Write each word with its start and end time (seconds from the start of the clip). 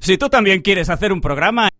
Si 0.00 0.18
tú 0.18 0.28
también 0.28 0.62
quieres 0.62 0.90
hacer 0.90 1.12
un 1.12 1.20
programa... 1.20 1.70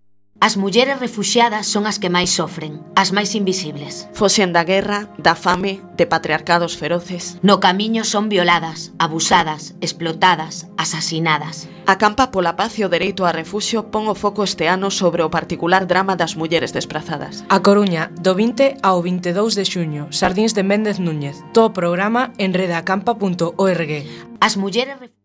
As 0.41 0.57
mulleres 0.57 0.99
refuxiadas 0.99 1.67
son 1.67 1.87
as 1.87 2.01
que 2.01 2.11
máis 2.11 2.29
sofren, 2.29 2.83
as 2.97 3.15
máis 3.17 3.33
invisibles. 3.39 4.11
Foxen 4.19 4.51
da 4.53 4.65
guerra, 4.67 5.09
da 5.17 5.37
fame, 5.37 5.81
de 5.97 6.05
patriarcados 6.05 6.77
feroces. 6.77 7.39
No 7.41 7.61
camiño 7.61 8.03
son 8.03 8.29
violadas, 8.29 8.93
abusadas, 8.99 9.77
explotadas, 9.81 10.67
asasinadas. 10.77 11.71
A 11.87 11.97
campa 11.97 12.33
pola 12.35 12.57
paz 12.57 12.77
e 12.77 12.85
o 12.85 12.93
dereito 12.93 13.25
a 13.25 13.33
refuxio 13.33 13.89
pon 13.95 14.11
o 14.11 14.19
foco 14.19 14.43
este 14.43 14.67
ano 14.69 14.91
sobre 14.91 15.23
o 15.23 15.33
particular 15.33 15.87
drama 15.87 16.19
das 16.19 16.35
mulleres 16.35 16.75
desprazadas. 16.75 17.47
A 17.49 17.63
Coruña, 17.63 18.11
do 18.21 18.35
20 18.35 18.83
ao 18.83 19.01
22 19.01 19.55
de 19.55 19.65
xuño, 19.65 20.03
Sardins 20.11 20.53
de 20.53 20.67
Méndez 20.67 20.99
Núñez. 20.99 21.41
Todo 21.57 21.73
programa 21.73 22.35
en 22.43 22.53
redacampa.org. 22.53 23.93
As 24.41 24.57
mulleres 24.59 24.99
refugiadas... 24.99 25.24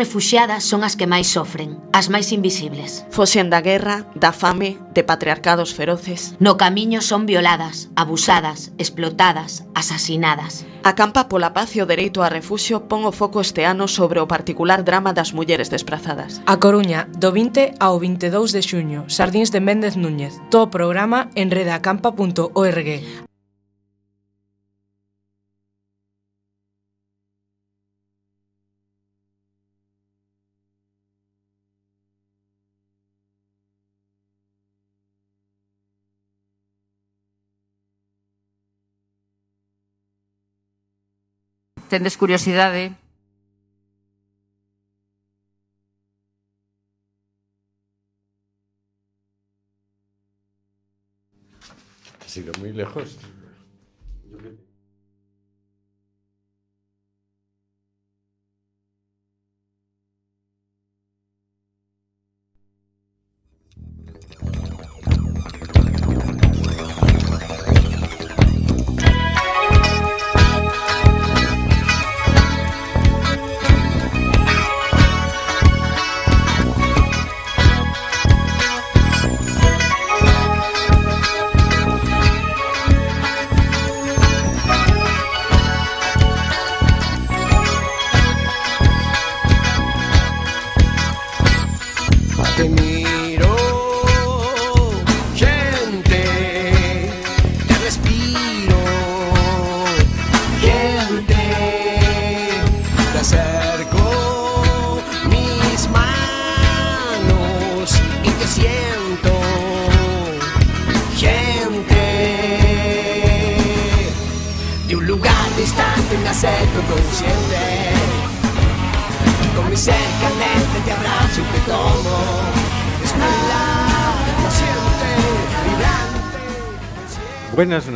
refuxiadas 0.00 0.64
son 0.64 0.80
as 0.88 0.96
que 0.96 1.04
máis 1.04 1.28
sofren, 1.36 1.76
as 1.92 2.08
máis 2.08 2.32
invisibles. 2.32 3.04
Foxen 3.12 3.52
da 3.52 3.60
guerra, 3.60 4.08
da 4.16 4.32
fame, 4.32 4.80
de 4.96 5.02
patriarcados 5.04 5.76
feroces. 5.76 6.20
No 6.40 6.56
camiño 6.56 7.00
son 7.04 7.28
violadas, 7.28 7.92
abusadas, 8.02 8.72
explotadas, 8.80 9.68
asasinadas. 9.76 10.64
A 10.88 10.96
campa 10.96 11.28
pola 11.28 11.52
paz 11.52 11.76
e 11.76 11.84
o 11.84 11.90
dereito 11.92 12.24
a 12.24 12.32
refuxio 12.32 12.88
pon 12.88 13.04
o 13.04 13.12
foco 13.12 13.44
este 13.44 13.68
ano 13.68 13.84
sobre 13.84 14.18
o 14.24 14.30
particular 14.34 14.80
drama 14.88 15.12
das 15.12 15.36
mulleres 15.36 15.68
desprazadas. 15.68 16.40
A 16.48 16.56
Coruña, 16.56 17.04
do 17.20 17.28
20 17.36 17.76
ao 17.76 18.00
22 18.00 18.56
de 18.56 18.62
xuño, 18.64 19.00
Sardins 19.12 19.52
de 19.52 19.60
Méndez 19.60 20.00
Núñez. 20.00 20.32
Todo 20.48 20.72
programa 20.72 21.28
en 21.36 21.52
redacampa.org. 21.52 23.28
tendes 41.90 42.16
curiosidade 42.16 42.92
Ha 52.24 52.28
sido 52.32 52.52
muy 52.60 52.72
lejos. 52.72 53.18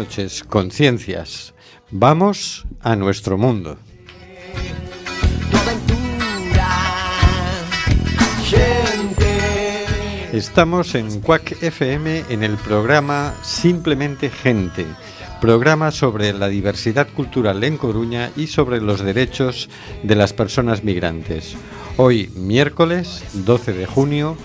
Noches, 0.04 0.44
conciencias. 0.44 1.54
Vamos 1.90 2.66
a 2.80 2.94
nuestro 2.94 3.38
mundo. 3.38 3.78
Estamos 10.30 10.94
en 10.94 11.22
Quack 11.22 11.62
FM 11.62 12.24
en 12.28 12.44
el 12.44 12.56
programa 12.58 13.34
Simplemente 13.42 14.28
Gente, 14.28 14.84
programa 15.40 15.90
sobre 15.90 16.34
la 16.34 16.48
diversidad 16.48 17.08
cultural 17.08 17.64
en 17.64 17.78
Coruña 17.78 18.30
y 18.36 18.48
sobre 18.48 18.82
los 18.82 19.00
derechos 19.00 19.70
de 20.02 20.16
las 20.16 20.34
personas 20.34 20.84
migrantes. 20.84 21.56
Hoy, 21.96 22.30
miércoles 22.34 23.24
12 23.32 23.72
de 23.72 23.86
junio, 23.86 24.36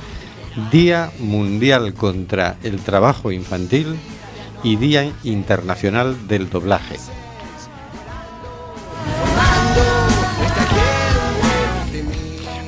Día 0.72 1.12
Mundial 1.20 1.94
contra 1.96 2.56
el 2.64 2.80
Trabajo 2.80 3.34
Infantil 3.34 3.98
y 4.64 4.76
Día 4.76 5.12
Internacional 5.24 6.28
del 6.28 6.50
Doblaje. 6.50 6.98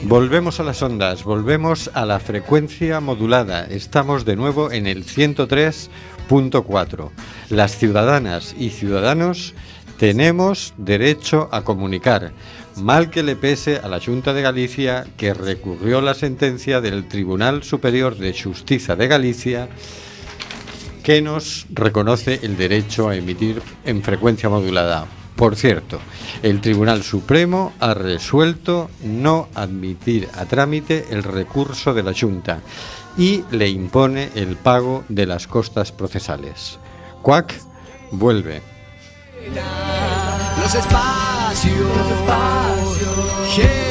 Volvemos 0.03 0.59
a 0.59 0.63
las 0.63 0.81
ondas, 0.81 1.23
volvemos 1.23 1.89
a 1.93 2.05
la 2.05 2.19
frecuencia 2.19 2.99
modulada. 2.99 3.65
Estamos 3.65 4.25
de 4.25 4.35
nuevo 4.35 4.71
en 4.71 4.85
el 4.85 5.05
103.4. 5.05 7.09
Las 7.49 7.77
ciudadanas 7.77 8.53
y 8.59 8.71
ciudadanos 8.71 9.53
tenemos 9.97 10.73
derecho 10.77 11.47
a 11.51 11.61
comunicar, 11.61 12.33
mal 12.75 13.09
que 13.09 13.23
le 13.23 13.37
pese 13.37 13.77
a 13.77 13.87
la 13.87 14.01
Junta 14.01 14.33
de 14.33 14.41
Galicia 14.41 15.05
que 15.15 15.33
recurrió 15.33 16.01
la 16.01 16.13
sentencia 16.13 16.81
del 16.81 17.07
Tribunal 17.07 17.63
Superior 17.63 18.17
de 18.17 18.33
Justicia 18.33 18.97
de 18.97 19.07
Galicia 19.07 19.69
que 21.03 21.21
nos 21.21 21.65
reconoce 21.71 22.39
el 22.43 22.57
derecho 22.57 23.09
a 23.09 23.15
emitir 23.15 23.61
en 23.85 24.03
frecuencia 24.03 24.49
modulada. 24.49 25.05
Por 25.35 25.55
cierto, 25.55 25.99
el 26.43 26.61
Tribunal 26.61 27.03
Supremo 27.03 27.73
ha 27.79 27.93
resuelto 27.93 28.89
no 29.03 29.47
admitir 29.55 30.29
a 30.35 30.45
trámite 30.45 31.05
el 31.09 31.23
recurso 31.23 31.93
de 31.93 32.03
la 32.03 32.13
Junta 32.13 32.59
y 33.17 33.43
le 33.51 33.69
impone 33.69 34.29
el 34.35 34.55
pago 34.55 35.03
de 35.09 35.25
las 35.25 35.47
costas 35.47 35.91
procesales. 35.91 36.77
Cuac 37.21 37.55
vuelve. 38.11 38.61
Los 40.61 40.75
espacios, 40.75 41.75
gentes 43.55 43.81
te 43.85 43.90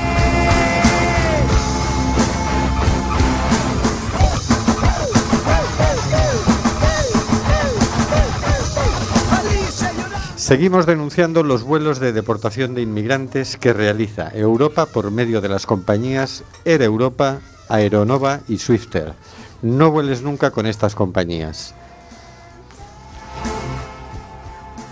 Seguimos 10.51 10.85
denunciando 10.85 11.43
los 11.43 11.63
vuelos 11.63 12.01
de 12.01 12.11
deportación 12.11 12.75
de 12.75 12.81
inmigrantes 12.81 13.55
que 13.55 13.71
realiza 13.71 14.31
Europa 14.33 14.85
por 14.85 15.09
medio 15.09 15.39
de 15.39 15.47
las 15.47 15.65
compañías 15.65 16.43
Air 16.65 16.81
Europa, 16.81 17.39
Aeronova 17.69 18.41
y 18.49 18.57
Swifter. 18.57 19.13
No 19.61 19.91
vueles 19.91 20.23
nunca 20.23 20.51
con 20.51 20.67
estas 20.67 20.93
compañías. 20.93 21.73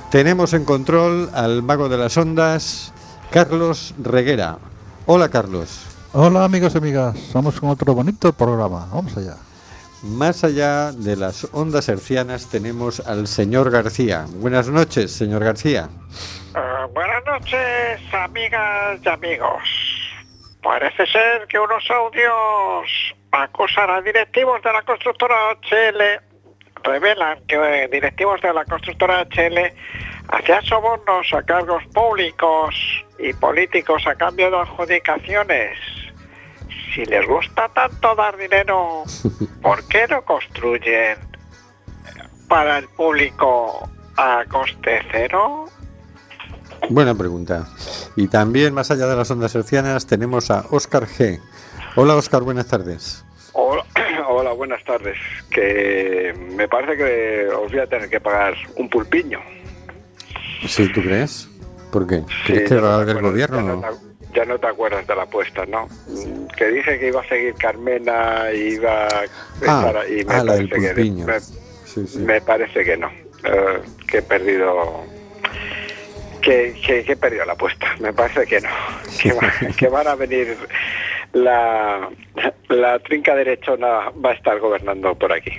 Tenemos 0.10 0.54
en 0.54 0.64
control 0.64 1.30
al 1.34 1.62
mago 1.62 1.90
de 1.90 1.98
las 1.98 2.16
ondas, 2.16 2.94
Carlos 3.30 3.94
Reguera. 4.02 4.60
Hola 5.08 5.28
Carlos. 5.28 5.82
Hola 6.14 6.46
amigos 6.46 6.74
y 6.76 6.78
amigas, 6.78 7.18
estamos 7.18 7.60
con 7.60 7.70
otro 7.70 7.94
bonito 7.94 8.32
programa. 8.32 8.88
Vamos 8.94 9.18
allá. 9.18 9.36
Más 10.02 10.46
allá 10.46 10.94
de 10.94 11.18
las 11.18 11.46
ondas 11.54 11.90
hercianas 11.90 12.50
tenemos 12.50 13.06
al 13.06 13.28
señor 13.28 13.70
García. 13.70 14.26
Buenas 14.36 14.70
noches, 14.70 15.12
señor 15.12 15.44
García. 15.44 15.90
Eh, 16.56 16.60
buenas 16.94 17.26
noches, 17.26 18.14
amigas 18.14 19.00
y 19.04 19.10
amigos. 19.10 19.62
Parece 20.64 21.06
ser 21.06 21.46
que 21.48 21.60
unos 21.60 21.84
audios 21.92 23.14
acusan 23.32 23.90
a 23.90 24.02
directivos 24.02 24.62
de 24.62 24.72
la 24.72 24.82
constructora 24.84 25.36
HL, 25.70 26.22
revelan 26.82 27.46
que 27.46 27.56
eh, 27.56 27.90
directivos 27.92 28.42
de 28.42 28.54
la 28.54 28.64
constructora 28.64 29.26
HL 29.26 29.74
hacían 30.30 30.64
sobornos 30.64 31.34
a 31.34 31.44
cargos 31.44 31.84
públicos 31.88 32.74
y 33.18 33.34
políticos 33.34 34.08
a 34.08 34.16
cambio 34.16 34.50
de 34.50 34.58
adjudicaciones. 34.60 35.78
Si 36.94 37.06
les 37.06 37.28
gusta 37.28 37.70
tanto 37.70 38.16
dar 38.16 38.38
dinero, 38.38 39.04
¿por 39.62 39.88
qué 39.88 40.08
no 40.08 40.24
construyen 40.24 41.18
para 42.48 42.80
el 42.80 42.88
público 42.90 43.88
a 44.18 44.44
coste 44.50 45.02
cero? 45.12 45.70
Buena 46.90 47.14
pregunta. 47.14 47.68
Y 48.16 48.28
también, 48.28 48.74
más 48.74 48.90
allá 48.90 49.06
de 49.08 49.16
las 49.16 49.30
ondas 49.30 49.54
hercianas, 49.54 50.08
tenemos 50.08 50.50
a 50.50 50.66
Óscar 50.72 51.06
G. 51.06 51.40
Hola 51.96 52.16
Óscar, 52.16 52.42
buenas 52.42 52.68
tardes. 52.68 53.24
Hola, 53.54 53.86
hola, 54.28 54.54
buenas 54.54 54.84
tardes. 54.84 55.18
Que 55.52 56.34
me 56.56 56.68
parece 56.68 56.98
que 56.98 57.48
os 57.50 57.72
voy 57.72 57.82
a 57.82 57.88
tener 57.88 58.10
que 58.10 58.20
pagar 58.20 58.56
un 58.78 58.90
pulpiño. 58.90 59.40
Sí, 60.68 60.92
¿tú 60.92 61.02
crees? 61.02 61.48
¿Por 61.92 62.08
qué? 62.08 62.24
Sí, 62.46 62.54
¿Crees 62.54 62.70
que 62.70 62.76
va 62.76 62.96
a 62.96 63.02
haber 63.02 63.22
gobierno? 63.22 63.84
Ya 64.34 64.46
no, 64.46 64.60
te, 64.60 64.68
acuerdas 64.68 65.08
de 65.08 65.16
la 65.16 65.24
apuesta, 65.24 65.66
¿no? 65.66 65.88
Que 66.58 66.68
dije 66.68 67.00
que 67.00 67.08
iba 67.08 67.22
a 67.22 67.28
seguir 67.28 67.56
Carmena 67.56 68.52
y 68.54 68.74
iba 68.76 69.06
a 69.08 69.26
Ah, 69.68 69.94
ahí, 70.02 70.24
me 70.24 70.34
ah, 70.34 70.44
la 70.44 70.54
del 70.56 70.70
parece 70.70 70.94
que 70.94 71.12
me, 71.26 71.40
Sí, 71.86 72.06
sí. 72.08 72.20
me 72.20 72.40
parece 72.42 72.84
que 72.86 72.96
no. 72.98 73.08
Eh, 73.44 73.80
que 74.08 74.18
he 74.20 74.22
perdido 74.22 75.04
que, 76.42 76.80
que- 76.86 77.04
que 77.04 77.12
he 77.14 77.18
perdido 77.18 77.46
la 77.46 77.54
apuesta. 77.54 77.88
Me 78.00 78.14
parece 78.14 78.46
que 78.46 78.62
no. 78.62 78.70
Que, 79.22 79.32
va- 79.34 79.52
que 79.78 79.88
van 79.88 80.08
a 80.08 80.16
venir 80.16 80.56
la, 81.34 82.10
la 82.70 83.00
trinca 83.00 83.36
derechona 83.36 84.10
va 84.24 84.32
a 84.32 84.34
estar 84.34 84.60
gobernando 84.60 85.16
por 85.16 85.34
aquí. 85.34 85.52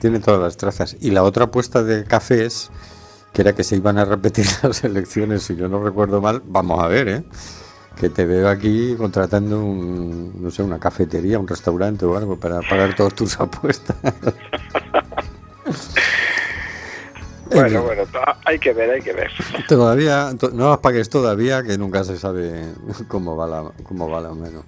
Tiene 0.00 0.20
todas 0.20 0.40
las 0.40 0.56
trazas. 0.56 0.96
Y 1.00 1.10
la 1.10 1.22
otra 1.22 1.44
apuesta 1.44 1.82
de 1.82 2.04
cafés, 2.04 2.70
que 3.32 3.42
era 3.42 3.52
que 3.54 3.64
se 3.64 3.76
iban 3.76 3.98
a 3.98 4.04
repetir 4.04 4.46
las 4.62 4.82
elecciones, 4.84 5.42
si 5.42 5.56
yo 5.56 5.68
no 5.68 5.82
recuerdo 5.84 6.20
mal, 6.20 6.40
vamos 6.44 6.82
a 6.82 6.88
ver, 6.88 7.08
¿eh? 7.08 7.22
Que 7.98 8.10
te 8.10 8.24
veo 8.26 8.48
aquí 8.48 8.94
contratando 8.96 9.60
un, 9.64 10.32
no 10.42 10.50
sé, 10.50 10.62
una 10.62 10.78
cafetería, 10.78 11.38
un 11.38 11.46
restaurante 11.48 12.04
o 12.04 12.16
algo 12.16 12.36
para 12.36 12.60
pagar 12.60 12.94
todas 12.96 13.14
tus 13.14 13.38
apuestas. 13.40 13.96
En 17.50 17.60
Bueno, 17.60 17.82
bueno, 17.82 18.02
hay 18.46 18.58
que 18.58 18.72
ver, 18.72 18.90
hay 18.90 19.00
que 19.02 19.12
ver. 19.12 19.30
Todavía, 19.68 20.34
to- 20.38 20.50
no 20.50 20.70
las 20.70 20.78
pagues 20.78 21.08
todavía, 21.08 21.62
que 21.62 21.78
nunca 21.78 22.02
se 22.02 22.16
sabe 22.18 22.64
cómo 23.08 23.36
va 23.36 23.46
la, 23.46 23.70
cómo 23.84 24.08
va 24.08 24.20
la 24.20 24.30
mano. 24.30 24.64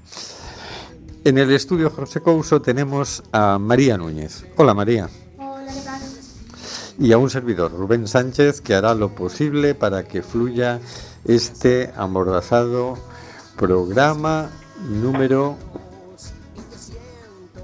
En 1.24 1.38
el 1.38 1.50
estudio 1.52 1.90
José 1.90 2.20
Couso 2.20 2.62
tenemos 2.62 3.22
a 3.32 3.58
María 3.58 3.96
Núñez. 3.98 4.46
Hola 4.56 4.72
María. 4.74 5.08
Y 6.98 7.12
a 7.12 7.18
un 7.18 7.28
servidor, 7.28 7.72
Rubén 7.72 8.06
Sánchez, 8.06 8.60
que 8.60 8.74
hará 8.74 8.94
lo 8.94 9.14
posible 9.14 9.74
para 9.74 10.04
que 10.04 10.22
fluya 10.22 10.78
este 11.26 11.90
amordazado 11.96 12.96
programa 13.56 14.50
número... 14.88 15.56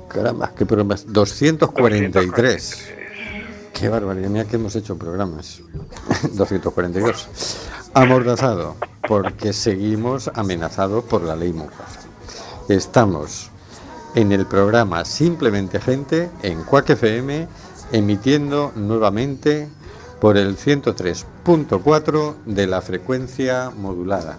Caramba, 0.08 0.52
qué 0.56 0.66
programa 0.66 0.94
es? 0.94 1.10
243. 1.10 2.88
Qué 3.72 3.88
barbaridad, 3.88 4.28
mira 4.28 4.44
que 4.44 4.56
hemos 4.56 4.76
hecho 4.76 4.96
programas. 4.96 5.60
242. 6.32 7.28
Amordazado, 7.94 8.76
porque 9.08 9.52
seguimos 9.52 10.30
amenazados 10.34 11.04
por 11.04 11.22
la 11.22 11.36
ley 11.36 11.52
Mordaza. 11.52 12.00
Estamos 12.68 13.50
en 14.14 14.32
el 14.32 14.46
programa 14.46 15.04
Simplemente 15.04 15.80
Gente 15.80 16.30
en 16.42 16.62
Cuac 16.64 16.90
FM, 16.90 17.48
emitiendo 17.92 18.72
nuevamente 18.76 19.68
por 20.20 20.36
el 20.36 20.56
103.4 20.56 22.34
de 22.46 22.66
la 22.66 22.80
frecuencia 22.80 23.70
modulada. 23.70 24.38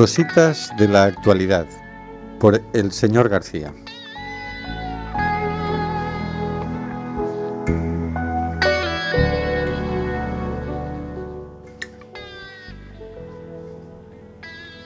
Cositas 0.00 0.74
de 0.78 0.88
la 0.88 1.04
actualidad 1.04 1.66
por 2.38 2.58
el 2.72 2.90
señor 2.90 3.28
García. 3.28 3.70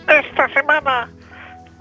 Esta 0.09 0.49
semana 0.53 1.09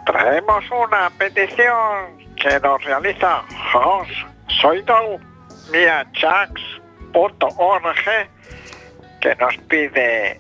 traemos 0.06 0.64
una 0.70 1.10
petición 1.18 2.20
que 2.36 2.60
nos 2.60 2.84
realiza 2.84 3.42
Hans 3.74 4.10
Soidol 4.62 5.20
vía 5.72 6.06
chax.org 6.14 7.96
que 9.22 9.36
nos 9.38 9.58
pide 9.70 10.40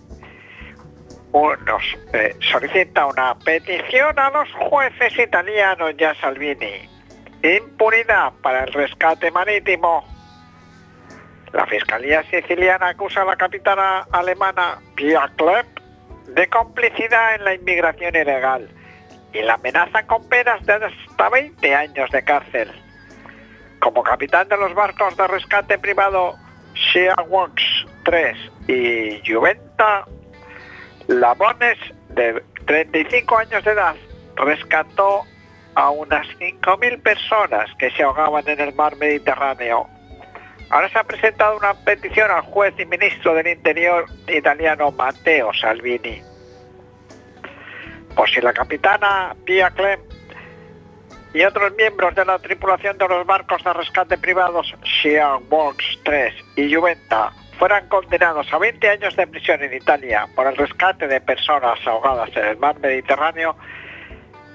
nos 1.33 1.83
eh, 2.13 2.35
solicita 2.51 3.07
una 3.07 3.35
petición 3.39 4.18
a 4.19 4.30
los 4.30 4.51
jueces 4.53 5.18
italianos 5.18 5.93
y 5.98 6.03
a 6.03 6.13
Salvini. 6.15 6.88
Impunidad 7.41 8.34
para 8.41 8.63
el 8.65 8.74
rescate 8.74 9.31
marítimo. 9.31 10.05
La 11.51 11.65
Fiscalía 11.65 12.24
Siciliana 12.29 12.89
acusa 12.89 13.24
a 13.24 13.25
la 13.25 13.36
capitana 13.36 14.05
alemana 14.12 14.79
Pia 14.96 15.29
Klepp 15.36 15.79
de 16.27 16.48
complicidad 16.50 17.36
en 17.36 17.43
la 17.43 17.55
inmigración 17.55 18.15
ilegal 18.15 18.69
y 19.34 19.41
la 19.41 19.55
amenaza 19.55 20.05
con 20.05 20.27
penas 20.29 20.63
de 20.65 20.74
hasta 20.74 21.29
20 21.29 21.75
años 21.75 22.12
de 22.12 22.24
cárcel. 22.24 22.72
Como 23.79 24.03
capitán 24.03 24.48
de 24.48 24.57
los 24.57 24.74
barcos 24.74 25.17
de 25.17 25.27
rescate 25.27 25.77
privado 25.79 26.36
Sea 26.91 27.15
Works 27.27 27.86
3 28.05 28.38
y 28.67 29.22
Juventa, 29.25 30.05
Labones, 31.07 31.77
de 32.10 32.43
35 32.65 33.38
años 33.38 33.63
de 33.63 33.72
edad, 33.72 33.95
rescató 34.36 35.24
a 35.75 35.89
unas 35.89 36.27
5.000 36.39 37.01
personas 37.01 37.69
que 37.77 37.91
se 37.91 38.03
ahogaban 38.03 38.48
en 38.48 38.60
el 38.60 38.74
mar 38.75 38.95
Mediterráneo. 38.98 39.88
Ahora 40.69 40.89
se 40.89 40.98
ha 40.98 41.03
presentado 41.03 41.57
una 41.57 41.74
petición 41.74 42.31
al 42.31 42.41
juez 42.41 42.74
y 42.79 42.86
ministro 42.86 43.33
del 43.36 43.48
Interior 43.48 44.05
italiano 44.27 44.91
Matteo 44.91 45.51
Salvini. 45.53 46.22
Por 48.15 48.29
si 48.29 48.41
la 48.41 48.53
capitana 48.53 49.36
Pia 49.45 49.72
Clem 49.72 50.00
y 51.33 51.43
otros 51.43 51.74
miembros 51.75 52.15
de 52.15 52.25
la 52.25 52.39
tripulación 52.39 52.98
de 52.98 53.07
los 53.07 53.25
barcos 53.25 53.63
de 53.63 53.74
rescate 53.74 54.17
privados 54.17 54.74
Sea 55.01 55.38
Works 55.50 56.00
3 56.03 56.33
y 56.55 56.74
Juventa 56.74 57.33
fueran 57.57 57.88
condenados 57.88 58.51
a 58.51 58.57
20 58.57 58.89
años 58.89 59.15
de 59.15 59.27
prisión 59.27 59.62
en 59.63 59.74
Italia 59.74 60.27
por 60.36 60.48
el 60.48 60.57
rescate 60.57 61.07
de 61.07 61.22
personas 61.22 61.79
ahogadas 61.86 62.29
en 62.36 62.45
el 62.45 62.57
mar 62.57 62.79
Mediterráneo, 62.79 63.55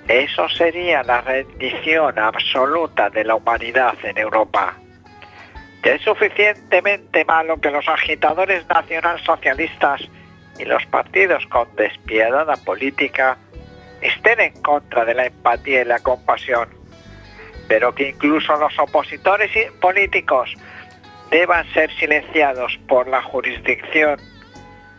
eso 0.08 0.48
sería 0.48 1.02
la 1.02 1.20
rendición 1.20 2.18
absoluta 2.18 3.10
de 3.10 3.24
la 3.24 3.34
humanidad 3.34 3.94
en 4.02 4.16
Europa. 4.16 4.74
Ya 5.84 5.92
es 5.92 6.02
suficientemente 6.02 7.24
malo 7.24 7.60
que 7.60 7.70
los 7.70 7.86
agitadores 7.88 8.66
nacionalsocialistas 8.68 10.02
y 10.58 10.64
los 10.64 10.84
partidos 10.86 11.46
con 11.46 11.68
despiadada 11.76 12.56
política 12.56 13.36
estén 14.00 14.40
en 14.40 14.62
contra 14.62 15.04
de 15.04 15.14
la 15.14 15.26
empatía 15.26 15.82
y 15.82 15.84
la 15.84 16.00
compasión, 16.00 16.68
pero 17.68 17.94
que 17.94 18.08
incluso 18.08 18.56
los 18.56 18.76
opositores 18.78 19.50
políticos 19.80 20.54
deban 21.30 21.66
ser 21.72 21.90
silenciados 21.96 22.78
por 22.88 23.08
la 23.08 23.22
jurisdicción 23.22 24.18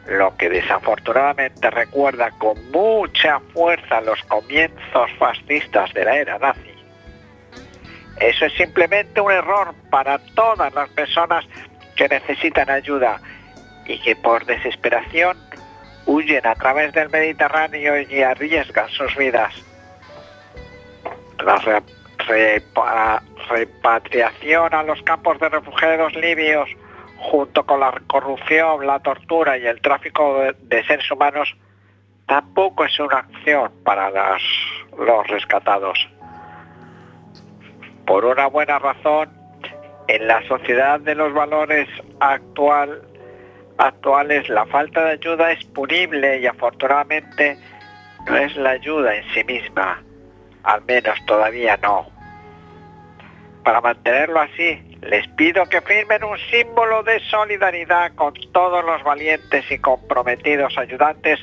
lo 0.08 0.36
que 0.38 0.50
desafortunadamente 0.50 1.70
recuerda 1.70 2.32
con 2.32 2.72
mucha 2.72 3.40
fuerza 3.54 4.02
los 4.02 4.22
comienzos 4.24 5.12
fascistas 5.20 5.94
de 5.94 6.04
la 6.04 6.16
era 6.16 6.40
nazi. 6.40 6.74
Eso 8.20 8.46
es 8.46 8.54
simplemente 8.54 9.22
un 9.22 9.32
error 9.32 9.74
para 9.92 10.18
todas 10.36 10.74
las 10.74 10.90
personas 10.90 11.46
que 11.96 12.10
necesitan 12.10 12.70
ayuda 12.70 13.22
y 13.86 14.00
que 14.00 14.16
por 14.16 14.46
desesperación 14.46 15.38
huyen 16.06 16.46
a 16.46 16.56
través 16.56 16.92
del 16.94 17.10
Mediterráneo 17.10 18.00
y 18.02 18.22
arriesgan 18.24 18.90
sus 18.90 19.16
vidas. 19.16 19.54
Repa- 22.28 23.22
repatriación 23.50 24.74
a 24.74 24.84
los 24.84 25.02
campos 25.04 25.40
de 25.40 25.50
refugiados 25.50 26.14
libios 26.16 26.70
junto 27.18 27.66
con 27.66 27.80
la 27.80 27.92
corrupción, 28.08 28.86
la 28.88 29.00
tortura 29.00 29.58
y 29.58 29.66
el 29.66 29.82
tráfico 29.82 30.40
de, 30.40 30.56
de 30.64 30.84
seres 30.86 31.10
humanos 31.12 31.54
tampoco 32.28 32.86
es 32.86 33.00
una 33.00 33.18
acción 33.18 33.72
para 33.84 34.10
las- 34.10 34.42
los 34.98 35.28
rescatados. 35.28 36.08
Por 38.06 38.26
una 38.26 38.48
buena 38.48 38.80
razón, 38.80 39.30
en 40.08 40.28
la 40.28 40.42
sociedad 40.48 41.00
de 41.00 41.14
los 41.16 41.34
valores 41.34 41.88
actual, 42.20 43.02
actuales 43.78 44.50
la 44.50 44.66
falta 44.66 45.04
de 45.06 45.12
ayuda 45.12 45.52
es 45.52 45.64
punible 45.66 46.40
y 46.40 46.48
afortunadamente 46.48 47.58
no 48.28 48.36
es 48.38 48.56
la 48.56 48.72
ayuda 48.72 49.16
en 49.16 49.24
sí 49.34 49.44
misma, 49.44 50.02
al 50.70 50.84
menos 50.86 51.18
todavía 51.26 51.78
no. 51.78 52.08
Para 53.64 53.82
mantenerlo 53.82 54.40
así, 54.40 54.98
les 55.02 55.28
pido 55.30 55.66
que 55.66 55.82
firmen 55.82 56.24
un 56.24 56.38
símbolo 56.52 57.02
de 57.02 57.20
solidaridad 57.22 58.14
con 58.14 58.36
todos 58.54 58.86
los 58.86 59.02
valientes 59.04 59.66
y 59.72 59.80
comprometidos 59.80 60.78
ayudantes 60.78 61.40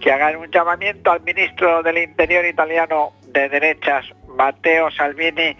que 0.00 0.10
hagan 0.10 0.36
un 0.36 0.50
llamamiento 0.50 1.12
al 1.12 1.20
ministro 1.20 1.82
del 1.82 1.98
Interior 1.98 2.46
italiano 2.46 3.12
de 3.26 3.50
derechas, 3.50 4.06
Matteo 4.26 4.90
Salvini, 4.90 5.54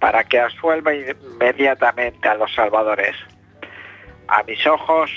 para 0.00 0.24
que 0.24 0.40
absuelva 0.40 0.94
inmediatamente 0.94 2.26
a 2.26 2.36
los 2.36 2.52
salvadores. 2.54 3.16
A 4.28 4.42
mis 4.44 4.66
ojos, 4.66 5.10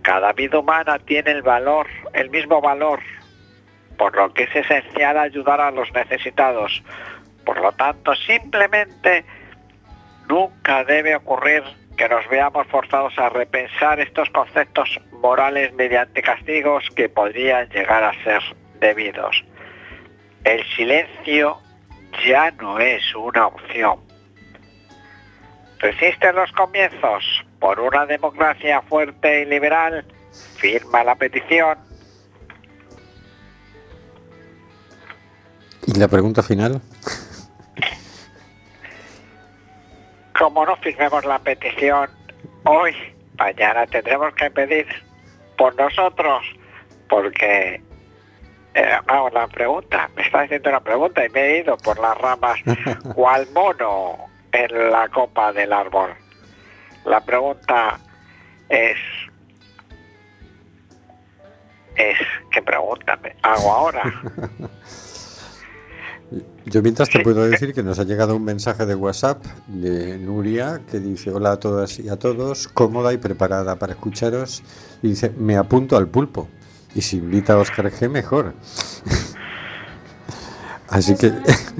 cada 0.00 0.32
vida 0.32 0.58
humana 0.58 0.98
tiene 1.00 1.32
el 1.32 1.42
valor, 1.42 1.86
el 2.14 2.30
mismo 2.30 2.62
valor, 2.62 3.00
por 4.00 4.16
lo 4.16 4.32
que 4.32 4.44
es 4.44 4.56
esencial 4.56 5.18
ayudar 5.18 5.60
a 5.60 5.70
los 5.70 5.92
necesitados. 5.92 6.82
Por 7.44 7.60
lo 7.60 7.70
tanto, 7.72 8.14
simplemente 8.14 9.26
nunca 10.26 10.84
debe 10.84 11.14
ocurrir 11.16 11.62
que 11.98 12.08
nos 12.08 12.26
veamos 12.30 12.66
forzados 12.68 13.12
a 13.18 13.28
repensar 13.28 14.00
estos 14.00 14.30
conceptos 14.30 14.98
morales 15.20 15.74
mediante 15.74 16.22
castigos 16.22 16.88
que 16.96 17.10
podrían 17.10 17.68
llegar 17.68 18.02
a 18.02 18.14
ser 18.24 18.42
debidos. 18.80 19.44
El 20.44 20.64
silencio 20.74 21.58
ya 22.26 22.52
no 22.52 22.78
es 22.78 23.02
una 23.14 23.48
opción. 23.48 24.00
Resisten 25.78 26.36
los 26.36 26.50
comienzos 26.52 27.44
por 27.58 27.78
una 27.78 28.06
democracia 28.06 28.80
fuerte 28.80 29.42
y 29.42 29.44
liberal. 29.44 30.06
Firma 30.56 31.04
la 31.04 31.16
petición. 31.16 31.89
¿Y 35.92 35.98
la 35.98 36.06
pregunta 36.06 36.40
final? 36.40 36.80
Como 40.38 40.64
no 40.64 40.76
firmemos 40.76 41.24
la 41.24 41.40
petición 41.40 42.08
hoy, 42.64 42.94
mañana 43.36 43.86
tendremos 43.86 44.32
que 44.34 44.52
pedir 44.52 44.86
por 45.58 45.74
nosotros, 45.74 46.44
porque 47.08 47.82
eh, 48.74 48.98
vamos, 49.04 49.32
la 49.32 49.48
pregunta, 49.48 50.08
me 50.14 50.22
está 50.22 50.42
haciendo 50.42 50.70
una 50.70 50.80
pregunta 50.80 51.26
y 51.26 51.28
me 51.30 51.40
he 51.40 51.58
ido 51.58 51.76
por 51.78 51.98
las 51.98 52.16
ramas 52.18 52.60
cual 53.14 53.48
mono 53.52 54.16
en 54.52 54.92
la 54.92 55.08
copa 55.08 55.52
del 55.52 55.72
árbol. 55.72 56.14
La 57.04 57.20
pregunta 57.20 57.98
es, 58.68 58.96
es, 61.96 62.18
¿qué 62.52 62.62
pregunta 62.62 63.18
me 63.20 63.34
hago 63.42 63.72
ahora? 63.72 64.02
Yo 66.70 66.82
mientras 66.82 67.08
te 67.08 67.18
puedo 67.18 67.48
decir 67.48 67.74
que 67.74 67.82
nos 67.82 67.98
ha 67.98 68.04
llegado 68.04 68.36
un 68.36 68.44
mensaje 68.44 68.86
de 68.86 68.94
WhatsApp 68.94 69.44
de 69.66 70.16
Nuria 70.18 70.80
que 70.88 71.00
dice 71.00 71.32
hola 71.32 71.50
a 71.52 71.56
todas 71.58 71.98
y 71.98 72.08
a 72.08 72.16
todos, 72.16 72.68
cómoda 72.68 73.12
y 73.12 73.16
preparada 73.16 73.74
para 73.74 73.94
escucharos 73.94 74.62
y 75.02 75.08
dice 75.08 75.32
me 75.36 75.56
apunto 75.56 75.96
al 75.96 76.06
pulpo 76.06 76.48
y 76.94 77.02
si 77.02 77.16
invita 77.16 77.54
a 77.54 77.56
Oscar 77.58 77.90
G 77.90 78.08
mejor. 78.08 78.54
Así 80.88 81.16
que 81.16 81.32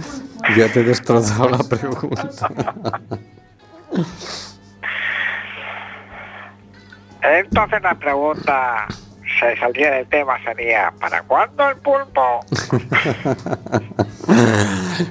ya 0.56 0.72
te 0.72 0.80
he 0.80 0.84
destrozado 0.84 1.50
la 1.50 1.58
pregunta. 1.58 2.50
Entonces 7.22 7.80
la 7.80 7.94
pregunta 7.94 8.88
se 9.38 9.56
saldría 9.56 9.92
del 9.92 10.08
tema 10.08 10.42
sería 10.42 10.92
¿para 10.98 11.22
cuándo 11.22 11.68
el 11.68 11.76
pulpo? 11.76 12.40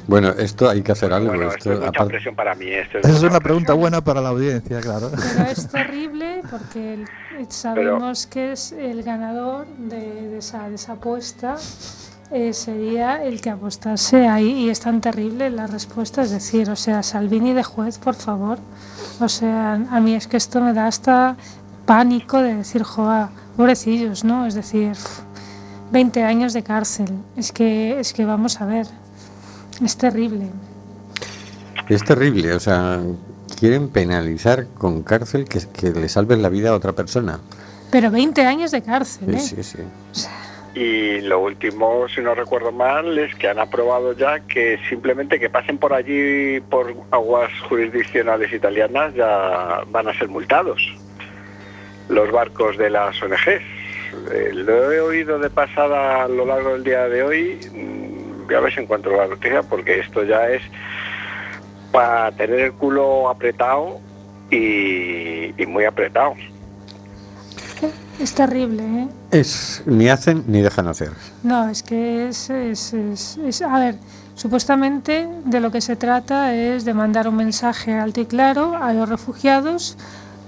Bueno, 0.07 0.29
esto 0.29 0.69
hay 0.69 0.81
que 0.81 0.91
hacer 0.91 1.11
algo. 1.13 1.29
Bueno, 1.29 1.49
esto, 1.49 1.71
esto 1.71 1.73
es 1.73 1.85
mucha 1.85 2.05
presión 2.05 2.35
para 2.35 2.55
mí. 2.55 2.67
Esto 2.67 2.99
Esa 2.99 3.09
es 3.09 3.23
una 3.23 3.39
pregunta 3.39 3.73
buena 3.73 4.01
para 4.01 4.21
la 4.21 4.29
audiencia, 4.29 4.79
claro. 4.81 5.11
Pero 5.11 5.49
es 5.49 5.67
terrible 5.67 6.41
porque 6.49 7.05
sabemos 7.49 8.27
que 8.27 8.51
es 8.53 8.71
el 8.71 9.03
ganador 9.03 9.65
de, 9.77 10.29
de 10.29 10.37
esa, 10.37 10.69
de 10.69 10.75
esa 10.75 10.93
apuesta. 10.93 11.55
eh, 12.31 12.53
sería 12.53 13.23
el 13.23 13.41
que 13.41 13.49
apostase 13.49 14.27
ahí 14.27 14.65
y 14.65 14.69
es 14.69 14.79
tan 14.81 15.01
terrible 15.01 15.49
la 15.49 15.65
respuesta, 15.67 16.21
es 16.21 16.29
decir, 16.31 16.69
o 16.69 16.75
sea, 16.75 17.01
Salvini 17.01 17.53
de 17.53 17.63
juez, 17.63 17.97
por 17.97 18.13
favor. 18.15 18.59
O 19.19 19.27
sea, 19.27 19.73
a 19.73 19.99
mí 19.99 20.13
es 20.13 20.27
que 20.27 20.37
esto 20.37 20.61
me 20.61 20.73
da 20.73 20.87
hasta 20.87 21.35
pánico 21.85 22.41
de 22.41 22.53
decir, 22.55 22.83
joa, 22.83 23.31
pobrecillos, 23.57 24.23
¿no? 24.23 24.45
Es 24.45 24.53
decir, 24.53 24.93
20 25.91 26.23
años 26.23 26.53
de 26.53 26.61
cárcel. 26.61 27.09
Es 27.35 27.51
que, 27.51 27.99
es 27.99 28.13
que 28.13 28.25
vamos 28.25 28.61
a 28.61 28.65
ver, 28.65 28.85
es 29.83 29.97
terrible. 29.97 30.47
Es 31.87 32.03
terrible, 32.03 32.53
o 32.53 32.59
sea, 32.59 32.99
quieren 33.59 33.89
penalizar 33.89 34.67
con 34.77 35.03
cárcel 35.03 35.45
que, 35.45 35.59
que 35.73 35.91
le 35.91 36.09
salven 36.09 36.41
la 36.41 36.49
vida 36.49 36.69
a 36.69 36.73
otra 36.73 36.93
persona. 36.93 37.39
Pero 37.91 38.11
20 38.11 38.45
años 38.45 38.71
de 38.71 38.81
cárcel, 38.81 39.33
¿eh? 39.33 39.39
Sí, 39.39 39.63
sí, 39.63 39.79
sí. 40.11 40.27
Y 40.75 41.21
lo 41.21 41.39
último, 41.39 42.07
si 42.13 42.21
no 42.21 42.35
recuerdo 42.35 42.71
mal, 42.71 43.17
es 43.17 43.33
que 43.35 43.49
han 43.49 43.57
aprobado 43.57 44.13
ya 44.13 44.39
que 44.41 44.79
simplemente 44.87 45.39
que 45.39 45.49
pasen 45.49 45.79
por 45.79 45.93
allí 45.93 46.61
por 46.61 46.93
aguas 47.09 47.49
jurisdiccionales 47.67 48.53
italianas 48.53 49.13
ya 49.15 49.81
van 49.87 50.07
a 50.07 50.13
ser 50.17 50.29
multados 50.29 50.79
los 52.09 52.31
barcos 52.31 52.77
de 52.77 52.89
las 52.89 53.21
ONGs. 53.21 53.61
Eh, 54.31 54.51
lo 54.53 54.91
he 54.91 54.99
oído 54.99 55.39
de 55.39 55.49
pasada 55.49 56.23
a 56.23 56.27
lo 56.27 56.45
largo 56.45 56.73
del 56.73 56.83
día 56.83 57.07
de 57.07 57.23
hoy. 57.23 57.59
Mm, 58.49 58.51
Voy 58.51 58.55
a 58.55 58.59
ver 58.61 58.73
si 58.73 58.79
encuentro 58.81 59.15
la 59.15 59.27
noticia 59.27 59.61
porque 59.63 59.99
esto 59.99 60.23
ya 60.23 60.47
es 60.49 60.61
para 61.91 62.31
tener 62.31 62.59
el 62.59 62.73
culo 62.73 63.29
apretado 63.29 63.99
y, 64.51 65.53
y 65.61 65.65
muy 65.67 65.85
apretado. 65.85 66.33
Es 68.19 68.33
terrible, 68.35 68.83
¿eh? 68.83 69.07
Es 69.31 69.81
ni 69.85 70.09
hacen 70.09 70.43
ni 70.47 70.61
dejan 70.61 70.87
hacer. 70.89 71.11
No, 71.43 71.69
es 71.69 71.83
que 71.83 72.27
es, 72.27 72.49
es, 72.49 72.93
es- 72.93 73.37
es- 73.37 73.61
A 73.61 73.79
ver, 73.79 73.95
supuestamente 74.35 75.27
de 75.45 75.59
lo 75.61 75.71
que 75.71 75.79
se 75.79 75.95
trata 75.95 76.53
es 76.53 76.83
de 76.83 76.93
mandar 76.93 77.27
un 77.29 77.35
mensaje 77.37 77.93
alto 77.93 78.19
y 78.19 78.25
claro 78.25 78.75
a 78.75 78.91
los 78.93 79.07
refugiados 79.07 79.97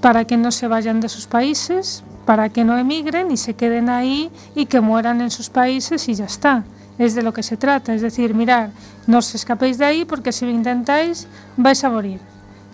para 0.02 0.26
que 0.26 0.36
no 0.36 0.52
se 0.52 0.68
vayan 0.68 1.00
de 1.00 1.08
sus 1.08 1.28
países, 1.28 2.04
para 2.26 2.50
que 2.50 2.66
no 2.66 2.78
emigren 2.78 3.32
y 3.32 3.38
se 3.38 3.54
queden 3.54 3.88
ahí 3.90 4.30
y 4.54 4.66
que 4.66 4.82
mueran 4.82 5.22
en 5.22 5.32
sus 5.32 5.50
países 5.50 6.10
y 6.10 6.16
ya 6.16 6.26
está. 6.26 6.64
Es 7.02 7.16
de 7.16 7.24
lo 7.24 7.34
que 7.34 7.42
se 7.42 7.58
trata. 7.58 7.96
Es 7.96 8.02
decir, 8.02 8.36
mirar, 8.36 8.70
no 9.08 9.18
os 9.18 9.34
escapéis 9.34 9.80
de 9.80 9.86
ahí 9.86 10.06
porque 10.06 10.32
si 10.32 10.46
lo 10.46 10.52
intentáis 10.52 11.28
vais 11.58 11.84
a 11.84 11.90
morir. 11.90 12.20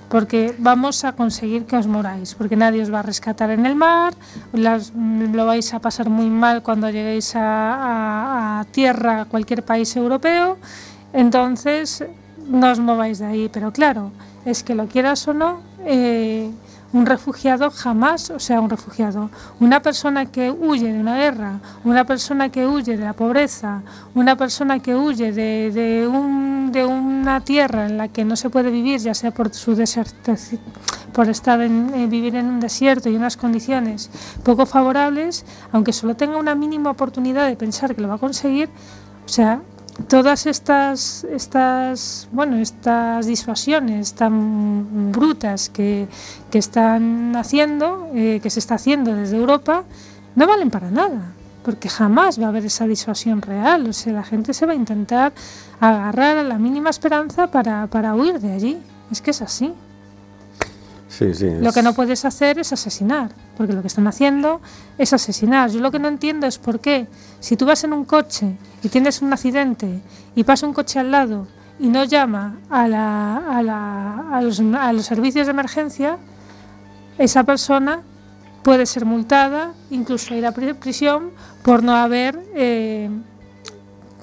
Porque 0.09 0.53
vamos 0.57 1.05
a 1.05 1.13
conseguir 1.13 1.63
que 1.63 1.75
os 1.79 1.87
moráis, 1.87 2.35
porque 2.35 2.59
nadie 2.59 2.83
os 2.83 2.91
va 2.91 2.99
a 2.99 3.07
rescatar 3.07 3.51
en 3.51 3.65
el 3.65 3.75
mar, 3.75 4.15
mm, 4.51 5.35
lo 5.35 5.45
vais 5.45 5.73
a 5.73 5.79
pasar 5.79 6.09
muy 6.09 6.29
mal 6.29 6.63
cuando 6.63 6.89
lleguéis 6.89 7.33
a 7.35 8.65
tierra, 8.71 9.21
a 9.21 9.25
cualquier 9.25 9.63
país 9.63 9.95
europeo, 9.95 10.57
entonces 11.11 12.03
no 12.47 12.71
os 12.71 12.79
mováis 12.79 13.19
de 13.19 13.25
ahí, 13.25 13.49
pero 13.51 13.71
claro, 13.71 14.11
es 14.45 14.63
que 14.63 14.75
lo 14.75 14.87
quieras 14.87 15.27
o 15.27 15.33
no, 15.33 15.59
eh, 15.85 16.51
un 16.93 17.05
refugiado 17.05 17.69
jamás, 17.71 18.29
o 18.29 18.39
sea, 18.39 18.61
un 18.61 18.69
refugiado, 18.69 19.29
una 19.59 19.81
persona 19.81 20.25
que 20.25 20.51
huye 20.51 20.91
de 20.91 20.99
una 20.99 21.17
guerra, 21.17 21.59
una 21.83 22.05
persona 22.05 22.49
que 22.49 22.65
huye 22.65 22.97
de 22.97 23.03
la 23.03 23.13
pobreza, 23.13 23.81
una 24.15 24.35
persona 24.35 24.79
que 24.79 24.95
huye 24.95 25.31
de, 25.31 25.71
de 25.71 26.07
un, 26.07 26.71
de 26.71 26.85
una 26.85 27.41
tierra 27.41 27.85
en 27.85 27.97
la 27.97 28.07
que 28.07 28.23
no 28.23 28.35
se 28.35 28.49
puede 28.49 28.71
vivir, 28.71 28.99
ya 28.99 29.13
sea 29.13 29.31
por 29.31 29.53
su, 29.53 29.75
por 31.13 31.29
estar 31.29 31.61
en, 31.61 31.93
eh, 31.93 32.07
vivir 32.07 32.35
en 32.35 32.45
un 32.47 32.59
desierto 32.59 33.09
y 33.09 33.15
unas 33.15 33.37
condiciones 33.37 34.09
poco 34.43 34.65
favorables, 34.65 35.45
aunque 35.71 35.93
solo 35.93 36.15
tenga 36.15 36.37
una 36.37 36.55
mínima 36.55 36.91
oportunidad 36.91 37.47
de 37.47 37.55
pensar 37.55 37.95
que 37.95 38.01
lo 38.01 38.07
va 38.07 38.15
a 38.15 38.19
conseguir, 38.19 38.69
o 39.25 39.29
sea, 39.29 39.61
todas 40.07 40.45
estas, 40.45 41.23
estas, 41.25 42.27
bueno, 42.31 42.57
estas 42.57 43.25
disuasiones 43.25 44.13
tan 44.13 45.11
brutas 45.11 45.69
que, 45.69 46.07
que 46.51 46.57
están 46.57 47.35
haciendo, 47.35 48.09
eh, 48.13 48.39
que 48.41 48.49
se 48.49 48.59
está 48.59 48.75
haciendo 48.75 49.15
desde 49.15 49.37
Europa, 49.37 49.83
no 50.35 50.47
valen 50.47 50.69
para 50.69 50.91
nada, 50.91 51.33
porque 51.63 51.89
jamás 51.89 52.39
va 52.39 52.45
a 52.45 52.49
haber 52.49 52.65
esa 52.65 52.85
disuasión 52.85 53.41
real. 53.41 53.87
O 53.87 53.93
sea, 53.93 54.13
la 54.13 54.23
gente 54.23 54.53
se 54.53 54.65
va 54.65 54.73
a 54.73 54.75
intentar 54.75 55.33
agarrar 55.79 56.37
a 56.37 56.43
la 56.43 56.57
mínima 56.57 56.89
esperanza 56.89 57.47
para, 57.47 57.87
para 57.87 58.15
huir 58.15 58.39
de 58.39 58.53
allí. 58.53 58.77
Es 59.11 59.21
que 59.21 59.31
es 59.31 59.41
así. 59.41 59.73
Sí, 61.17 61.33
sí. 61.33 61.49
Lo 61.49 61.69
es- 61.69 61.73
que 61.75 61.81
no 61.81 61.93
puedes 61.93 62.25
hacer 62.25 62.59
es 62.59 62.71
asesinar, 62.73 63.31
porque 63.57 63.73
lo 63.73 63.81
que 63.81 63.87
están 63.87 64.07
haciendo 64.07 64.61
es 64.97 65.13
asesinar. 65.13 65.69
Yo 65.71 65.79
lo 65.79 65.91
que 65.91 65.99
no 65.99 66.07
entiendo 66.07 66.45
es 66.47 66.57
por 66.57 66.79
qué, 66.79 67.07
si 67.39 67.55
tú 67.57 67.65
vas 67.65 67.83
en 67.83 67.93
un 67.93 68.05
coche 68.05 68.55
y 68.83 68.89
tienes 68.89 69.21
un 69.21 69.33
accidente 69.33 70.01
y 70.35 70.43
pasa 70.43 70.67
un 70.67 70.73
coche 70.73 70.99
al 70.99 71.09
lado 71.11 71.47
y 71.79 71.87
no 71.87 72.03
llama 72.03 72.57
a, 72.69 72.87
la- 72.87 73.37
a 73.37 73.63
la- 73.63 74.25
a 74.31 74.41
los, 74.41 74.59
a 74.59 74.93
los 74.93 75.05
servicios 75.05 75.47
de 75.47 75.51
emergencia, 75.51 76.17
esa 77.17 77.43
persona 77.43 78.01
puede 78.63 78.85
ser 78.85 79.05
multada, 79.05 79.73
incluso 79.89 80.35
ir 80.35 80.45
a 80.45 80.51
pri- 80.51 80.73
prisión 80.73 81.31
por 81.63 81.81
no 81.83 81.95
haber 81.95 82.37
eh, 82.53 83.09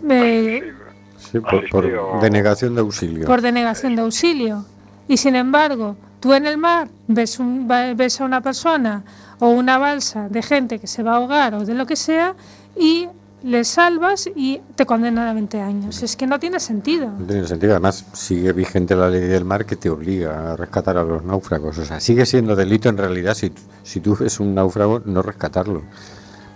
eh, 0.08 0.72
Sí, 1.18 1.40
por, 1.40 1.68
por 1.70 2.20
denegación 2.20 2.74
de 2.74 2.80
auxilio. 2.82 3.26
por 3.26 3.40
denegación 3.40 3.96
de 3.96 4.02
auxilio. 4.02 4.64
Y 5.08 5.16
sin 5.16 5.34
embargo, 5.34 5.96
tú 6.24 6.32
en 6.32 6.46
el 6.46 6.56
mar 6.56 6.88
ves, 7.06 7.38
a 7.38 8.24
una 8.24 8.40
persona 8.40 9.04
o 9.40 9.50
una 9.50 9.76
balsa 9.76 10.26
de 10.30 10.40
gente 10.40 10.78
que 10.78 10.86
se 10.86 11.02
va 11.02 11.12
a 11.12 11.16
ahogar 11.16 11.52
o 11.54 11.66
de 11.66 11.74
lo 11.74 11.84
que 11.84 11.96
sea 11.96 12.34
y 12.74 13.08
le 13.42 13.62
salvas 13.62 14.30
y 14.34 14.62
te 14.74 14.86
condenan 14.86 15.28
a 15.28 15.34
20 15.34 15.60
años. 15.60 16.02
Es 16.02 16.16
que 16.16 16.26
no 16.26 16.40
tiene 16.40 16.60
sentido. 16.60 17.10
No 17.10 17.26
tiene 17.26 17.46
sentido. 17.46 17.72
Además, 17.72 18.06
sigue 18.14 18.54
vigente 18.54 18.96
la 18.96 19.10
ley 19.10 19.20
del 19.20 19.44
mar 19.44 19.66
que 19.66 19.76
te 19.76 19.90
obliga 19.90 20.52
a 20.52 20.56
rescatar 20.56 20.96
a 20.96 21.04
los 21.04 21.22
náufragos. 21.22 21.76
O 21.76 21.84
sea, 21.84 22.00
sigue 22.00 22.24
siendo 22.24 22.56
delito 22.56 22.88
en 22.88 22.96
realidad 22.96 23.34
si, 23.34 23.52
si 23.82 24.00
tú 24.00 24.16
ves 24.18 24.40
un 24.40 24.54
náufrago, 24.54 25.02
no 25.04 25.20
rescatarlo. 25.20 25.82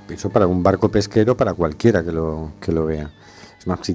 Eso 0.08 0.30
para 0.30 0.46
un 0.46 0.62
barco 0.62 0.88
pesquero, 0.88 1.36
para 1.36 1.52
cualquiera 1.52 2.02
que 2.02 2.12
lo, 2.12 2.52
que 2.58 2.72
lo 2.72 2.86
vea. 2.86 3.10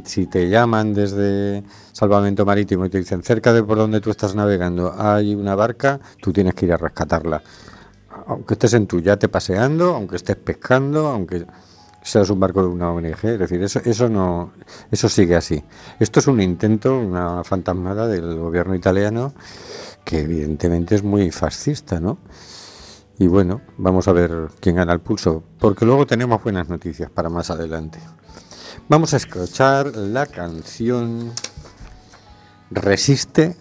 Si 0.06 0.28
te 0.28 0.50
llaman 0.50 0.94
desde 0.94 1.64
Salvamento 1.92 2.46
Marítimo 2.46 2.86
y 2.86 2.90
te 2.90 3.00
dicen 3.00 3.24
cerca 3.24 3.54
de 3.54 3.64
por 3.64 3.78
donde 3.78 4.02
tú 4.02 4.12
estás 4.12 4.36
navegando 4.36 4.94
hay 4.98 5.36
una 5.36 5.56
barca, 5.56 6.00
tú 6.22 6.32
tienes 6.32 6.54
que 6.54 6.66
ir 6.66 6.74
a 6.74 6.78
rescatarla. 6.78 7.42
Aunque 8.28 8.54
estés 8.54 8.74
en 8.74 8.88
tu 8.88 9.00
yate 9.00 9.28
paseando, 9.30 9.96
aunque 9.96 10.18
estés 10.18 10.36
pescando, 10.36 11.08
aunque 11.08 11.46
seas 12.04 12.30
un 12.30 12.40
barco 12.40 12.62
de 12.62 12.68
una 12.68 12.92
ONG, 12.92 13.26
es 13.26 13.40
decir, 13.40 13.64
eso, 13.64 13.80
eso 13.84 14.10
no, 14.10 14.54
eso 14.92 15.10
sigue 15.10 15.36
así. 15.36 15.64
Esto 16.00 16.20
es 16.20 16.28
un 16.28 16.42
intento, 16.42 16.98
una 16.98 17.44
fantasmada 17.44 18.08
del 18.08 18.38
gobierno 18.38 18.76
italiano 18.76 19.34
que 20.04 20.20
evidentemente 20.20 20.96
es 20.96 21.04
muy 21.04 21.32
fascista, 21.32 22.00
¿no? 22.00 22.18
Y 23.20 23.28
bueno, 23.28 23.62
vamos 23.78 24.08
a 24.08 24.12
ver 24.12 24.50
quién 24.60 24.76
gana 24.76 24.94
el 24.94 25.00
pulso, 25.00 25.44
porque 25.60 25.86
luego 25.86 26.06
tenemos 26.06 26.44
buenas 26.44 26.68
noticias 26.68 27.10
para 27.10 27.30
más 27.30 27.50
adelante. 27.50 28.00
Vamos 28.88 29.14
a 29.14 29.18
escuchar 29.18 29.96
la 29.96 30.26
canción 30.26 31.34
Resiste 32.72 33.56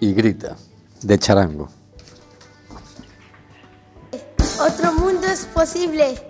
y 0.00 0.12
grita 0.14 0.56
de 1.02 1.18
Charango. 1.18 1.68
Otro 4.58 4.92
mundo 4.94 5.26
es 5.26 5.46
posible. 5.46 6.29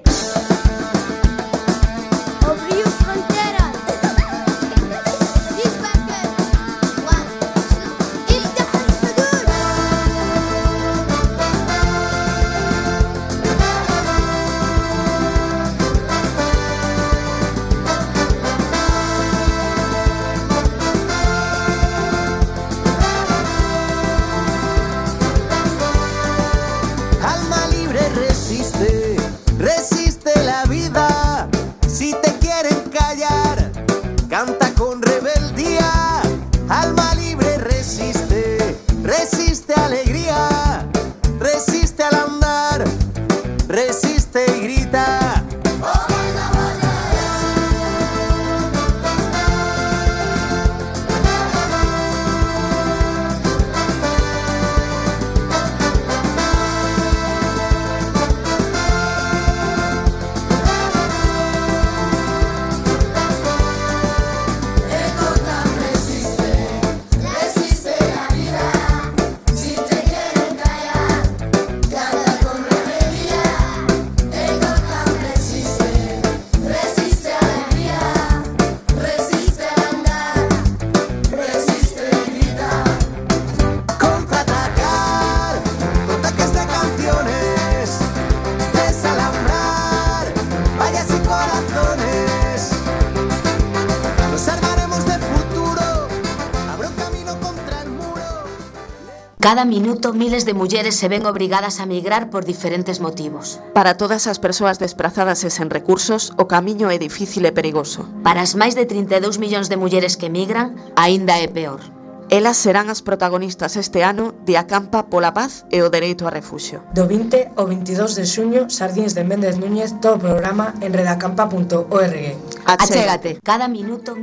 Cada 99.51 99.65
minuto 99.65 100.13
miles 100.13 100.47
de 100.47 100.55
mulleres 100.55 100.95
se 100.95 101.09
ven 101.09 101.27
obrigadas 101.27 101.81
a 101.81 101.85
migrar 101.85 102.31
por 102.31 102.45
diferentes 102.45 103.01
motivos. 103.01 103.59
Para 103.75 103.97
todas 103.97 104.29
as 104.29 104.39
persoas 104.39 104.79
desprazadas 104.79 105.43
e 105.43 105.51
sen 105.51 105.75
recursos, 105.75 106.31
o 106.39 106.47
camiño 106.47 106.87
é 106.87 107.03
difícil 107.03 107.43
e 107.43 107.51
perigoso. 107.51 108.07
Para 108.23 108.47
as 108.47 108.55
máis 108.55 108.79
de 108.79 108.87
32 108.87 109.43
millóns 109.43 109.67
de 109.67 109.75
mulleres 109.75 110.15
que 110.15 110.31
migran, 110.31 110.79
aínda 110.95 111.35
é 111.35 111.51
peor. 111.51 111.83
Elas 112.31 112.63
serán 112.63 112.95
as 112.95 113.03
protagonistas 113.03 113.75
este 113.75 114.07
ano 114.07 114.39
de 114.47 114.55
Acampa 114.55 115.11
pola 115.11 115.35
Paz 115.35 115.67
e 115.67 115.83
o 115.83 115.91
Dereito 115.91 116.31
a 116.31 116.31
Refuxio. 116.31 116.87
Do 116.95 117.11
20 117.11 117.59
ao 117.59 117.67
22 117.67 118.23
de 118.23 118.31
xuño, 118.31 118.71
Sardins 118.71 119.19
de 119.19 119.27
Méndez 119.27 119.59
Núñez 119.59 119.99
todo 119.99 120.15
o 120.15 120.23
programa 120.31 120.79
en 120.79 120.95
redacampa.org. 120.95 122.39
Achégate. 122.71 123.43
Cada 123.43 123.67
minuto... 123.67 124.15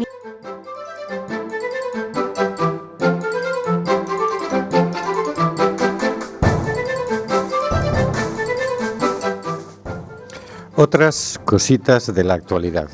Otras 10.88 11.38
cositas 11.44 12.16
de 12.16 12.24
la 12.24 12.36
actualidad. 12.36 12.88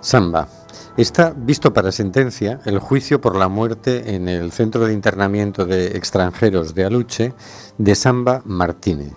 Samba. 0.00 0.48
Está 0.96 1.32
visto 1.32 1.72
para 1.72 1.92
sentencia 1.92 2.58
el 2.64 2.80
juicio 2.80 3.20
por 3.20 3.36
la 3.36 3.46
muerte 3.46 4.16
en 4.16 4.28
el 4.28 4.50
centro 4.50 4.84
de 4.84 4.92
internamiento 4.92 5.64
de 5.64 5.96
extranjeros 5.96 6.74
de 6.74 6.84
Aluche 6.84 7.34
de 7.78 7.94
Samba 7.94 8.42
Martínez. 8.44 9.12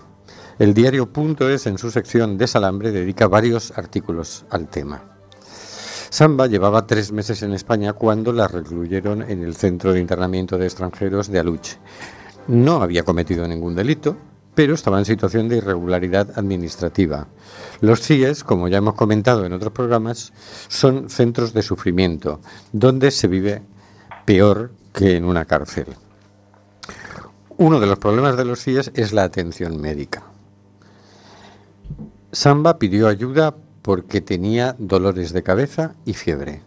El 0.59 0.75
diario 0.75 1.11
Punto 1.11 1.49
es 1.49 1.65
en 1.65 1.79
su 1.79 1.89
sección 1.89 2.37
Desalambre 2.37 2.91
dedica 2.91 3.27
varios 3.27 3.75
artículos 3.75 4.45
al 4.51 4.67
tema. 4.67 5.17
Samba 6.11 6.45
llevaba 6.45 6.85
tres 6.85 7.11
meses 7.11 7.41
en 7.41 7.51
España 7.51 7.93
cuando 7.93 8.31
la 8.31 8.47
recluyeron 8.47 9.23
en 9.23 9.41
el 9.41 9.55
centro 9.55 9.91
de 9.91 10.01
internamiento 10.01 10.59
de 10.59 10.65
extranjeros 10.65 11.31
de 11.31 11.39
Aluche. 11.39 11.79
No 12.47 12.83
había 12.83 13.01
cometido 13.01 13.47
ningún 13.47 13.73
delito, 13.73 14.15
pero 14.55 14.73
estaba 14.73 14.97
en 14.97 15.05
situación 15.05 15.49
de 15.49 15.57
irregularidad 15.57 16.37
administrativa. 16.39 17.27
Los 17.81 18.01
CIES, 18.01 18.43
como 18.43 18.67
ya 18.67 18.77
hemos 18.77 18.95
comentado 18.95 19.45
en 19.45 19.53
otros 19.53 19.73
programas, 19.73 20.33
son 20.69 21.09
centros 21.09 21.53
de 21.53 21.61
sufrimiento, 21.61 22.39
donde 22.71 23.11
se 23.11 23.27
vive 23.27 23.61
peor 24.25 24.71
que 24.93 25.17
en 25.17 25.25
una 25.25 25.45
cárcel. 25.45 25.87
uno 27.57 27.79
de 27.79 27.87
los 27.87 27.99
problemas 27.99 28.35
de 28.35 28.45
los 28.45 28.63
CIES 28.63 28.91
es 28.95 29.13
la 29.13 29.23
atención 29.23 29.79
médica. 29.79 30.23
Samba 32.31 32.79
pidió 32.79 33.07
ayuda 33.07 33.55
porque 33.81 34.19
tenía 34.19 34.75
dolores 34.77 35.31
de 35.31 35.43
cabeza 35.43 35.95
y 36.05 36.13
fiebre. 36.13 36.61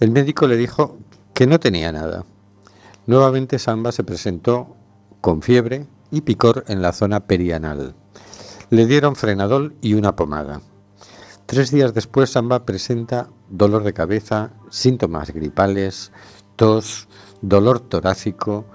El 0.00 0.10
médico 0.10 0.46
le 0.46 0.56
dijo 0.56 0.98
que 1.32 1.46
no 1.46 1.58
tenía 1.58 1.92
nada. 1.92 2.24
Nuevamente 3.06 3.58
Samba 3.58 3.90
se 3.92 4.04
presentó 4.04 4.76
con 5.22 5.40
fiebre 5.40 5.86
y 6.10 6.22
picor 6.22 6.64
en 6.68 6.82
la 6.82 6.92
zona 6.92 7.20
perianal. 7.20 7.94
Le 8.70 8.86
dieron 8.86 9.16
frenadol 9.16 9.74
y 9.80 9.94
una 9.94 10.16
pomada. 10.16 10.60
Tres 11.46 11.70
días 11.70 11.94
después 11.94 12.30
Samba 12.30 12.66
presenta 12.66 13.28
dolor 13.48 13.82
de 13.82 13.94
cabeza, 13.94 14.50
síntomas 14.68 15.32
gripales, 15.32 16.12
tos, 16.56 17.08
dolor 17.40 17.80
torácico, 17.80 18.66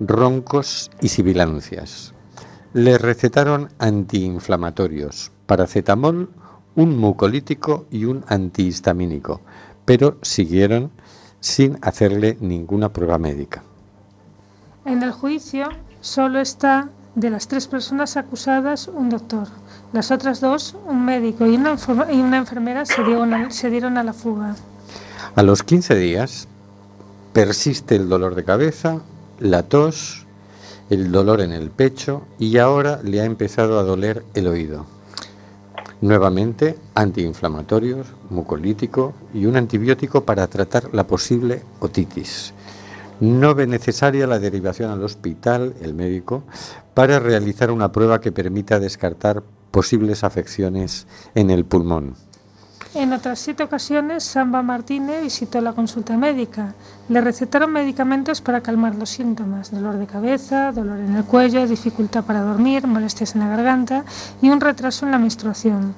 roncos 0.00 0.90
y 1.00 1.08
sibilancias. 1.08 2.14
Le 2.72 2.98
recetaron 2.98 3.68
antiinflamatorios, 3.78 5.30
paracetamol, 5.46 6.30
un 6.74 6.98
mucolítico 6.98 7.86
y 7.90 8.04
un 8.04 8.24
antihistamínico, 8.26 9.40
pero 9.84 10.18
siguieron 10.22 10.90
sin 11.40 11.78
hacerle 11.80 12.36
ninguna 12.40 12.92
prueba 12.92 13.18
médica. 13.18 13.62
En 14.84 15.02
el 15.02 15.12
juicio 15.12 15.68
solo 16.06 16.38
está 16.38 16.88
de 17.16 17.30
las 17.30 17.48
tres 17.48 17.66
personas 17.66 18.16
acusadas 18.16 18.88
un 18.88 19.10
doctor. 19.10 19.48
Las 19.92 20.10
otras 20.12 20.40
dos, 20.40 20.76
un 20.86 21.04
médico 21.04 21.46
y 21.46 21.56
una, 21.56 21.72
enfermera, 22.38 22.86
se 22.86 23.02
dieron, 23.02 23.34
a, 23.34 23.50
se 23.50 23.70
dieron 23.70 23.98
a 23.98 24.04
la 24.04 24.12
fuga. 24.12 24.54
A 25.34 25.42
los 25.42 25.62
15 25.64 25.96
días 25.96 26.46
persiste 27.32 27.96
el 27.96 28.08
dolor 28.08 28.36
de 28.36 28.44
cabeza, 28.44 29.00
la 29.40 29.64
tos, 29.64 30.26
el 30.90 31.10
dolor 31.10 31.40
en 31.40 31.52
el 31.52 31.70
pecho 31.70 32.22
y 32.38 32.58
ahora 32.58 33.00
le 33.02 33.20
ha 33.20 33.24
empezado 33.24 33.78
a 33.78 33.82
doler 33.82 34.24
el 34.34 34.46
oído. 34.46 34.86
Nuevamente, 36.00 36.78
antiinflamatorios, 36.94 38.06
mucolítico 38.30 39.12
y 39.34 39.46
un 39.46 39.56
antibiótico 39.56 40.24
para 40.24 40.46
tratar 40.46 40.94
la 40.94 41.06
posible 41.06 41.62
otitis. 41.80 42.52
No 43.20 43.54
ve 43.54 43.66
necesaria 43.66 44.26
la 44.26 44.38
derivación 44.38 44.90
al 44.90 45.02
hospital, 45.02 45.74
el 45.80 45.94
médico, 45.94 46.44
para 46.92 47.18
realizar 47.18 47.70
una 47.70 47.90
prueba 47.90 48.20
que 48.20 48.32
permita 48.32 48.78
descartar 48.78 49.42
posibles 49.70 50.22
afecciones 50.22 51.06
en 51.34 51.50
el 51.50 51.64
pulmón. 51.64 52.14
En 52.94 53.12
otras 53.12 53.40
siete 53.40 53.62
ocasiones, 53.62 54.24
Samba 54.24 54.62
Martínez 54.62 55.22
visitó 55.22 55.60
la 55.60 55.74
consulta 55.74 56.16
médica. 56.16 56.74
Le 57.10 57.20
recetaron 57.20 57.70
medicamentos 57.70 58.40
para 58.40 58.62
calmar 58.62 58.94
los 58.94 59.10
síntomas, 59.10 59.70
dolor 59.70 59.98
de 59.98 60.06
cabeza, 60.06 60.72
dolor 60.72 60.98
en 61.00 61.14
el 61.14 61.24
cuello, 61.24 61.66
dificultad 61.66 62.24
para 62.24 62.40
dormir, 62.40 62.86
molestias 62.86 63.34
en 63.34 63.42
la 63.42 63.48
garganta 63.48 64.04
y 64.40 64.48
un 64.48 64.62
retraso 64.62 65.04
en 65.04 65.12
la 65.12 65.18
menstruación. 65.18 65.94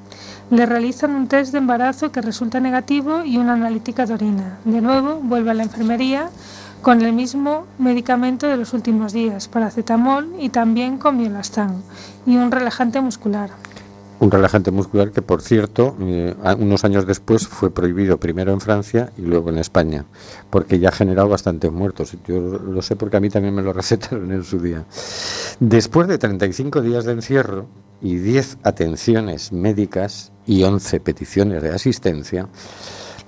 Le 0.50 0.66
realizan 0.66 1.14
un 1.14 1.28
test 1.28 1.52
de 1.52 1.58
embarazo 1.58 2.10
que 2.10 2.20
resulta 2.20 2.58
negativo 2.58 3.22
y 3.24 3.36
una 3.38 3.52
analítica 3.52 4.04
de 4.04 4.14
orina. 4.14 4.58
De 4.64 4.80
nuevo, 4.80 5.20
vuelve 5.22 5.52
a 5.52 5.54
la 5.54 5.62
enfermería 5.62 6.30
con 6.82 7.02
el 7.02 7.12
mismo 7.12 7.66
medicamento 7.78 8.46
de 8.46 8.56
los 8.56 8.72
últimos 8.72 9.12
días, 9.12 9.48
paracetamol 9.48 10.34
y 10.38 10.48
también 10.50 10.98
con 10.98 11.16
miolastán 11.16 11.82
y 12.26 12.36
un 12.36 12.50
relajante 12.50 13.00
muscular. 13.00 13.50
Un 14.20 14.32
relajante 14.32 14.72
muscular 14.72 15.12
que, 15.12 15.22
por 15.22 15.42
cierto, 15.42 15.96
eh, 16.00 16.34
unos 16.58 16.84
años 16.84 17.06
después 17.06 17.46
fue 17.46 17.70
prohibido 17.70 18.18
primero 18.18 18.52
en 18.52 18.60
Francia 18.60 19.12
y 19.16 19.22
luego 19.22 19.50
en 19.50 19.58
España, 19.58 20.06
porque 20.50 20.80
ya 20.80 20.88
ha 20.88 20.92
generado 20.92 21.28
bastantes 21.28 21.70
muertos. 21.70 22.16
Yo 22.26 22.40
lo 22.40 22.82
sé 22.82 22.96
porque 22.96 23.16
a 23.16 23.20
mí 23.20 23.30
también 23.30 23.54
me 23.54 23.62
lo 23.62 23.72
recetaron 23.74 24.32
en 24.32 24.42
su 24.42 24.58
día. 24.58 24.84
Después 25.60 26.08
de 26.08 26.18
35 26.18 26.82
días 26.82 27.04
de 27.04 27.12
encierro 27.12 27.66
y 28.00 28.16
10 28.16 28.58
atenciones 28.64 29.52
médicas 29.52 30.32
y 30.46 30.64
11 30.64 30.98
peticiones 30.98 31.62
de 31.62 31.70
asistencia, 31.70 32.48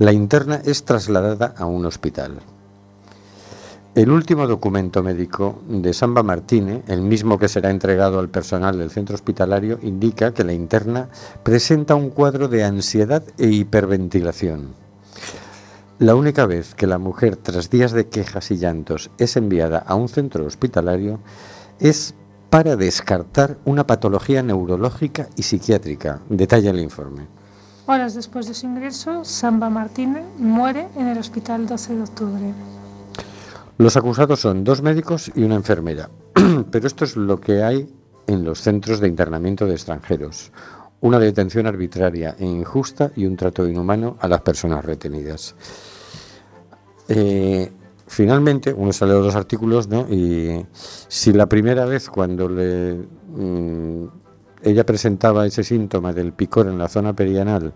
la 0.01 0.13
interna 0.13 0.61
es 0.65 0.85
trasladada 0.85 1.55
a 1.57 1.67
un 1.67 1.87
hospital. 1.87 2.41
El 3.97 4.13
último 4.13 4.47
documento 4.47 5.03
médico 5.03 5.63
de 5.69 5.93
Samba 5.93 6.23
Martínez, 6.23 6.85
el 6.87 7.03
mismo 7.03 7.41
que 7.41 7.49
será 7.49 7.71
entregado 7.71 8.21
al 8.21 8.29
personal 8.29 8.79
del 8.79 8.93
centro 8.93 9.17
hospitalario, 9.17 9.81
indica 9.83 10.33
que 10.33 10.45
la 10.45 10.53
interna 10.53 11.09
presenta 11.43 11.97
un 11.97 12.11
cuadro 12.11 12.47
de 12.47 12.63
ansiedad 12.63 13.25
e 13.37 13.49
hiperventilación. 13.49 14.75
La 15.99 16.15
única 16.15 16.47
vez 16.47 16.77
que 16.77 16.87
la 16.87 16.99
mujer, 16.99 17.35
tras 17.35 17.69
días 17.69 17.91
de 17.91 18.07
quejas 18.07 18.53
y 18.53 18.59
llantos, 18.59 19.11
es 19.19 19.37
enviada 19.37 19.79
a 19.79 19.97
un 19.97 20.09
centro 20.09 20.47
hospitalario 20.47 21.19
es 21.81 22.15
para 22.49 22.77
descartar 22.77 23.59
una 23.65 23.89
patología 23.89 24.41
neurológica 24.41 25.29
y 25.35 25.43
psiquiátrica, 25.43 26.21
detalla 26.29 26.71
el 26.71 26.79
informe. 26.79 27.27
Horas 27.87 28.15
después 28.15 28.47
de 28.47 28.55
su 28.55 28.67
ingreso, 28.67 29.25
Samba 29.25 29.69
Martínez 29.69 30.23
muere 30.39 30.87
en 30.95 31.09
el 31.09 31.19
hospital 31.19 31.67
12 31.67 31.97
de 31.97 32.03
octubre. 32.03 32.55
Los 33.81 33.97
acusados 33.97 34.41
son 34.41 34.63
dos 34.63 34.83
médicos 34.83 35.33
y 35.35 35.43
una 35.43 35.55
enfermera, 35.55 36.11
pero 36.71 36.87
esto 36.87 37.07
es 37.07 37.17
lo 37.17 37.41
que 37.41 37.63
hay 37.63 37.89
en 38.27 38.45
los 38.45 38.61
centros 38.61 39.01
de 39.01 39.09
internamiento 39.09 39.65
de 39.65 39.73
extranjeros. 39.73 40.53
Una 41.01 41.19
detención 41.19 41.67
arbitraria 41.67 42.37
e 42.39 42.45
injusta 42.45 43.11
y 43.17 43.25
un 43.25 43.39
trato 43.39 43.67
inhumano 43.67 44.19
a 44.21 44.29
las 44.29 44.43
personas 44.43 44.85
retenidas. 44.85 45.55
Eh, 47.09 47.73
finalmente, 48.07 48.71
uno 48.71 48.93
de 48.93 49.07
los 49.07 49.35
artículos, 49.35 49.89
¿no? 49.89 50.07
Y 50.11 50.63
si 51.09 51.33
la 51.33 51.47
primera 51.47 51.87
vez 51.87 52.11
cuando 52.11 52.51
le, 52.51 52.97
mm, 52.97 54.05
ella 54.63 54.85
presentaba 54.85 55.47
ese 55.47 55.65
síntoma 55.65 56.13
del 56.13 56.35
picor 56.35 56.67
en 56.67 56.77
la 56.77 56.89
zona 56.89 57.15
perianal, 57.15 57.73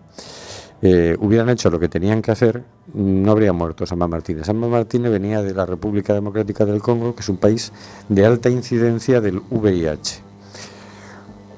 eh, 0.87 1.17
hubieran 1.19 1.49
hecho 1.49 1.71
lo 1.71 1.81
que 1.81 1.89
tenían 1.89 2.21
que 2.21 2.31
hacer, 2.31 2.63
no 2.93 3.33
habría 3.33 3.55
muerto 3.55 3.87
Samba 3.87 4.07
Martínez. 4.07 4.45
Samba 4.45 4.69
Martínez 4.69 5.11
venía 5.11 5.41
de 5.41 5.55
la 5.55 5.65
República 5.65 6.13
Democrática 6.13 6.67
del 6.67 6.83
Congo, 6.83 7.15
que 7.15 7.23
es 7.23 7.29
un 7.31 7.39
país 7.39 7.73
de 8.11 8.27
alta 8.27 8.51
incidencia 8.51 9.23
del 9.23 9.41
VIH. 9.49 10.21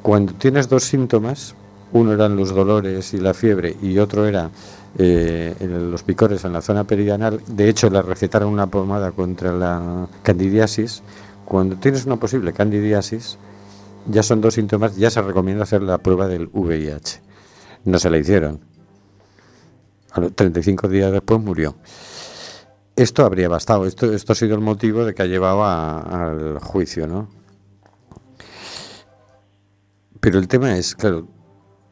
Cuando 0.02 0.32
tienes 0.34 0.68
dos 0.68 0.84
síntomas, 0.84 1.56
uno 1.92 2.12
eran 2.12 2.36
los 2.36 2.54
dolores 2.54 3.14
y 3.14 3.18
la 3.18 3.34
fiebre 3.34 3.74
y 3.82 3.98
otro 3.98 4.26
era 4.26 4.48
eh, 4.96 5.56
los 5.60 6.04
picores 6.04 6.44
en 6.44 6.52
la 6.52 6.62
zona 6.62 6.84
perianal, 6.84 7.40
de 7.48 7.68
hecho 7.68 7.90
le 7.90 8.02
recetaron 8.02 8.48
una 8.48 8.68
pomada 8.68 9.10
contra 9.10 9.50
la 9.50 10.06
candidiasis, 10.22 11.02
cuando 11.44 11.74
tienes 11.74 12.06
una 12.06 12.14
posible 12.14 12.52
candidiasis, 12.52 13.38
ya 14.06 14.22
son 14.22 14.40
dos 14.40 14.54
síntomas, 14.54 14.94
ya 14.94 15.10
se 15.10 15.20
recomienda 15.20 15.64
hacer 15.64 15.82
la 15.82 15.98
prueba 15.98 16.28
del 16.28 16.48
VIH. 16.52 17.20
No 17.86 17.98
se 17.98 18.08
la 18.08 18.18
hicieron. 18.18 18.75
A 20.16 20.20
los 20.20 20.34
35 20.34 20.88
días 20.88 21.12
después 21.12 21.40
murió. 21.40 21.76
Esto 22.96 23.26
habría 23.26 23.50
bastado. 23.50 23.84
Esto, 23.84 24.10
esto 24.14 24.32
ha 24.32 24.36
sido 24.36 24.54
el 24.54 24.62
motivo 24.62 25.04
de 25.04 25.14
que 25.14 25.22
ha 25.22 25.26
llevado 25.26 25.62
al 25.62 26.58
juicio, 26.60 27.06
¿no? 27.06 27.28
Pero 30.18 30.38
el 30.38 30.48
tema 30.48 30.76
es, 30.76 30.94
claro, 30.94 31.28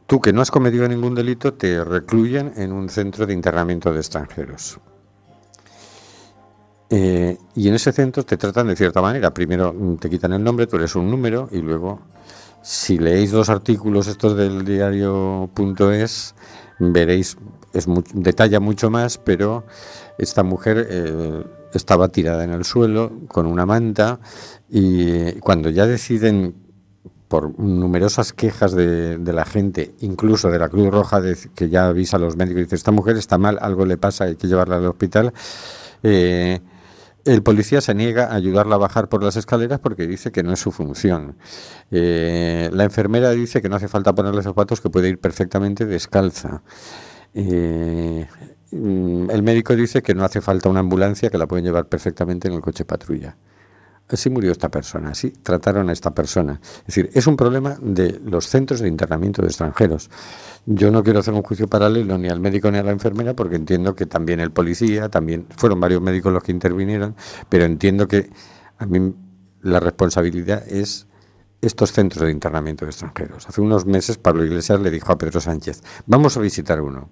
tú 0.06 0.22
que 0.22 0.32
no 0.32 0.40
has 0.40 0.50
cometido 0.50 0.88
ningún 0.88 1.14
delito 1.14 1.52
te 1.52 1.84
recluyen 1.84 2.54
en 2.56 2.72
un 2.72 2.88
centro 2.88 3.26
de 3.26 3.34
internamiento 3.34 3.92
de 3.92 3.98
extranjeros. 3.98 4.80
Eh, 6.88 7.36
y 7.54 7.68
en 7.68 7.74
ese 7.74 7.92
centro 7.92 8.24
te 8.24 8.38
tratan 8.38 8.68
de 8.68 8.76
cierta 8.76 9.02
manera. 9.02 9.34
Primero 9.34 9.74
mm, 9.74 9.96
te 9.96 10.08
quitan 10.08 10.32
el 10.32 10.42
nombre, 10.42 10.66
tú 10.66 10.76
eres 10.76 10.96
un 10.96 11.10
número 11.10 11.48
y 11.52 11.58
luego, 11.58 12.00
si 12.62 12.96
leéis 12.96 13.32
los 13.32 13.50
artículos 13.50 14.06
estos 14.06 14.34
del 14.34 14.64
diario.es, 14.64 16.34
veréis, 16.78 17.36
es 17.74 17.88
much- 17.88 18.12
detalla 18.14 18.60
mucho 18.60 18.90
más, 18.90 19.18
pero 19.18 19.64
esta 20.18 20.42
mujer 20.42 20.86
eh, 20.90 21.44
estaba 21.72 22.08
tirada 22.08 22.44
en 22.44 22.50
el 22.50 22.64
suelo 22.64 23.12
con 23.28 23.46
una 23.46 23.66
manta 23.66 24.20
y 24.70 25.32
cuando 25.40 25.70
ya 25.70 25.86
deciden 25.86 26.54
por 27.28 27.58
numerosas 27.58 28.32
quejas 28.32 28.72
de, 28.72 29.18
la 29.24 29.44
gente, 29.44 29.94
incluso 30.00 30.50
de 30.50 30.58
la 30.58 30.68
Cruz 30.68 30.90
Roja, 30.92 31.20
que 31.54 31.68
ya 31.68 31.88
avisa 31.88 32.16
a 32.16 32.20
los 32.20 32.36
médicos 32.36 32.60
y 32.60 32.64
dice, 32.64 32.76
esta 32.76 32.92
mujer 32.92 33.16
está 33.16 33.38
mal, 33.38 33.58
algo 33.60 33.86
le 33.86 33.96
pasa, 33.96 34.24
hay 34.24 34.36
que 34.36 34.46
llevarla 34.46 34.76
al 34.76 34.86
hospital. 34.86 35.32
eh, 36.02 36.60
el 37.24 37.42
policía 37.42 37.80
se 37.80 37.94
niega 37.94 38.26
a 38.26 38.34
ayudarla 38.34 38.74
a 38.74 38.78
bajar 38.78 39.08
por 39.08 39.22
las 39.24 39.36
escaleras 39.36 39.80
porque 39.80 40.06
dice 40.06 40.30
que 40.30 40.42
no 40.42 40.52
es 40.52 40.60
su 40.60 40.70
función. 40.72 41.36
Eh, 41.90 42.68
la 42.72 42.84
enfermera 42.84 43.30
dice 43.30 43.62
que 43.62 43.68
no 43.70 43.76
hace 43.76 43.88
falta 43.88 44.14
ponerle 44.14 44.42
zapatos, 44.42 44.80
que 44.82 44.90
puede 44.90 45.08
ir 45.08 45.18
perfectamente 45.18 45.86
descalza. 45.86 46.62
Eh, 47.34 48.26
mm, 48.70 49.30
el 49.30 49.42
médico 49.42 49.74
dice 49.74 50.02
que 50.02 50.14
no 50.14 50.24
hace 50.24 50.40
falta 50.40 50.68
una 50.68 50.80
ambulancia, 50.80 51.30
que 51.30 51.38
la 51.38 51.46
pueden 51.46 51.64
llevar 51.64 51.88
perfectamente 51.88 52.48
en 52.48 52.54
el 52.54 52.60
coche 52.60 52.84
patrulla. 52.84 53.36
Así 54.06 54.28
murió 54.28 54.52
esta 54.52 54.70
persona, 54.70 55.10
así 55.10 55.30
trataron 55.30 55.88
a 55.88 55.92
esta 55.92 56.14
persona. 56.14 56.60
Es 56.80 56.86
decir, 56.86 57.10
es 57.14 57.26
un 57.26 57.36
problema 57.36 57.78
de 57.80 58.20
los 58.22 58.46
centros 58.46 58.80
de 58.80 58.88
internamiento 58.88 59.40
de 59.40 59.48
extranjeros. 59.48 60.10
Yo 60.66 60.90
no 60.90 61.02
quiero 61.02 61.20
hacer 61.20 61.32
un 61.32 61.42
juicio 61.42 61.68
paralelo 61.68 62.18
ni 62.18 62.28
al 62.28 62.38
médico 62.38 62.70
ni 62.70 62.78
a 62.78 62.82
la 62.82 62.90
enfermera 62.90 63.34
porque 63.34 63.56
entiendo 63.56 63.94
que 63.94 64.04
también 64.04 64.40
el 64.40 64.50
policía, 64.50 65.08
también 65.08 65.46
fueron 65.56 65.80
varios 65.80 66.02
médicos 66.02 66.34
los 66.34 66.42
que 66.42 66.52
intervinieron, 66.52 67.16
pero 67.48 67.64
entiendo 67.64 68.06
que 68.06 68.30
a 68.76 68.84
mí 68.84 69.14
la 69.62 69.80
responsabilidad 69.80 70.68
es 70.68 71.06
estos 71.62 71.92
centros 71.92 72.26
de 72.26 72.30
internamiento 72.30 72.84
de 72.84 72.90
extranjeros. 72.90 73.48
Hace 73.48 73.62
unos 73.62 73.86
meses 73.86 74.18
Pablo 74.18 74.44
Iglesias 74.44 74.80
le 74.80 74.90
dijo 74.90 75.12
a 75.12 75.18
Pedro 75.18 75.40
Sánchez, 75.40 75.82
vamos 76.06 76.36
a 76.36 76.40
visitar 76.40 76.82
uno. 76.82 77.08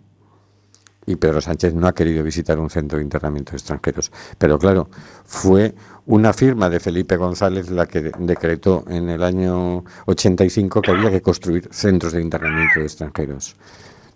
Y 1.07 1.17
Pedro 1.17 1.41
Sánchez 1.41 1.75
no 1.75 1.87
ha 1.89 1.95
querido 1.95 2.23
visitar 2.23 2.59
un 2.61 2.71
centro 2.71 2.99
de 2.99 3.05
internamiento 3.05 3.51
de 3.53 3.57
extranjeros. 3.57 4.13
Pero 4.39 4.59
claro, 4.59 4.89
fue 5.25 5.75
una 6.07 6.33
firma 6.33 6.71
de 6.71 6.79
Felipe 6.79 7.17
González 7.17 7.71
la 7.71 7.87
que 7.87 8.03
de- 8.03 8.13
decretó 8.19 8.85
en 8.89 9.09
el 9.09 9.23
año 9.23 9.85
85 10.07 10.81
que 10.81 10.91
había 10.93 11.11
que 11.11 11.21
construir 11.21 11.69
centros 11.73 12.13
de 12.13 12.21
internamiento 12.23 12.79
de 12.81 12.87
extranjeros, 12.87 13.57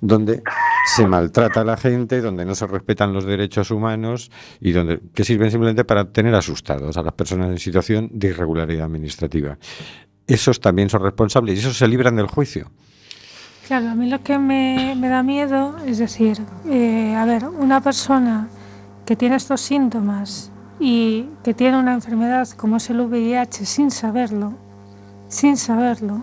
donde 0.00 0.42
se 0.94 1.06
maltrata 1.08 1.62
a 1.62 1.64
la 1.64 1.76
gente, 1.76 2.20
donde 2.20 2.44
no 2.44 2.54
se 2.54 2.66
respetan 2.68 3.12
los 3.12 3.24
derechos 3.24 3.70
humanos 3.72 4.30
y 4.60 4.70
donde 4.72 5.00
que 5.12 5.24
sirven 5.24 5.50
simplemente 5.50 5.84
para 5.84 6.12
tener 6.12 6.34
asustados 6.36 6.96
a 6.96 7.02
las 7.02 7.14
personas 7.14 7.50
en 7.50 7.58
situación 7.58 8.10
de 8.12 8.28
irregularidad 8.28 8.84
administrativa. 8.86 9.58
Esos 10.28 10.60
también 10.60 10.88
son 10.90 11.02
responsables 11.02 11.56
y 11.56 11.58
esos 11.60 11.76
se 11.76 11.88
libran 11.88 12.14
del 12.16 12.26
juicio. 12.26 12.70
Claro, 13.66 13.88
a 13.88 13.94
mí 13.96 14.08
lo 14.08 14.22
que 14.22 14.38
me, 14.38 14.94
me 14.96 15.08
da 15.08 15.24
miedo 15.24 15.74
es 15.84 15.98
decir, 15.98 16.40
eh, 16.66 17.16
a 17.16 17.24
ver, 17.24 17.48
una 17.48 17.80
persona 17.80 18.46
que 19.04 19.16
tiene 19.16 19.34
estos 19.34 19.60
síntomas 19.60 20.52
y 20.78 21.26
que 21.42 21.52
tiene 21.52 21.76
una 21.76 21.92
enfermedad 21.92 22.48
como 22.50 22.76
es 22.76 22.88
el 22.90 23.00
VIH 23.00 23.66
sin 23.66 23.90
saberlo, 23.90 24.52
sin 25.26 25.56
saberlo, 25.56 26.22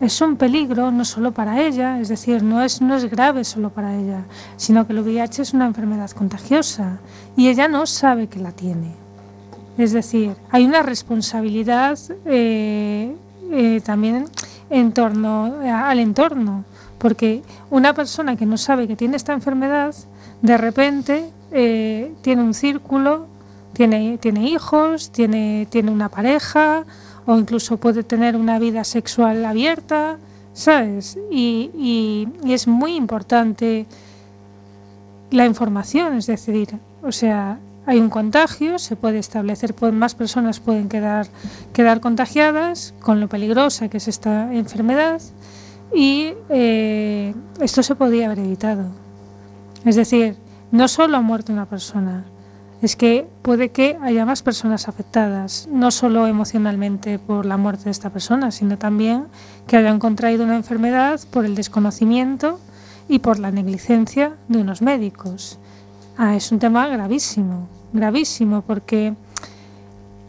es 0.00 0.20
un 0.20 0.36
peligro 0.36 0.92
no 0.92 1.04
solo 1.04 1.32
para 1.32 1.60
ella, 1.60 1.98
es 1.98 2.08
decir, 2.08 2.44
no 2.44 2.62
es, 2.62 2.80
no 2.80 2.94
es 2.94 3.10
grave 3.10 3.42
solo 3.42 3.70
para 3.70 3.96
ella, 3.96 4.24
sino 4.56 4.86
que 4.86 4.92
el 4.92 5.00
VIH 5.00 5.42
es 5.42 5.54
una 5.54 5.66
enfermedad 5.66 6.12
contagiosa 6.12 6.98
y 7.36 7.48
ella 7.48 7.66
no 7.66 7.84
sabe 7.84 8.28
que 8.28 8.38
la 8.38 8.52
tiene. 8.52 8.94
Es 9.76 9.90
decir, 9.90 10.36
hay 10.52 10.64
una 10.64 10.82
responsabilidad 10.82 11.98
eh, 12.26 13.12
eh, 13.50 13.80
también 13.84 14.26
en 14.70 14.92
torno 14.92 15.54
al 15.62 15.98
entorno, 15.98 16.64
porque 16.98 17.42
una 17.70 17.92
persona 17.94 18.36
que 18.36 18.46
no 18.46 18.56
sabe 18.56 18.88
que 18.88 18.96
tiene 18.96 19.16
esta 19.16 19.32
enfermedad, 19.32 19.94
de 20.42 20.56
repente 20.58 21.30
eh, 21.52 22.12
tiene 22.22 22.42
un 22.42 22.54
círculo, 22.54 23.26
tiene, 23.72 24.18
tiene 24.18 24.48
hijos, 24.48 25.10
tiene, 25.10 25.66
tiene 25.70 25.90
una 25.90 26.08
pareja, 26.08 26.84
o 27.26 27.36
incluso 27.38 27.76
puede 27.78 28.02
tener 28.02 28.36
una 28.36 28.58
vida 28.58 28.84
sexual 28.84 29.44
abierta, 29.44 30.18
¿sabes? 30.52 31.18
Y, 31.30 31.70
y- 31.76 32.28
y 32.44 32.52
es 32.52 32.66
muy 32.68 32.94
importante 32.96 33.86
la 35.30 35.46
información, 35.46 36.14
es 36.18 36.26
decir, 36.26 36.68
o 37.02 37.10
sea, 37.12 37.58
hay 37.86 37.98
un 37.98 38.10
contagio, 38.10 38.78
se 38.78 38.96
puede 38.96 39.18
establecer, 39.18 39.74
pues, 39.74 39.92
más 39.92 40.14
personas 40.14 40.60
pueden 40.60 40.88
quedar, 40.88 41.28
contagiadas 42.00 42.94
con 43.00 43.20
lo 43.20 43.28
peligrosa 43.28 43.88
que 43.88 43.98
es 43.98 44.08
esta 44.08 44.52
enfermedad 44.54 45.20
y 45.94 46.32
eh, 46.48 47.34
esto 47.60 47.82
se 47.82 47.94
podía 47.94 48.26
haber 48.26 48.40
evitado. 48.40 48.86
Es 49.84 49.96
decir, 49.96 50.36
no 50.70 50.88
solo 50.88 51.16
ha 51.18 51.20
muerto 51.20 51.52
una 51.52 51.66
persona, 51.66 52.24
es 52.80 52.96
que 52.96 53.26
puede 53.42 53.70
que 53.70 53.98
haya 54.02 54.26
más 54.26 54.42
personas 54.42 54.88
afectadas, 54.88 55.68
no 55.70 55.90
solo 55.90 56.26
emocionalmente 56.26 57.18
por 57.18 57.46
la 57.46 57.56
muerte 57.56 57.84
de 57.84 57.90
esta 57.90 58.10
persona, 58.10 58.50
sino 58.50 58.78
también 58.78 59.26
que 59.66 59.76
hayan 59.76 59.98
contraído 59.98 60.44
una 60.44 60.56
enfermedad 60.56 61.20
por 61.30 61.44
el 61.44 61.54
desconocimiento 61.54 62.58
y 63.08 63.20
por 63.20 63.38
la 63.38 63.50
negligencia 63.50 64.36
de 64.48 64.58
unos 64.58 64.82
médicos. 64.82 65.58
Ah, 66.16 66.36
es 66.36 66.52
un 66.52 66.58
tema 66.58 66.86
gravísimo, 66.88 67.68
gravísimo, 67.92 68.62
porque 68.62 69.14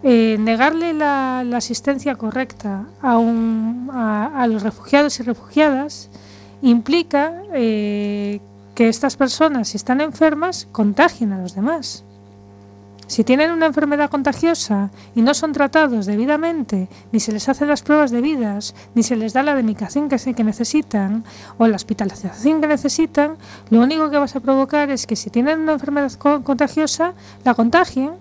eh, 0.03 0.37
negarle 0.39 0.93
la, 0.93 1.39
asistencia 1.55 2.15
correcta 2.15 2.85
a, 3.01 3.17
un- 3.17 3.89
a 3.93 4.45
los 4.47 4.63
refugiados 4.63 5.19
y 5.19 5.23
refugiadas 5.23 6.09
implica 6.61 7.33
eh, 7.53 8.39
que 8.73 8.89
estas 8.89 9.15
personas, 9.15 9.69
si 9.69 9.77
están 9.77 10.01
enfermas, 10.01 10.67
contagien 10.71 11.31
a 11.33 11.37
los 11.39 11.55
demás. 11.55 12.03
Si 13.07 13.23
tienen 13.23 13.51
una 13.51 13.67
enfermedad 13.67 14.09
contagiosa 14.09 14.89
y 15.13 15.21
no 15.21 15.33
son 15.35 15.51
tratados 15.53 16.05
debidamente, 16.07 16.89
ni 17.11 17.19
se 17.19 17.31
les 17.31 17.47
hacen 17.47 17.67
las 17.67 17.83
pruebas 17.83 18.09
debidas, 18.09 18.73
ni 18.95 19.03
se 19.03 19.15
les 19.15 19.33
da 19.33 19.43
la 19.43 19.53
medicación 19.53 20.09
que, 20.09 20.17
que 20.33 20.43
necesitan 20.43 21.23
o 21.59 21.67
la 21.67 21.75
hospitalización 21.75 22.61
que 22.61 22.67
necesitan, 22.67 23.37
lo 23.69 23.81
único 23.81 24.09
que 24.09 24.17
vas 24.17 24.35
a 24.35 24.39
provocar 24.39 24.89
es 24.89 25.05
que 25.05 25.15
si 25.15 25.29
tienen 25.29 25.59
una 25.59 25.73
enfermedad 25.73 26.11
co- 26.13 26.43
contagiosa, 26.43 27.13
la 27.43 27.53
contagien 27.53 28.11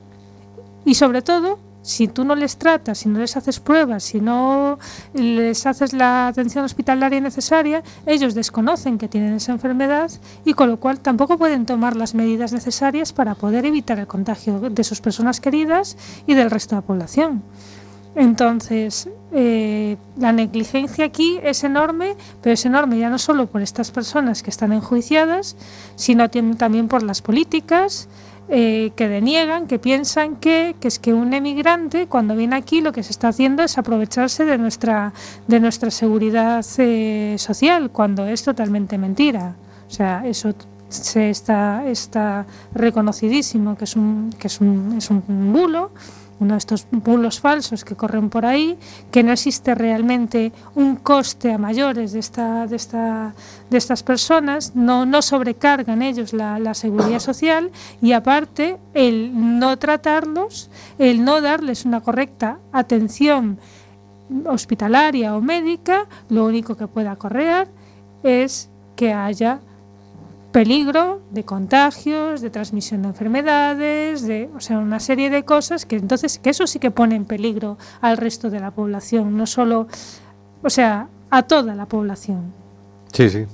y 0.85 0.95
sobre 0.95 1.23
todo, 1.23 1.59
si 1.85 2.09
tú 2.09 2.25
no 2.25 2.35
les 2.35 2.57
tratas, 2.57 2.99
si 2.99 3.11
no 3.11 3.19
les 3.19 3.37
haces 3.37 3.61
pruebas, 3.61 4.03
si 4.05 4.21
no 4.21 4.79
les 5.13 5.67
haces 5.67 5.93
la 5.93 6.29
atención 6.29 6.65
hospitalaria 6.65 7.21
necesaria, 7.21 7.83
ellos 8.07 8.35
desconocen 8.35 8.97
que 8.97 9.07
tienen 9.07 9.35
esa 9.35 9.53
enfermedad 9.53 10.11
y 10.47 10.55
con 10.55 10.71
lo 10.71 10.81
cual 10.81 11.01
tampoco 11.01 11.37
pueden 11.37 11.67
tomar 11.67 11.95
las 11.95 12.15
medidas 12.15 12.55
necesarias 12.55 13.13
para 13.13 13.35
poder 13.35 13.67
evitar 13.67 13.99
el 13.99 14.07
contagio 14.07 14.59
de 14.61 14.83
sus 14.83 15.03
personas 15.03 15.41
queridas 15.41 15.99
y 16.27 16.33
del 16.33 16.51
resto 16.51 16.75
de 16.75 16.81
la 16.81 16.87
población. 16.87 17.43
Entonces, 18.17 19.09
eh, 19.33 19.97
la 20.17 20.33
negligencia 20.33 21.05
aquí 21.05 21.39
es 21.43 21.65
enorme, 21.65 22.17
pero 22.41 22.55
es 22.55 22.65
enorme 22.65 22.99
ya 22.99 23.11
no 23.11 23.19
solo 23.19 23.47
por 23.47 23.61
estas 23.61 23.91
personas 23.91 24.43
que 24.43 24.51
están 24.51 24.73
enjuiciadas, 24.73 25.57
sino 25.97 26.31
también 26.31 26.89
por 26.89 27.03
las 27.03 27.21
políticas 27.21 28.09
eh, 28.49 28.93
que 28.95 29.09
deniegan, 29.09 29.67
que 29.67 29.79
piensan 29.79 30.37
que, 30.37 30.77
que 30.81 30.89
es 30.89 30.99
que 30.99 31.15
un 31.15 31.33
emigrante 31.33 32.07
cuando 32.07 32.37
viene 32.37 32.57
aquí 32.57 32.81
lo 32.81 32.93
que 32.93 33.03
se 33.03 33.11
está 33.11 33.29
haciendo 33.29 33.63
es 33.63 33.79
aprovecharse 33.79 34.45
de 34.45 34.59
nuestra, 34.59 35.13
de 35.47 35.61
nuestra 35.61 35.91
seguridad 35.91 36.65
eh, 36.79 37.37
social, 37.39 37.91
cuando 37.91 38.27
es 38.27 38.43
totalmente 38.43 38.99
mentira. 38.99 39.57
O 39.87 39.91
sea, 39.91 40.27
eso 40.27 40.55
se 40.89 41.31
está, 41.31 41.87
está 41.87 42.47
reconocidísimo 42.75 43.77
que 43.77 43.85
es 43.85 43.97
un, 43.97 44.35
que 44.39 44.49
es 44.49 44.61
un, 44.61 44.95
es 44.99 45.11
un 45.11 45.53
bulo 45.53 45.91
estos 46.53 46.87
bulos 46.91 47.41
falsos 47.41 47.85
que 47.85 47.97
corren 47.97 48.29
por 48.29 48.45
ahí, 48.45 48.79
que 49.11 49.23
no 49.23 49.33
existe 49.33 49.75
realmente 49.75 50.53
un 50.75 50.97
coste 50.97 51.53
a 51.53 51.59
mayores 51.59 52.13
de, 52.13 52.19
esta, 52.19 52.67
de, 52.67 52.77
esta, 52.77 53.35
de 53.71 53.79
estas 53.79 54.03
personas, 54.03 54.75
no, 54.75 55.07
no 55.07 55.23
sobrecargan 55.23 56.03
ellos 56.03 56.33
la, 56.33 56.59
la 56.59 56.75
seguridad 56.75 57.21
social 57.21 57.71
y 58.03 58.13
aparte 58.13 58.79
el 58.93 59.59
no 59.59 59.79
tratarlos, 59.79 60.71
el 60.99 61.25
no 61.25 61.41
darles 61.41 61.85
una 61.85 62.01
correcta 62.01 62.59
atención 62.73 63.59
hospitalaria 64.47 65.37
o 65.37 65.41
médica, 65.41 66.07
lo 66.29 66.45
único 66.47 66.77
que 66.77 66.87
pueda 66.87 67.17
correr 67.17 67.69
es 68.23 68.71
que 68.97 69.13
haya 69.13 69.61
peligro 70.55 71.21
de 71.33 71.45
contagios, 71.45 72.41
de 72.41 72.49
transmisión 72.49 73.03
de 73.03 73.09
enfermedades, 73.09 74.23
de, 74.23 74.49
o 74.55 74.61
sea, 74.61 74.79
una 74.79 75.01
serie 75.01 75.29
de 75.29 75.45
cosas 75.45 75.85
que 75.85 75.97
entonces 75.97 76.39
que 76.39 76.51
eso 76.51 76.69
sí 76.69 76.79
que 76.79 76.93
pone 76.93 77.17
en 77.17 77.25
peligro 77.25 77.77
al 78.01 78.17
resto 78.17 78.51
de 78.51 78.61
la 78.61 78.71
población, 78.71 79.37
no 79.37 79.49
solo, 79.49 79.89
o 80.63 80.71
sea, 80.71 81.09
a 81.31 81.43
toda 81.43 81.75
la 81.75 81.87
población. 81.87 82.53
Sí, 83.13 83.31
sí. 83.31 83.47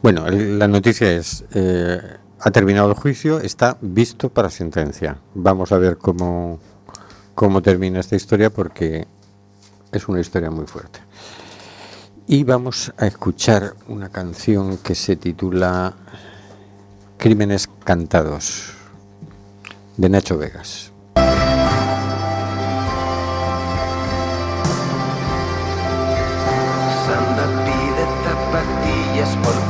Bueno, 0.00 0.26
la 0.30 0.66
noticia 0.66 1.12
es, 1.12 1.44
eh, 1.52 2.00
ha 2.40 2.50
terminado 2.50 2.88
el 2.88 2.94
juicio, 2.94 3.40
está 3.40 3.76
visto 3.82 4.30
para 4.30 4.48
sentencia. 4.48 5.18
Vamos 5.34 5.72
a 5.72 5.78
ver 5.78 5.98
cómo, 5.98 6.58
cómo 7.34 7.60
termina 7.60 8.00
esta 8.00 8.16
historia 8.16 8.48
porque 8.48 9.06
es 9.92 10.08
una 10.08 10.20
historia 10.20 10.50
muy 10.50 10.66
fuerte. 10.66 11.00
Y 12.28 12.42
vamos 12.42 12.92
a 12.98 13.06
escuchar 13.06 13.74
una 13.86 14.08
canción 14.08 14.78
que 14.78 14.96
se 14.96 15.14
titula 15.14 15.94
Crímenes 17.18 17.68
Cantados, 17.84 18.72
de 19.96 20.08
Nacho 20.08 20.36
Vegas. 20.36 20.90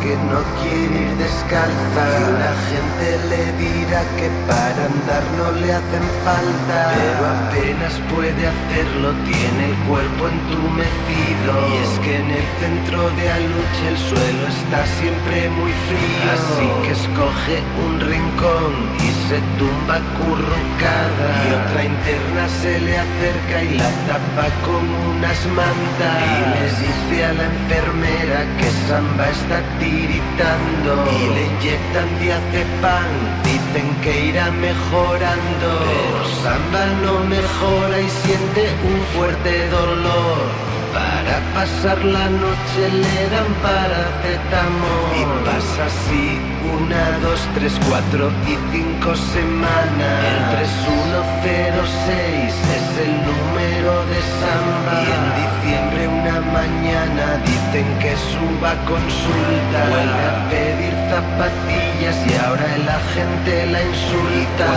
Porque 0.07 0.17
no 0.31 0.41
quiere 0.63 1.03
ir 1.03 1.17
descalza. 1.17 2.03
Y 2.21 2.33
la 2.39 2.55
gente 2.71 3.07
le 3.31 3.43
dirá 3.59 4.03
que 4.17 4.29
para 4.47 4.87
andar 4.87 5.25
no 5.39 5.53
le 5.61 5.73
hacen 5.73 6.07
falta. 6.25 6.79
Pero 6.95 7.23
apenas 7.27 7.95
puede 8.15 8.43
hacerlo, 8.47 9.13
tiene 9.25 9.71
el 9.71 9.77
cuerpo 9.89 10.29
entumecido. 10.29 11.51
Y 11.71 11.77
es 11.83 11.99
que 12.01 12.17
en 12.17 12.31
el 12.31 12.47
centro 12.61 13.11
de 13.11 13.33
Aluche 13.33 13.89
el 13.89 13.99
suelo 13.99 14.47
está 14.49 14.87
siempre 14.99 15.49
muy 15.51 15.73
frío. 15.89 16.27
Así 16.37 16.67
que 16.83 16.93
escoge 16.93 17.57
un 17.87 18.01
rincón 18.01 18.73
y 18.99 19.11
se 19.29 19.39
tumba 19.59 19.99
currucada. 20.19 21.29
Y 21.43 21.49
otra 21.61 21.85
interna 21.85 22.49
se 22.63 22.81
le 22.81 22.99
acerca 22.99 23.63
y 23.63 23.79
la 23.79 23.91
tapa 24.07 24.47
con 24.65 24.85
unas 25.17 25.39
mantas. 25.47 26.17
Y 26.27 26.43
le 26.55 26.65
dice 26.83 27.25
a 27.25 27.33
la 27.33 27.45
enfermera 27.45 28.39
que 28.59 28.69
Samba 28.89 29.29
está 29.31 29.63
Y 29.97 31.29
le 31.35 31.47
inyectan 31.47 32.09
diazepam, 32.21 33.11
dicen 33.43 33.89
que 34.03 34.27
irá 34.27 34.51
mejorando. 34.51 35.69
Pero 35.87 36.25
Samba 36.43 36.87
no 37.03 37.21
mejora 37.25 38.01
y 38.01 38.09
siente 38.11 38.69
un 38.91 39.01
fuerte 39.15 39.69
dolor. 39.69 40.76
Para 40.97 41.37
pasar 41.53 41.99
la 42.03 42.27
noche 42.31 42.83
le 43.03 43.19
dan 43.33 43.51
paracetamol. 43.63 45.13
Y 45.21 45.23
pasa 45.45 45.85
así 45.93 46.25
una, 46.73 47.03
dos, 47.21 47.41
tres, 47.55 47.75
cuatro 47.87 48.31
y 48.49 48.57
cinco 48.73 49.15
semanas. 49.15 50.17
El 50.33 50.39
3106 50.57 52.55
es 52.79 52.89
el 53.05 53.13
número 53.29 53.93
de 54.11 54.21
Samba. 54.41 54.95
Y 55.05 55.07
en 55.19 55.27
diciembre 55.43 56.01
una 56.09 56.37
mañana 56.59 57.25
dicen 57.45 57.87
que 58.01 58.13
suba 58.33 58.73
consulta. 58.93 59.79
Vuelve 59.93 60.25
a 60.33 60.49
pedir 60.49 60.95
zapatillas 61.13 62.17
y 62.25 62.33
ahora 62.43 62.67
el 62.75 62.89
agente 62.89 63.53
la 63.67 63.83
insulta 63.83 64.69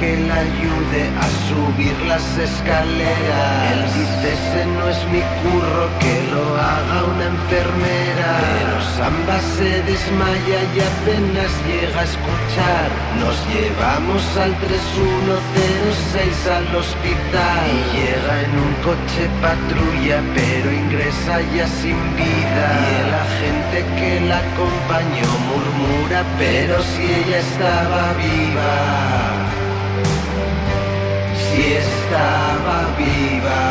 que 0.00 0.16
la 0.16 0.36
ayude 0.36 1.02
a 1.20 1.28
subir 1.48 1.94
las 2.08 2.24
escaleras. 2.38 3.72
Él 3.72 3.82
dice 3.98 4.32
ese 4.32 4.62
no 4.76 4.88
es 4.88 5.00
mi 5.12 5.20
curro 5.42 5.84
que 6.00 6.14
lo 6.32 6.44
haga 6.56 7.04
una 7.04 7.26
enfermera 7.36 8.30
Pero 8.40 8.76
Samba 8.96 9.38
se 9.56 9.82
desmaya 9.82 10.58
y 10.74 10.76
apenas 10.92 11.50
llega 11.68 12.00
a 12.00 12.04
escuchar. 12.04 12.88
Nos 13.20 13.36
llevamos 13.52 14.22
al 14.38 14.52
3106 14.56 16.46
al 16.58 16.76
hospital. 16.76 17.60
Y 17.68 17.80
llega 17.98 18.34
en 18.46 18.52
un 18.66 18.72
coche 18.88 19.22
patrulla 19.42 20.18
pero 20.34 20.72
ingresa 20.72 21.34
ya 21.54 21.66
sin 21.68 22.00
vida. 22.16 22.66
Y 22.80 22.90
el 23.02 23.10
agente 23.26 23.78
que 23.98 24.12
la 24.28 24.38
acompañó 24.38 25.28
murmura 25.50 26.24
pero 26.38 26.80
si 26.82 27.02
ella 27.02 27.38
estaba 27.38 28.14
viva 28.14 29.29
Si 31.70 31.76
estaba 31.76 32.78
viva 32.98 33.62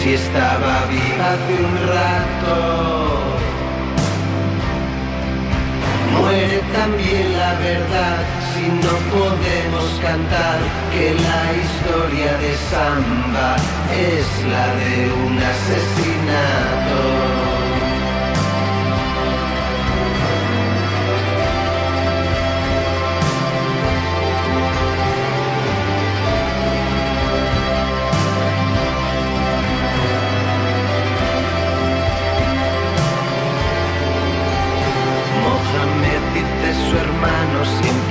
si 0.00 0.14
estaba 0.14 0.86
viva 0.86 1.26
hace 1.32 1.54
un 1.68 1.74
rato. 1.94 2.56
Muere 6.16 6.58
también 6.72 7.36
la 7.36 7.52
verdad 7.56 8.16
si 8.50 8.64
no 8.84 8.94
podemos 9.14 9.86
cantar 10.00 10.58
que 10.90 11.06
la 11.26 11.42
historia 11.64 12.30
de 12.38 12.52
Samba 12.70 13.56
es 13.92 14.26
la 14.52 14.66
de 14.80 15.12
un 15.26 15.36
asesinato. 15.52 17.29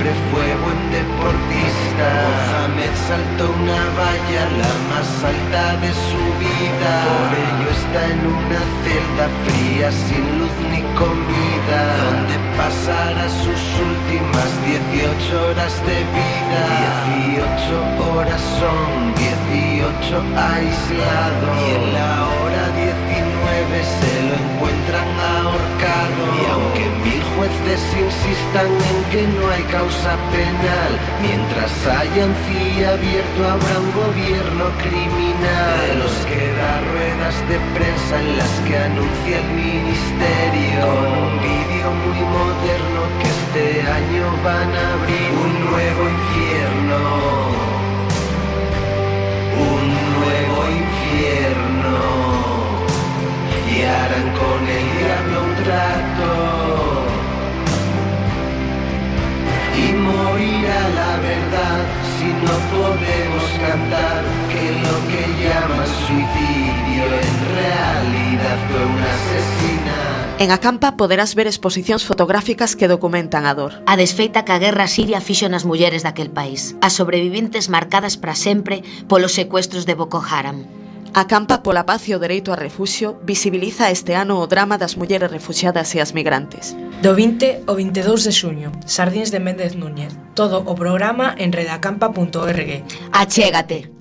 Siempre 0.00 0.14
fue 0.32 0.48
buen 0.64 0.80
deportista. 0.90 2.06
Mohamed 2.52 2.94
saltó 3.08 3.44
una 3.52 3.82
valla, 4.00 4.42
la 4.62 4.72
más 4.90 5.10
alta 5.24 5.76
de 5.84 5.92
su 5.92 6.22
vida. 6.40 6.92
Por 7.10 7.30
ello 7.44 7.68
está 7.70 8.00
en 8.14 8.20
una 8.26 8.60
celda 8.82 9.26
fría, 9.44 9.92
sin 9.92 10.24
luz 10.38 10.56
ni 10.70 10.82
comida. 10.96 11.80
Donde 12.04 12.36
pasará 12.56 13.28
sus 13.28 13.62
últimas 13.88 14.50
18 14.64 15.46
horas 15.48 15.74
de 15.84 15.98
vida. 16.16 16.60
18 17.36 18.12
horas 18.12 18.40
son 18.58 19.14
18 19.16 20.16
aislados. 20.54 21.52
Y 21.60 21.74
en 21.76 21.94
la 21.94 22.10
hora 22.28 22.64
19 23.60 23.84
se 23.84 24.22
lo 24.26 24.34
encuentran 24.34 25.08
ahorcado. 25.20 26.20
Y 26.40 26.50
aunque 26.50 26.84
mil 27.04 27.22
jueces 27.36 27.82
insistan 27.92 28.66
en 28.66 29.04
que 29.10 29.22
no 29.36 29.50
hay 29.50 29.62
causa 29.64 30.16
penal, 30.32 30.92
mientras 31.20 31.72
haya 31.86 32.26
CIE 32.46 32.86
abierto 32.86 33.40
habrá 33.44 33.80
un 33.80 33.92
gobierno 33.92 34.64
criminal. 34.80 35.80
De 35.88 35.94
los 35.96 36.16
que 36.28 36.40
da 36.56 36.80
ruedas 36.92 37.36
de 37.48 37.58
prensa 37.76 38.20
en 38.20 38.36
las 38.38 38.52
que 38.66 38.78
anuncia 38.78 39.38
el 39.38 39.48
ministerio. 39.52 40.80
Con 40.80 41.12
un 41.24 41.34
vídeo 41.40 41.86
muy 42.04 42.20
moderno 42.36 43.00
que 43.20 43.28
este 43.28 43.82
año 43.82 44.24
van 44.44 44.70
a 44.72 44.92
abrir 44.94 45.30
un 45.44 45.70
nuevo 45.70 46.02
infierno. 46.08 47.39
Y 53.80 53.84
harán 53.84 54.28
con 54.36 54.60
el 54.68 54.86
diablo 54.98 55.36
un 55.42 55.54
trato 55.64 56.32
y 59.74 59.92
morirá 59.92 60.80
la 61.00 61.12
verdad 61.28 61.80
si 62.18 62.28
no 62.44 62.56
podemos 62.76 63.44
cantar 63.58 64.20
que 64.52 64.64
lo 64.84 64.96
que 65.10 65.22
llaman 65.42 65.86
suicidio 66.04 67.04
en 67.24 67.36
realidad 67.56 68.58
fue 68.70 68.84
un 68.84 69.00
asesinato. 69.14 70.44
En 70.44 70.50
Acampa 70.50 70.96
poderás 70.96 71.34
ver 71.34 71.46
exposicións 71.46 72.04
fotográficas 72.04 72.76
que 72.76 72.88
documentan 72.88 73.46
a 73.46 73.54
dor. 73.54 73.72
A 73.86 73.96
desfeita 73.96 74.44
que 74.44 74.52
a 74.52 74.58
guerra 74.60 74.88
siria 74.88 75.20
fixo 75.20 75.48
nas 75.48 75.64
mulleres 75.64 76.04
daquel 76.04 76.28
país. 76.28 76.76
As 76.84 76.96
sobrevivintes 77.00 77.72
marcadas 77.72 78.20
para 78.20 78.36
sempre 78.36 78.84
polos 79.08 79.32
secuestros 79.32 79.84
de 79.88 79.94
Boko 79.96 80.20
Haram. 80.20 80.68
A 81.12 81.26
Campa 81.26 81.58
pola 81.58 81.82
Paz 81.82 82.06
e 82.06 82.14
o 82.14 82.22
Dereito 82.22 82.52
a 82.52 82.56
Refuxio 82.56 83.18
visibiliza 83.26 83.90
este 83.90 84.14
ano 84.14 84.38
o 84.38 84.46
drama 84.46 84.78
das 84.78 84.94
mulleres 84.94 85.26
refuxiadas 85.26 85.90
e 85.94 85.98
as 85.98 86.14
migrantes. 86.14 86.78
Do 87.02 87.18
20 87.18 87.66
ao 87.66 87.74
22 87.74 88.30
de 88.30 88.32
xuño, 88.32 88.70
Sardins 88.86 89.34
de 89.34 89.42
Méndez 89.42 89.74
Núñez. 89.74 90.14
Todo 90.38 90.62
o 90.62 90.74
programa 90.78 91.34
en 91.34 91.50
redacampa.org. 91.50 92.86
Achégate! 93.10 93.99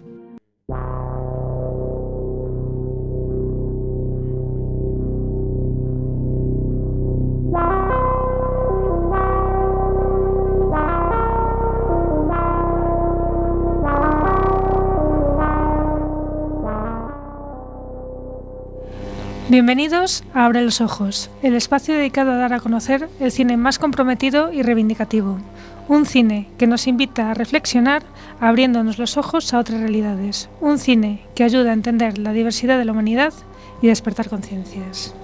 Bienvenidos 19.49 20.23
a 20.35 20.45
Abre 20.45 20.62
los 20.62 20.79
Ojos, 20.79 21.31
el 21.41 21.55
espacio 21.55 21.95
dedicado 21.95 22.31
a 22.31 22.35
dar 22.35 22.53
a 22.53 22.59
conocer 22.59 23.09
el 23.19 23.31
cine 23.31 23.57
más 23.57 23.79
comprometido 23.79 24.53
y 24.53 24.62
reivindicativo. 24.62 25.39
Un 25.88 26.05
cine 26.05 26.47
que 26.59 26.67
nos 26.67 26.85
invita 26.85 27.31
a 27.31 27.33
reflexionar 27.33 28.03
abriéndonos 28.39 28.99
los 28.99 29.17
ojos 29.17 29.51
a 29.51 29.57
otras 29.57 29.79
realidades. 29.79 30.51
Un 30.62 30.77
cine 30.77 31.23
que 31.33 31.43
ayuda 31.43 31.71
a 31.71 31.73
entender 31.73 32.19
la 32.19 32.31
diversidad 32.31 32.77
de 32.77 32.85
la 32.85 32.91
humanidad 32.91 33.33
y 33.81 33.88
despertar 33.88 34.29
conciencias. 34.29 35.15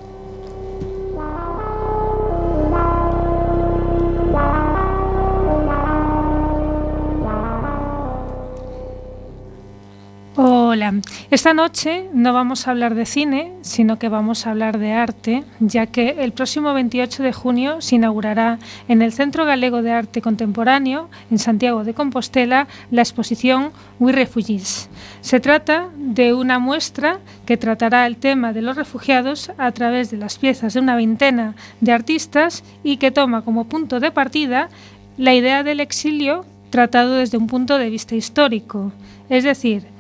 Hola, 10.76 10.94
esta 11.32 11.54
noche 11.54 12.10
no 12.12 12.34
vamos 12.34 12.68
a 12.68 12.72
hablar 12.72 12.96
de 12.96 13.06
cine, 13.06 13.54
sino 13.62 13.98
que 13.98 14.10
vamos 14.10 14.46
a 14.46 14.52
hablar 14.52 14.78
de 14.78 14.92
arte, 14.92 15.46
ya 15.62 15.86
que 15.86 16.18
el 16.20 16.34
próximo 16.34 16.74
28 16.74 17.24
de 17.24 17.32
junio 17.32 17.80
se 17.80 17.96
inaugurará 17.96 18.60
en 18.90 19.02
el 19.02 19.14
Centro 19.14 19.46
Galego 19.46 19.82
de 19.82 19.94
Arte 19.94 20.22
Contemporáneo, 20.22 21.10
en 21.32 21.40
Santiago 21.40 21.86
de 21.86 21.94
Compostela, 21.94 22.68
la 22.92 23.04
exposición 23.04 23.72
We 24.02 24.12
Refugees. 24.12 24.90
Se 25.22 25.40
trata 25.40 25.88
de 25.96 26.34
una 26.34 26.60
muestra 26.60 27.20
que 27.46 27.56
tratará 27.56 28.06
el 28.06 28.18
tema 28.18 28.52
de 28.52 28.62
los 28.62 28.76
refugiados 28.76 29.54
a 29.58 29.72
través 29.72 30.12
de 30.12 30.18
las 30.18 30.38
piezas 30.38 30.74
de 30.74 30.82
una 30.82 30.98
veintena 30.98 31.56
de 31.80 31.94
artistas 31.94 32.66
y 32.84 32.98
que 32.98 33.12
toma 33.12 33.44
como 33.44 33.70
punto 33.70 34.02
de 34.02 34.12
partida 34.12 34.68
la 35.16 35.34
idea 35.34 35.64
del 35.64 35.80
exilio 35.80 36.44
tratado 36.70 37.14
desde 37.14 37.38
un 37.38 37.48
punto 37.48 37.78
de 37.78 37.90
vista 37.90 38.16
histórico, 38.16 38.92
es 39.30 39.46
decir, 39.46 39.95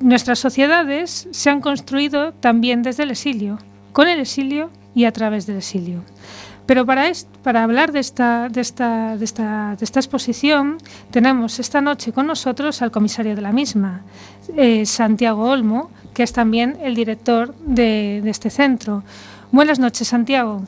Nuestras 0.00 0.38
sociedades 0.38 1.28
se 1.30 1.50
han 1.50 1.60
construido 1.60 2.32
también 2.32 2.82
desde 2.82 3.02
el 3.02 3.10
exilio, 3.10 3.58
con 3.92 4.06
el 4.06 4.20
exilio 4.20 4.70
y 4.94 5.04
a 5.06 5.12
través 5.12 5.46
del 5.46 5.56
exilio. 5.56 6.04
Pero 6.66 6.84
para, 6.84 7.62
hablar 7.62 7.92
de 7.92 7.98
esta, 7.98 8.48
de, 8.48 8.60
esta, 8.60 9.16
de, 9.16 9.24
esta, 9.24 9.74
de 9.76 9.84
esta, 9.84 10.00
exposición, 10.00 10.76
tenemos 11.10 11.58
esta 11.58 11.80
noche 11.80 12.12
con 12.12 12.26
nosotros 12.26 12.82
al 12.82 12.90
comisario 12.90 13.34
de 13.34 13.40
la 13.40 13.52
misma, 13.52 14.02
eh, 14.56 14.84
Santiago 14.84 15.50
Olmo, 15.50 15.90
que 16.14 16.22
es 16.22 16.32
también 16.32 16.78
el 16.82 16.94
director 16.94 17.54
de, 17.56 18.20
de 18.22 18.30
este 18.30 18.50
centro. 18.50 19.02
Buenas 19.50 19.78
noches, 19.78 20.08
Santiago. 20.08 20.62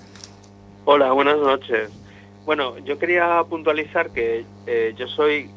Hola, 0.86 1.12
buenas 1.12 1.38
noches. 1.38 1.90
Bueno, 2.46 2.78
yo 2.78 2.98
quería 2.98 3.44
puntualizar 3.48 4.10
que 4.10 4.44
eh, 4.66 4.94
yo 4.96 5.06
soy 5.06 5.50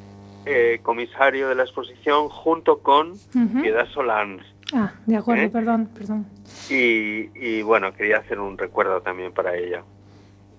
eh, 0.45 0.79
comisario 0.81 1.49
de 1.49 1.55
la 1.55 1.63
exposición 1.63 2.29
junto 2.29 2.79
con. 2.79 3.13
Piedad 3.61 3.87
Solans. 3.87 4.43
Ah, 4.73 4.93
de 5.05 5.17
acuerdo, 5.17 5.43
¿Eh? 5.43 5.49
perdón, 5.49 5.87
perdón. 5.87 6.25
Y, 6.69 7.29
y, 7.35 7.61
bueno, 7.61 7.93
quería 7.93 8.17
hacer 8.17 8.39
un 8.39 8.57
recuerdo 8.57 9.01
también 9.01 9.31
para 9.31 9.55
ella. 9.55 9.83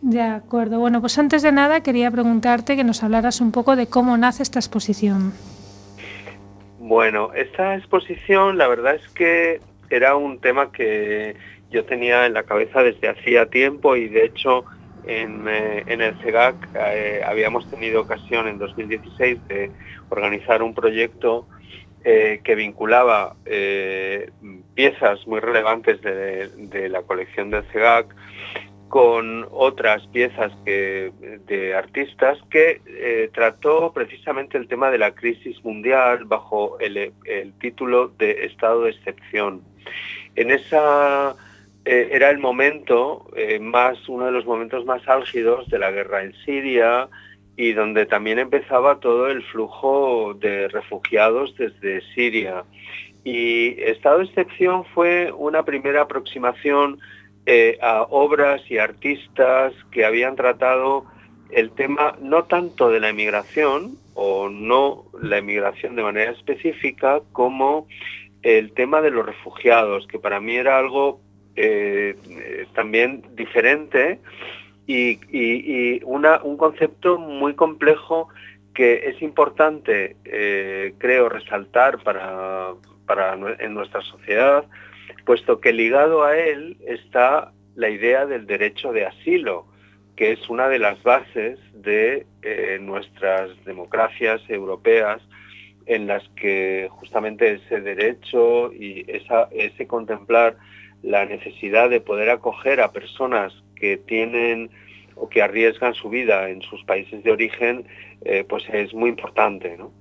De 0.03 0.21
acuerdo. 0.21 0.79
Bueno, 0.79 1.01
pues 1.01 1.19
antes 1.19 1.43
de 1.43 1.51
nada 1.51 1.83
quería 1.83 2.11
preguntarte 2.11 2.77
que 2.77 2.85
nos 2.85 3.03
hablaras 3.03 3.41
un 3.41 3.53
poco 3.53 3.75
de 3.75 3.87
cómo 3.87 4.17
nace 4.17 4.43
esta 4.43 4.59
exposición. 4.59 5.33
Bueno, 6.79 7.33
esta 7.33 7.75
exposición 7.77 8.59
la 8.59 8.69
verdad 8.69 8.97
es 8.97 9.09
que 9.09 9.61
era 9.89 10.17
un 10.17 10.39
tema 10.39 10.71
que 10.71 11.35
yo 11.71 11.85
tenía 11.87 12.27
en 12.27 12.35
la 12.35 12.43
cabeza 12.43 12.83
desde 12.83 13.09
hacía 13.09 13.47
tiempo 13.47 13.97
y 13.97 14.09
de 14.09 14.27
hecho 14.27 14.65
en, 15.07 15.47
eh, 15.49 15.85
en 15.87 16.01
el 16.01 16.17
CEGAC 16.21 16.57
eh, 16.75 17.23
habíamos 17.25 17.69
tenido 17.71 18.01
ocasión 18.01 18.49
en 18.49 18.59
2016 18.59 19.47
de 19.49 19.71
organizar 20.09 20.63
un 20.63 20.75
proyecto 20.75 21.47
eh, 22.05 22.41
que 22.45 22.55
vinculaba 22.55 23.35
piezas 24.75 25.27
muy 25.27 25.41
relevantes 25.41 26.01
de, 26.03 26.89
la 26.89 27.03
colección 27.03 27.51
del 27.51 27.65
CEGAC 27.73 28.15
con 28.89 29.47
otras 29.51 30.07
piezas 30.09 30.53
de 30.65 31.75
artistas 31.77 32.39
que 32.51 33.31
trató 33.33 33.93
precisamente 33.93 34.59
el 34.59 34.69
tema 34.69 34.91
de 34.91 34.99
la 34.99 35.15
crisis 35.15 35.65
mundial 35.65 36.27
bajo 36.27 36.79
el, 36.79 37.13
el 37.25 37.53
título 37.55 38.09
de 38.09 38.45
estado 38.45 38.83
de 38.83 38.91
excepción. 38.91 39.63
En 40.37 40.51
esa 40.51 41.35
eh, 41.85 42.09
era 42.13 42.31
el 42.31 42.39
momento 42.39 43.31
eh, 43.37 43.59
más 43.59 44.09
uno 44.09 44.27
de 44.27 44.33
los 44.33 44.47
momentos 44.47 44.87
más 44.87 45.07
álgidos 45.07 45.69
de 45.69 45.79
la 45.79 45.91
guerra 45.91 46.23
en 46.23 46.35
Siria 46.45 47.09
y 47.57 47.73
donde 47.73 48.07
también 48.07 48.39
empezaba 48.39 49.01
todo 49.01 49.29
el 49.29 49.43
flujo 49.43 50.35
de 50.35 50.69
refugiados 50.69 51.55
desde 51.57 52.01
Siria. 52.15 52.65
Y 53.23 53.81
estado 53.83 54.19
de 54.19 54.25
excepción 54.25 54.85
fue 54.95 55.31
una 55.33 55.65
primera 55.65 56.03
aproximación 56.03 56.99
eh, 57.47 57.79
a 57.83 58.03
obras 58.03 58.63
y 58.71 58.79
artistas 58.79 59.75
que 59.91 60.05
habían 60.07 60.37
tratado 60.37 61.05
el 61.51 61.71
tema 61.71 62.17
no 62.21 62.45
tanto 62.45 62.91
de 62.91 63.01
la 63.01 63.11
emigración 63.11 63.99
o 64.15 64.49
no 64.49 65.05
la 65.21 65.39
emigración 65.39 65.97
de 65.97 66.03
manera 66.03 66.33
específica 66.33 67.21
como 67.33 67.87
el 68.43 68.73
tema 68.73 69.01
de 69.01 69.11
los 69.11 69.27
refugiados, 69.27 70.07
que 70.07 70.19
para 70.19 70.41
mí 70.41 70.57
era 70.57 70.79
algo 70.79 71.21
eh, 71.57 72.17
también 72.75 73.23
diferente 73.35 74.19
y, 74.87 75.19
y- 75.31 76.01
una- 76.05 76.43
un 76.43 76.57
concepto 76.57 77.19
muy 77.19 77.55
complejo 77.55 78.29
que 78.75 79.09
es 79.09 79.23
importante, 79.23 80.17
eh, 80.25 80.95
creo, 80.99 81.29
resaltar 81.29 81.99
para, 82.03 82.73
para 83.07 83.35
en 83.61 83.73
nuestra 83.75 84.01
sociedad, 84.03 84.65
puesto 85.25 85.61
que 85.61 85.73
ligado 85.73 86.25
a 86.25 86.37
él 86.37 86.77
está 86.87 87.53
la 87.77 87.89
idea 87.89 88.27
del 88.27 88.47
derecho 88.47 88.93
de 88.93 89.07
asilo, 89.07 89.67
que 90.17 90.33
es 90.33 90.49
una 90.49 90.69
de 90.69 90.79
las 90.79 91.03
bases 91.03 91.59
de 91.73 92.27
eh, 92.43 92.79
nuestras 92.81 93.51
democracias 93.65 94.41
europeas 94.49 95.21
en 95.87 96.07
las 96.07 96.27
que 96.31 96.89
justamente 96.91 97.53
ese 97.55 97.81
derecho 97.81 98.73
y 98.73 99.05
ese 99.53 99.87
contemplar 99.87 100.57
la 101.05 101.27
necesidad 101.27 101.91
de 101.91 102.01
poder 102.01 102.31
acoger 102.31 102.81
a 102.81 102.93
personas 102.93 103.53
que 103.77 103.99
tienen 103.99 104.71
o 105.17 105.29
que 105.29 105.43
arriesgan 105.43 105.95
su 105.95 106.09
vida 106.09 106.49
en 106.49 106.63
sus 106.63 106.83
países 106.85 107.23
de 107.23 107.31
origen, 107.31 107.87
eh, 108.25 108.45
pues 108.49 108.65
es 108.73 108.93
muy 108.95 109.11
importante, 109.11 109.77
¿no? 109.77 109.93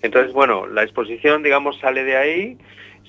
Entonces, 0.00 0.32
bueno, 0.32 0.66
la 0.66 0.82
exposición, 0.82 1.42
digamos, 1.42 1.78
sale 1.78 2.04
de 2.04 2.16
ahí, 2.16 2.58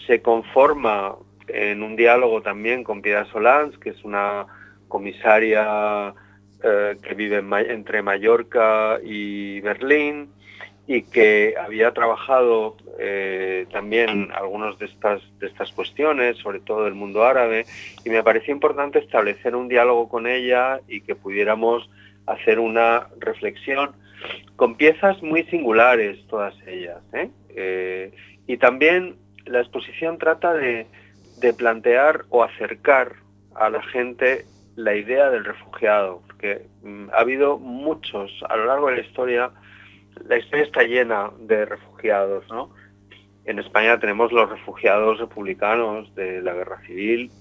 se 0.08 0.22
conforma 0.22 1.16
en 1.48 1.84
un 1.84 1.96
diálogo 1.96 2.42
también 2.42 2.84
con 2.84 3.02
Piedad 3.02 3.28
Solans, 3.28 3.78
que 3.80 3.90
es 3.90 4.04
una 4.04 4.46
comisaria 4.88 6.14
eh, 6.64 6.96
que 7.02 7.14
vive 7.16 7.44
entre 7.70 8.02
Mallorca 8.02 9.00
y 9.04 9.62
Berlín 9.62 10.30
y 10.88 11.02
que 11.04 11.56
había 11.60 11.92
trabajado 11.94 12.78
eh, 13.00 13.66
también 13.72 14.32
algunas 14.34 14.78
de 14.78 14.86
estas, 14.86 15.22
de 15.40 15.48
estas 15.48 15.72
cuestiones, 15.72 16.38
sobre 16.38 16.60
todo 16.60 16.84
del 16.84 16.94
mundo 16.94 17.24
árabe, 17.24 17.66
y 18.04 18.10
me 18.10 18.24
pareció 18.24 18.54
importante 18.54 19.00
establecer 19.00 19.56
un 19.56 19.68
diálogo 19.68 20.08
con 20.10 20.28
ella 20.28 20.80
y 20.88 21.02
que 21.02 21.16
pudiéramos 21.16 21.90
hacer 22.28 22.60
una 22.60 23.08
reflexión 23.20 23.92
con 24.56 24.76
piezas 24.76 25.22
muy 25.24 25.44
singulares 25.46 26.26
todas 26.28 26.56
ellas. 26.68 27.00
¿eh? 27.14 27.30
Eh, 27.56 28.12
y 28.48 28.58
también 28.58 29.16
la 29.46 29.62
exposición 29.62 30.18
trata 30.18 30.54
de, 30.54 30.88
de 31.40 31.54
plantear 31.54 32.26
o 32.30 32.44
acercar 32.44 33.14
a 33.56 33.70
la 33.70 33.82
gente 33.82 34.46
la 34.76 34.96
idea 34.96 35.30
del 35.30 35.46
refugiado, 35.46 36.22
porque 36.28 36.68
mm, 36.84 37.10
ha 37.12 37.20
habido 37.20 37.58
muchos 37.58 38.32
a 38.50 38.56
lo 38.56 38.66
largo 38.66 38.88
de 38.90 38.98
la 38.98 39.02
historia, 39.02 39.52
la 40.28 40.38
historia 40.38 40.66
está 40.66 40.84
llena 40.84 41.32
de 41.40 41.66
refugiados, 41.66 42.48
¿no? 42.50 42.70
En 43.46 43.60
España 43.60 44.00
tenemos 44.00 44.32
los 44.32 44.50
refugiados 44.50 45.20
republicanos 45.20 46.14
de 46.16 46.42
la 46.42 46.54
guerra 46.54 46.82
civil 46.82 47.32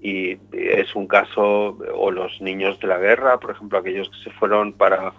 y 0.00 0.38
es 0.52 0.94
un 0.94 1.06
caso, 1.06 1.76
o 1.94 2.10
los 2.10 2.40
niños 2.40 2.78
de 2.80 2.86
la 2.86 2.98
guerra, 2.98 3.38
por 3.38 3.50
ejemplo, 3.50 3.78
aquellos 3.78 4.08
que 4.08 4.30
se 4.30 4.30
fueron 4.30 4.72
para 4.72 5.12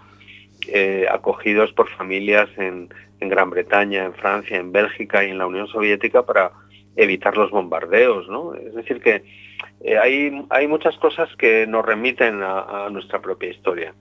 eh, 0.68 1.06
acogidos 1.10 1.72
por 1.72 1.88
familias 1.90 2.48
en, 2.56 2.88
Gran 3.20 3.50
Bretaña, 3.50 4.04
en 4.04 4.14
Francia, 4.14 4.56
en 4.56 4.72
Bélgica 4.72 5.22
y 5.24 5.30
en 5.30 5.38
la 5.38 5.46
Unión 5.46 5.68
Soviética 5.68 6.26
para 6.26 6.50
evitar 6.96 7.36
los 7.36 7.52
bombardeos, 7.52 8.28
¿no? 8.28 8.52
Es 8.54 8.74
decir, 8.74 9.00
que 9.00 9.22
eh, 9.84 9.96
hay, 9.96 10.44
hay 10.50 10.66
muchas 10.66 10.96
cosas 10.96 11.28
que 11.36 11.64
nos 11.68 11.86
remiten 11.86 12.42
a 12.42 12.88
nuestra 12.90 13.20
propia 13.20 13.50
historia. 13.50 13.94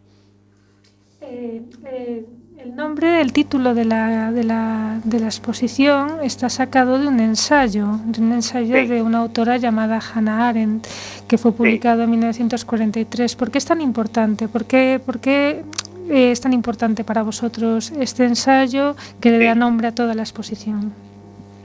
Eh, 1.22 1.62
eh, 1.86 2.26
el 2.58 2.76
nombre, 2.76 3.22
el 3.22 3.34
título 3.34 3.74
de 3.74 3.86
la, 3.86 4.32
de, 4.32 4.44
la, 4.44 5.00
de 5.04 5.20
la 5.20 5.26
exposición 5.26 6.20
está 6.24 6.50
sacado 6.50 7.00
de 7.00 7.08
un 7.08 7.20
ensayo, 7.20 7.88
de 8.06 8.22
un 8.22 8.34
ensayo 8.34 8.76
Sí. 8.76 8.88
de 8.88 9.02
una 9.02 9.20
autora 9.20 9.58
llamada 9.58 10.00
Hannah 10.00 10.50
Arendt, 10.50 10.86
que 11.28 11.38
fue 11.40 11.54
publicado 11.54 12.04
en 12.04 12.12
1943. 12.12 13.36
¿Por 13.36 13.50
qué 13.50 13.58
es 13.58 13.66
tan 13.66 13.82
importante? 13.82 14.48
¿Por 14.48 14.66
qué, 14.66 15.00
por 15.04 15.20
qué 15.20 15.64
eh, 16.10 16.32
es 16.32 16.42
tan 16.42 16.54
importante 16.54 17.04
para 17.04 17.24
vosotros 17.24 17.92
este 17.92 18.26
ensayo 18.26 18.96
que 19.20 19.32
le 19.32 19.44
da 19.46 19.56
nombre 19.56 19.88
a 19.88 19.96
toda 19.96 20.14
la 20.14 20.22
exposición? 20.22 20.94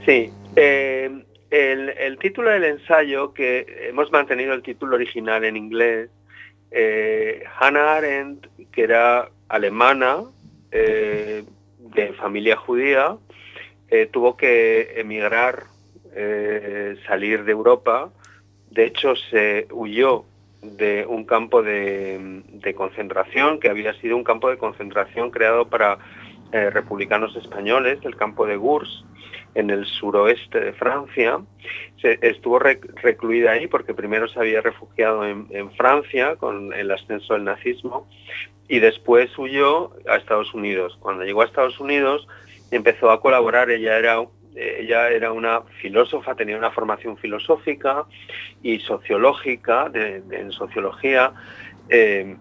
Sí, 0.05 0.31
eh, 0.55 1.23
el, 1.51 1.89
el 1.89 2.17
título 2.17 2.49
del 2.49 2.63
ensayo, 2.63 3.33
que 3.33 3.87
hemos 3.89 4.11
mantenido 4.11 4.53
el 4.53 4.63
título 4.63 4.95
original 4.95 5.43
en 5.45 5.57
inglés, 5.57 6.09
eh, 6.71 7.43
Hannah 7.59 7.97
Arendt, 7.97 8.47
que 8.71 8.81
era 8.83 9.29
alemana, 9.49 10.23
eh, 10.71 11.43
de 11.79 12.13
familia 12.13 12.57
judía, 12.57 13.17
eh, 13.89 14.07
tuvo 14.11 14.35
que 14.35 14.99
emigrar, 14.99 15.63
eh, 16.13 16.95
salir 17.07 17.43
de 17.45 17.51
Europa. 17.51 18.11
De 18.69 18.85
hecho, 18.85 19.15
se 19.15 19.67
huyó 19.71 20.25
de 20.61 21.05
un 21.07 21.25
campo 21.25 21.61
de, 21.63 22.43
concentración, 22.75 23.59
que 23.59 23.69
había 23.69 23.93
sido 24.01 24.17
un 24.17 24.23
campo 24.23 24.49
de 24.49 24.57
concentración 24.57 25.31
creado 25.31 25.69
para 25.69 25.97
republicanos 26.51 27.35
españoles, 27.35 27.99
el 28.03 28.15
campo 28.15 28.45
de 28.45 28.55
Gurs, 28.57 29.05
en 29.53 29.69
el 29.69 29.85
suroeste 29.85 30.59
de 30.59 30.73
Francia. 30.73 31.39
Estuvo 32.01 32.59
rec- 32.59 32.93
recluida 33.01 33.51
ahí 33.51 33.67
porque 33.67 33.93
primero 33.93 34.27
se 34.27 34.39
había 34.39 34.61
refugiado 34.61 35.25
en, 35.25 35.47
en 35.49 35.71
Francia 35.71 36.35
con 36.37 36.73
el 36.73 36.91
ascenso 36.91 37.33
del 37.33 37.43
nazismo 37.43 38.07
y 38.67 38.79
después 38.79 39.35
huyó 39.37 39.91
a 40.07 40.17
Estados 40.17 40.53
Unidos. 40.53 40.97
Cuando 40.99 41.23
llegó 41.23 41.41
a 41.41 41.45
Estados 41.45 41.79
Unidos 41.79 42.27
empezó 42.71 43.11
a 43.11 43.21
colaborar, 43.21 43.69
ella 43.69 43.97
era, 43.97 44.17
ella 44.55 45.09
era 45.09 45.31
una 45.31 45.61
filósofa, 45.81 46.35
tenía 46.35 46.57
una 46.57 46.71
formación 46.71 47.17
filosófica 47.17 48.05
y 48.61 48.79
sociológica 48.79 49.89
en 49.93 50.51
sociología. 50.51 51.33
Eh, 51.89 52.35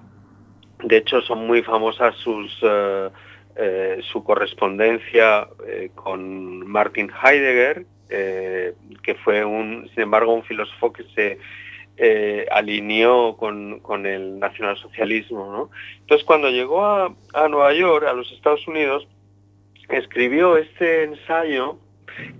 de 0.83 0.97
hecho, 0.97 1.22
son 1.22 1.47
muy 1.47 1.62
famosas 1.62 2.14
sus, 2.16 2.59
eh, 2.62 3.09
eh, 3.57 4.01
su 4.12 4.22
correspondencia 4.24 5.49
con 5.95 6.66
Martin 6.66 7.11
Heidegger, 7.11 7.87
que 8.09 9.14
fue 9.24 9.45
un, 9.45 9.89
sin 9.95 10.03
embargo, 10.03 10.35
un 10.35 10.45
filósofo 10.45 10.93
que 10.93 11.05
se 11.14 11.39
eh, 11.97 12.47
alineó 12.51 13.36
con, 13.36 14.07
el 14.07 14.38
nacionalsocialismo. 14.38 15.53
¿no? 15.53 15.70
Entonces, 16.01 16.26
cuando 16.26 16.51
llegó 16.51 16.84
a, 16.84 17.14
a 17.34 17.49
Nueva 17.49 17.72
York, 17.72 18.07
a 18.07 18.12
los 18.12 18.30
Estados 18.32 18.66
Unidos, 18.68 19.07
escribió 19.88 20.57
este 20.57 21.05
ensayo 21.05 21.78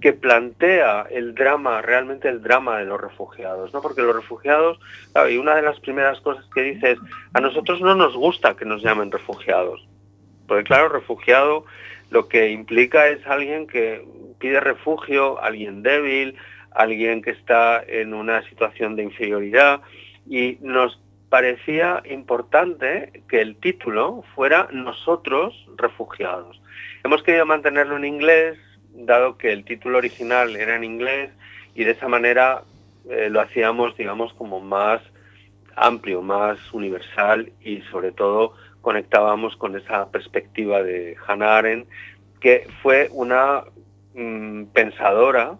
que 0.00 0.12
plantea 0.12 1.07
el 1.11 1.34
drama, 1.34 1.82
realmente 1.82 2.28
el 2.28 2.42
drama 2.42 2.78
de 2.78 2.86
los 2.86 3.00
refugiados, 3.00 3.72
¿no? 3.72 3.82
Porque 3.82 4.02
los 4.02 4.16
refugiados, 4.16 4.78
claro, 5.12 5.28
y 5.28 5.36
una 5.36 5.54
de 5.54 5.62
las 5.62 5.78
primeras 5.80 6.20
cosas 6.20 6.44
que 6.54 6.62
dice 6.62 6.92
es, 6.92 6.98
a 7.34 7.40
nosotros 7.40 7.80
no 7.80 7.94
nos 7.94 8.14
gusta 8.16 8.57
que 8.57 8.64
nos 8.64 8.82
llamen 8.82 9.11
refugiados. 9.11 9.86
Porque 10.46 10.64
claro, 10.64 10.88
refugiado 10.88 11.64
lo 12.11 12.28
que 12.28 12.50
implica 12.50 13.09
es 13.09 13.26
alguien 13.26 13.66
que 13.66 14.07
pide 14.38 14.61
refugio, 14.61 15.40
alguien 15.42 15.82
débil, 15.82 16.36
alguien 16.77 17.22
que 17.22 17.31
está 17.31 17.83
en 17.83 18.14
una 18.14 18.43
situación 18.49 18.97
de 18.97 19.03
inferioridad 19.03 19.81
y 20.29 20.59
nos 20.61 21.01
parecía 21.29 22.03
importante 22.05 23.22
que 23.29 23.41
el 23.41 23.57
título 23.57 24.22
fuera 24.35 24.68
Nosotros 24.72 25.66
refugiados. 25.77 26.61
Hemos 27.03 27.22
querido 27.22 27.47
mantenerlo 27.47 27.97
en 27.97 28.05
inglés, 28.05 28.59
dado 28.93 29.37
que 29.39 29.53
el 29.53 29.64
título 29.64 29.99
original 29.99 30.55
era 30.57 30.77
en 30.77 30.85
inglés 30.85 31.31
y 31.74 31.85
de 31.85 31.93
esa 31.93 32.09
manera 32.09 32.62
eh, 33.09 33.29
lo 33.31 33.41
hacíamos, 33.41 33.97
digamos, 33.97 34.33
como 34.35 34.61
más 34.61 35.01
amplio, 35.77 36.22
más 36.22 36.59
universal 36.72 37.53
y 37.61 37.81
sobre 37.91 38.12
todo 38.12 38.55
conectábamos 38.81 39.57
con 39.57 39.77
esa 39.77 40.11
perspectiva 40.11 40.83
de 40.83 41.16
Hannah 41.27 41.59
Arendt, 41.59 41.89
que 42.41 42.68
fue 42.83 43.09
una 43.12 43.64
mm, 44.14 44.64
pensadora 44.66 45.57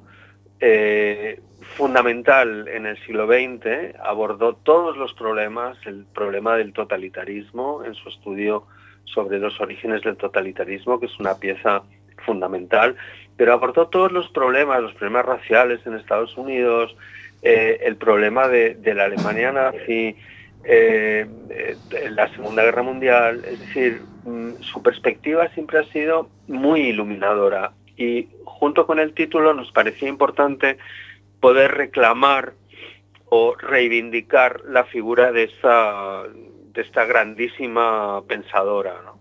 eh, 0.61 1.41
fundamental 1.77 2.69
en 2.69 2.87
el 2.87 2.97
siglo 3.05 3.27
XX, 3.27 3.99
abordó 4.03 4.55
todos 4.55 4.97
los 4.97 5.13
problemas, 5.15 5.77
el 5.87 6.07
problema 6.15 6.57
del 6.57 6.73
totalitarismo 6.73 7.85
en 7.85 7.95
su 7.95 8.09
estudio 8.09 8.65
sobre 9.05 9.39
los 9.39 9.61
orígenes 9.61 10.03
del 10.03 10.17
totalitarismo, 10.17 10.99
que 10.99 11.07
es 11.07 11.19
una 11.19 11.39
pieza 11.39 11.83
fundamental, 12.25 12.97
pero 13.37 13.53
abordó 13.53 13.89
todos 13.89 14.11
los 14.13 14.29
problemas, 14.31 14.83
los 14.83 14.95
problemas 14.95 15.27
raciales 15.27 15.81
en 15.87 15.95
Estados 15.95 16.37
Unidos, 16.37 16.97
eh, 17.43 17.81
el 17.83 17.97
problema 17.97 18.49
de, 18.49 18.77
la 18.95 19.05
Alemania 19.05 19.53
nazi, 19.53 20.17
eh, 20.65 21.27
la 22.11 22.29
Segunda 22.35 22.65
Guerra 22.65 22.83
Mundial, 22.83 23.45
es 23.45 23.61
decir, 23.61 24.03
mm, 24.25 24.55
su 24.61 24.83
perspectiva 24.83 25.49
siempre 25.51 25.79
ha 25.79 25.85
sido 25.85 26.29
muy 26.49 26.89
iluminadora 26.89 27.73
y 27.97 28.29
junto 28.45 28.87
con 28.87 28.99
el 28.99 29.15
título 29.15 29.55
nos 29.55 29.73
parecía 29.73 30.09
importante 30.09 30.79
poder 31.41 31.73
reclamar 31.73 32.55
o 33.29 33.55
reivindicar 33.57 34.63
la 34.67 34.85
figura 34.85 35.33
de 35.33 35.45
esta, 35.45 36.25
de 36.73 36.83
esta 36.83 37.05
grandísima 37.05 38.23
pensadora. 38.27 39.03
¿no? 39.05 39.17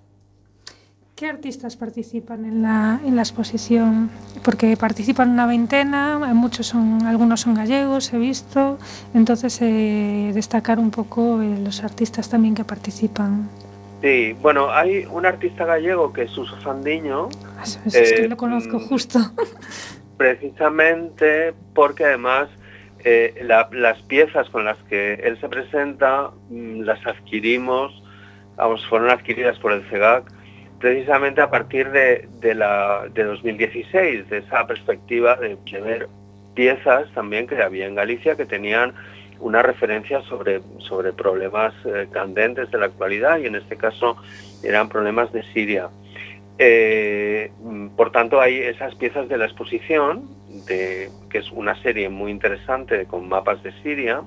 ¿Qué 1.16 1.28
artistas 1.28 1.78
participan 1.78 2.44
en 2.44 2.62
la, 2.62 3.00
en 3.06 3.16
la 3.16 3.22
exposición? 3.22 4.10
Porque 4.44 4.76
participan 4.76 5.30
una 5.30 5.48
veintena, 5.48 6.18
muchos 6.34 6.68
son, 6.68 7.06
algunos 7.06 7.40
son 7.40 7.54
gallegos, 7.54 8.12
he 8.12 8.18
visto, 8.18 8.78
entonces 9.14 9.58
eh, 9.62 10.32
destacar 10.34 10.78
un 10.78 10.92
poco 10.92 11.42
eh, 11.42 11.58
los 11.64 11.86
artistas 11.86 12.30
también 12.30 12.54
que 12.54 12.66
participan. 12.66 13.50
Sí, 14.02 14.36
bueno, 14.42 14.72
hay 14.72 15.06
un 15.10 15.26
artista 15.26 15.66
gallego 15.66 16.14
que 16.14 16.24
es 16.24 16.32
Suso 16.32 16.56
Fandiño. 16.58 17.30
Eso, 17.64 17.80
eso 17.86 18.00
es 18.00 18.14
que 18.14 18.26
eh, 18.26 18.28
lo 18.30 18.38
conozco 18.38 18.78
mm, 18.78 18.88
justo. 18.88 19.20
precisamente 20.18 21.54
porque 21.74 22.06
además 22.06 22.50
eh, 23.04 23.34
la- 23.44 23.70
las 23.72 24.02
piezas 24.04 24.50
con 24.50 24.66
las 24.66 24.78
que 24.90 25.14
él 25.16 25.40
se 25.40 25.50
presenta 25.50 26.32
mm, 26.50 26.82
las 26.82 27.06
adquirimos, 27.06 28.04
vamos, 28.56 28.86
fueron 28.88 29.10
adquiridas 29.10 29.58
por 29.60 29.72
el 29.72 29.84
CEGAC 29.90 30.24
precisamente 30.80 31.42
a 31.42 31.50
partir 31.50 31.90
de, 31.92 32.28
de 32.42 32.54
la, 32.54 33.08
de 33.14 33.24
2016, 33.24 34.30
de 34.30 34.38
esa 34.40 34.68
perspectiva 34.68 35.36
de, 35.36 35.58
de 35.72 35.82
ver 35.82 36.10
piezas 36.54 37.10
también 37.14 37.48
que 37.48 37.62
había 37.62 37.86
en 37.88 37.96
Galicia 37.96 38.36
que 38.36 38.46
tenían 38.46 38.94
una 39.40 39.62
referencia 39.62 40.22
sobre, 40.24 40.62
sobre 40.80 41.14
problemas 41.14 41.74
eh, 41.86 42.08
candentes 42.12 42.72
de 42.72 42.78
la 42.78 42.88
actualidad 42.88 43.40
y 43.40 43.48
en 43.48 43.56
este 43.56 43.78
caso 43.78 44.18
eran 44.64 44.90
problemas 44.90 45.32
de 45.34 45.44
Siria. 45.54 45.90
Eh, 46.58 47.52
por 47.96 48.12
tanto, 48.12 48.40
hay 48.40 48.58
esas 48.58 48.96
piezas 48.96 49.28
de 49.28 49.38
la 49.38 49.46
exposición, 49.46 50.30
que 50.68 51.10
es 51.34 51.52
una 51.52 51.76
serie 51.82 52.08
muy 52.08 52.32
interesante 52.32 53.06
con 53.06 53.28
mapas 53.28 53.62
de 53.62 53.74
Siria, 53.84 54.22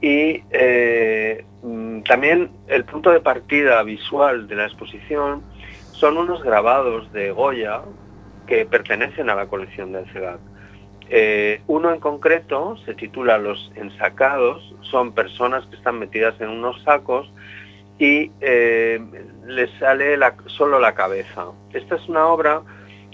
y 0.00 0.42
eh, 0.50 1.44
mm, 1.62 2.02
también 2.02 2.50
el 2.68 2.84
punto 2.84 3.10
de 3.10 3.20
partida 3.20 3.82
visual 3.82 4.46
de 4.46 4.56
la 4.56 4.64
exposición 4.64 5.42
son 5.92 6.18
unos 6.18 6.42
grabados 6.42 7.10
de 7.12 7.30
Goya 7.30 7.80
que 8.46 8.66
pertenecen 8.66 9.30
a 9.30 9.34
la 9.34 9.46
colección 9.46 9.92
del 9.92 10.06
CEGAC. 10.12 10.38
Eh, 11.08 11.60
uno 11.68 11.92
en 11.92 12.00
concreto 12.00 12.76
se 12.84 12.94
titula 12.94 13.38
Los 13.38 13.70
ensacados, 13.76 14.74
son 14.82 15.12
personas 15.12 15.64
que 15.66 15.76
están 15.76 15.98
metidas 15.98 16.40
en 16.40 16.48
unos 16.48 16.82
sacos 16.82 17.30
y 17.98 18.30
eh, 18.40 19.00
les 19.46 19.70
sale 19.78 20.18
solo 20.46 20.78
la 20.80 20.94
cabeza. 20.94 21.46
Esta 21.72 21.96
es 21.96 22.08
una 22.08 22.26
obra 22.26 22.62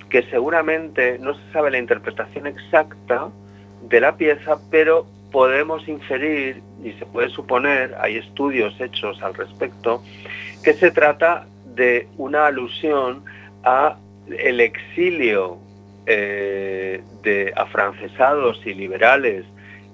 que 0.08 0.22
seguramente 0.24 1.18
no 1.18 1.34
se 1.34 1.52
sabe 1.52 1.70
la 1.70 1.78
interpretación 1.78 2.46
exacta 2.46 3.28
de 3.82 4.00
la 4.00 4.16
pieza, 4.16 4.58
pero 4.70 5.06
podemos 5.30 5.86
inferir 5.88 6.62
y 6.84 6.92
se 6.92 7.06
puede 7.06 7.30
suponer, 7.30 7.94
hay 8.00 8.16
estudios 8.16 8.78
hechos 8.80 9.22
al 9.22 9.34
respecto, 9.34 10.02
que 10.62 10.74
se 10.74 10.90
trata 10.90 11.46
de 11.74 12.08
una 12.18 12.46
alusión 12.46 13.24
a 13.64 13.96
el 14.38 14.60
exilio 14.60 15.58
eh, 16.06 17.02
de 17.22 17.52
afrancesados 17.56 18.60
y 18.66 18.74
liberales 18.74 19.44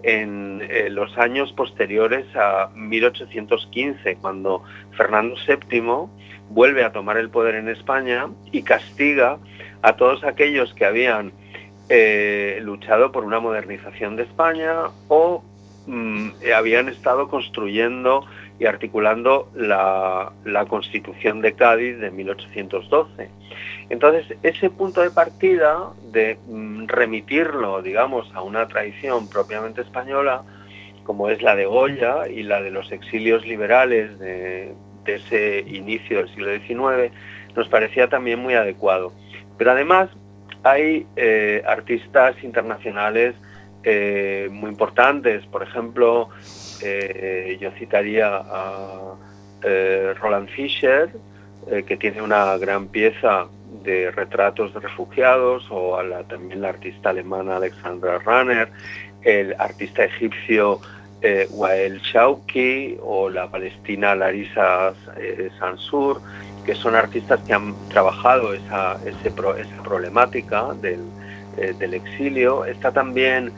en 0.02 0.62
eh, 0.62 0.88
los 0.90 1.16
años 1.18 1.52
posteriores 1.52 2.24
a 2.36 2.70
1815, 2.74 4.16
cuando 4.16 4.62
Fernando 4.96 5.34
VII 5.46 6.08
vuelve 6.50 6.84
a 6.84 6.92
tomar 6.92 7.18
el 7.18 7.30
poder 7.30 7.56
en 7.56 7.68
España 7.68 8.28
y 8.52 8.62
castiga 8.62 9.38
a 9.82 9.96
todos 9.96 10.24
aquellos 10.24 10.72
que 10.74 10.84
habían 10.84 11.32
eh, 11.88 12.58
luchado 12.62 13.12
por 13.12 13.24
una 13.24 13.40
modernización 13.40 14.16
de 14.16 14.22
España 14.22 14.74
o 15.08 15.42
mm, 15.86 16.30
habían 16.54 16.88
estado 16.88 17.28
construyendo 17.28 18.24
y 18.58 18.66
articulando 18.66 19.50
la, 19.54 20.32
Constitución 20.68 21.40
de 21.40 21.54
Cádiz 21.54 21.98
de 21.98 22.10
1812. 22.10 23.28
Entonces, 23.88 24.36
ese 24.42 24.70
punto 24.70 25.00
de 25.00 25.10
partida 25.10 25.90
de 26.12 26.38
mm, 26.46 26.86
remitirlo, 26.86 27.80
digamos, 27.82 28.30
a 28.34 28.42
una 28.42 28.66
tradición 28.68 29.28
propiamente 29.28 29.80
española, 29.80 30.42
como 31.04 31.30
es 31.30 31.40
la 31.40 31.56
de 31.56 31.66
Goya 31.66 32.28
y 32.28 32.42
la 32.42 32.60
de 32.60 32.70
los 32.70 32.92
exilios 32.92 33.46
liberales 33.46 34.18
de, 34.18 34.74
de 35.04 35.14
ese 35.14 35.60
inicio 35.60 36.18
del 36.18 36.28
siglo 36.30 36.50
XIX, 36.52 37.12
nos 37.56 37.68
parecía 37.68 38.08
también 38.08 38.40
muy 38.40 38.54
adecuado. 38.54 39.12
Pero 39.56 39.72
además 39.72 40.10
hay 40.62 41.06
eh, 41.16 41.62
artistas 41.66 42.36
internacionales 42.42 43.34
eh, 43.84 44.48
muy 44.50 44.70
importantes, 44.70 45.46
por 45.46 45.62
ejemplo, 45.62 46.28
eh, 46.82 47.56
yo 47.60 47.70
citaría 47.72 48.28
a 48.36 49.14
eh, 49.62 50.14
Roland 50.20 50.48
Fischer, 50.48 51.10
eh, 51.70 51.82
que 51.82 51.96
tiene 51.96 52.22
una 52.22 52.56
gran 52.58 52.88
pieza 52.88 53.46
de 53.82 54.10
retratos 54.10 54.72
de 54.74 54.80
refugiados, 54.80 55.66
o 55.70 55.96
a 55.98 56.02
la, 56.02 56.22
también 56.24 56.62
la 56.62 56.70
artista 56.70 57.10
alemana 57.10 57.56
Alexandra 57.56 58.18
Runner, 58.18 58.68
el 59.22 59.54
artista 59.58 60.04
egipcio 60.04 60.80
Wael 61.50 61.98
Shawki 61.98 62.96
o 63.02 63.28
la 63.28 63.50
palestina 63.50 64.14
Larisa 64.14 64.94
Sansur, 65.58 66.20
que 66.64 66.76
son 66.76 66.94
artistas 66.94 67.40
que 67.40 67.52
han 67.52 67.74
trabajado 67.88 68.54
esa, 68.54 69.00
esa 69.04 69.82
problemática 69.82 70.74
del, 70.74 71.00
del 71.56 71.94
exilio. 71.94 72.64
Está 72.64 72.92
también 72.92 73.52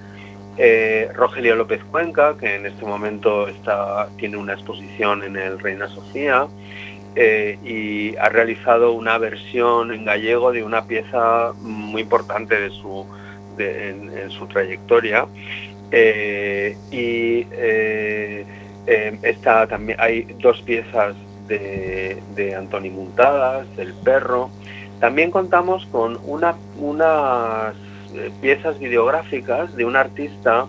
eh, 0.62 1.08
Rogelio 1.14 1.56
López 1.56 1.80
Cuenca, 1.90 2.36
que 2.38 2.54
en 2.56 2.66
este 2.66 2.84
momento 2.84 3.48
está, 3.48 4.08
tiene 4.18 4.36
una 4.36 4.52
exposición 4.52 5.22
en 5.22 5.36
el 5.36 5.58
Reina 5.58 5.88
Sofía 5.88 6.46
eh, 7.16 7.58
y 7.64 8.14
ha 8.18 8.28
realizado 8.28 8.92
una 8.92 9.16
versión 9.16 9.90
en 9.90 10.04
gallego 10.04 10.52
de 10.52 10.62
una 10.62 10.84
pieza 10.84 11.52
muy 11.62 12.02
importante 12.02 12.60
de 12.60 12.68
su, 12.70 13.06
de- 13.56 13.88
en, 13.90 14.30
su 14.30 14.46
trayectoria. 14.46 15.26
Eh, 15.92 16.76
y 16.90 17.46
está 19.22 19.66
también, 19.66 19.98
hay 20.00 20.22
dos 20.40 20.60
piezas 20.62 21.14
de, 21.48 22.18
de 22.36 22.54
Antoni 22.54 22.90
Muntadas, 22.90 23.66
del 23.76 23.94
perro. 23.94 24.50
También 25.00 25.30
contamos 25.30 25.86
con 25.86 26.18
una, 26.24 26.54
unas 26.78 27.74
eh, 28.14 28.30
piezas 28.40 28.78
videográficas 28.78 29.74
de 29.76 29.84
una 29.84 30.00
artista 30.00 30.66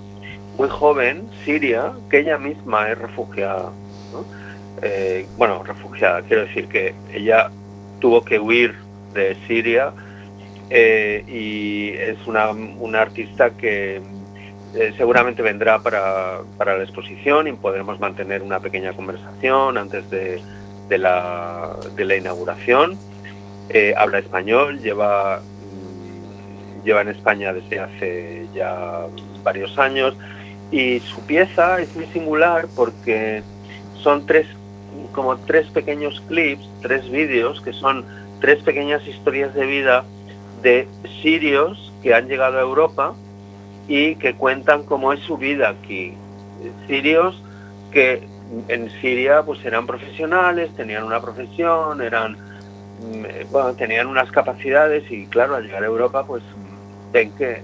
muy 0.57 0.69
joven, 0.69 1.27
siria, 1.43 1.93
que 2.09 2.19
ella 2.19 2.37
misma 2.37 2.89
es 2.89 2.97
refugiada. 2.97 3.71
Eh, 4.81 5.25
bueno, 5.37 5.63
refugiada, 5.63 6.21
quiero 6.21 6.45
decir 6.45 6.67
que 6.67 6.93
ella 7.13 7.49
tuvo 7.99 8.23
que 8.23 8.39
huir 8.39 8.75
de 9.13 9.35
Siria 9.47 9.91
eh, 10.69 11.23
y 11.27 11.89
es 11.97 12.25
una, 12.27 12.49
una 12.49 13.01
artista 13.01 13.51
que 13.51 14.01
seguramente 14.97 15.41
vendrá 15.41 15.79
para, 15.79 16.39
para 16.57 16.77
la 16.77 16.83
exposición 16.83 17.47
y 17.47 17.53
podremos 17.53 17.99
mantener 17.99 18.41
una 18.41 18.59
pequeña 18.59 18.93
conversación 18.93 19.77
antes 19.77 20.09
de, 20.09 20.41
de 20.87 20.97
la, 20.97 21.75
de 21.95 22.05
la 22.05 22.15
inauguración. 22.15 22.97
Habla 23.97 24.19
español, 24.19 24.79
lleva, 24.79 25.41
lleva 26.83 27.01
en 27.01 27.09
España 27.09 27.53
desde 27.53 27.79
hace 27.79 28.47
ya 28.53 29.05
varios 29.43 29.77
años 29.77 30.15
y 30.71 30.99
su 31.01 31.21
pieza 31.21 31.81
es 31.81 31.95
muy 31.95 32.05
singular 32.07 32.67
porque 32.75 33.43
son 34.01 34.25
tres 34.25 34.47
como 35.11 35.37
tres 35.37 35.67
pequeños 35.67 36.21
clips, 36.27 36.67
tres 36.81 37.09
vídeos 37.09 37.61
que 37.61 37.73
son 37.73 38.05
tres 38.39 38.63
pequeñas 38.63 39.05
historias 39.07 39.53
de 39.53 39.65
vida 39.65 40.05
de 40.61 40.87
sirios 41.21 41.91
que 42.01 42.13
han 42.13 42.27
llegado 42.27 42.57
a 42.57 42.61
Europa 42.61 43.13
y 43.87 44.15
que 44.15 44.33
cuentan 44.35 44.83
cómo 44.83 45.11
es 45.13 45.19
su 45.21 45.37
vida 45.37 45.69
aquí. 45.69 46.13
Sirios 46.87 47.41
que 47.91 48.23
en 48.67 48.89
Siria 49.01 49.43
pues 49.43 49.63
eran 49.65 49.87
profesionales, 49.87 50.71
tenían 50.75 51.03
una 51.03 51.21
profesión, 51.21 52.01
eran 52.01 52.33
mm, 52.33 53.25
eh, 53.25 53.47
bueno, 53.51 53.73
tenían 53.73 54.07
unas 54.07 54.31
capacidades 54.31 55.09
y 55.11 55.25
claro, 55.27 55.55
al 55.55 55.63
llegar 55.63 55.83
a 55.83 55.87
Europa 55.87 56.25
pues 56.25 56.43
ven 57.11 57.31
que, 57.31 57.61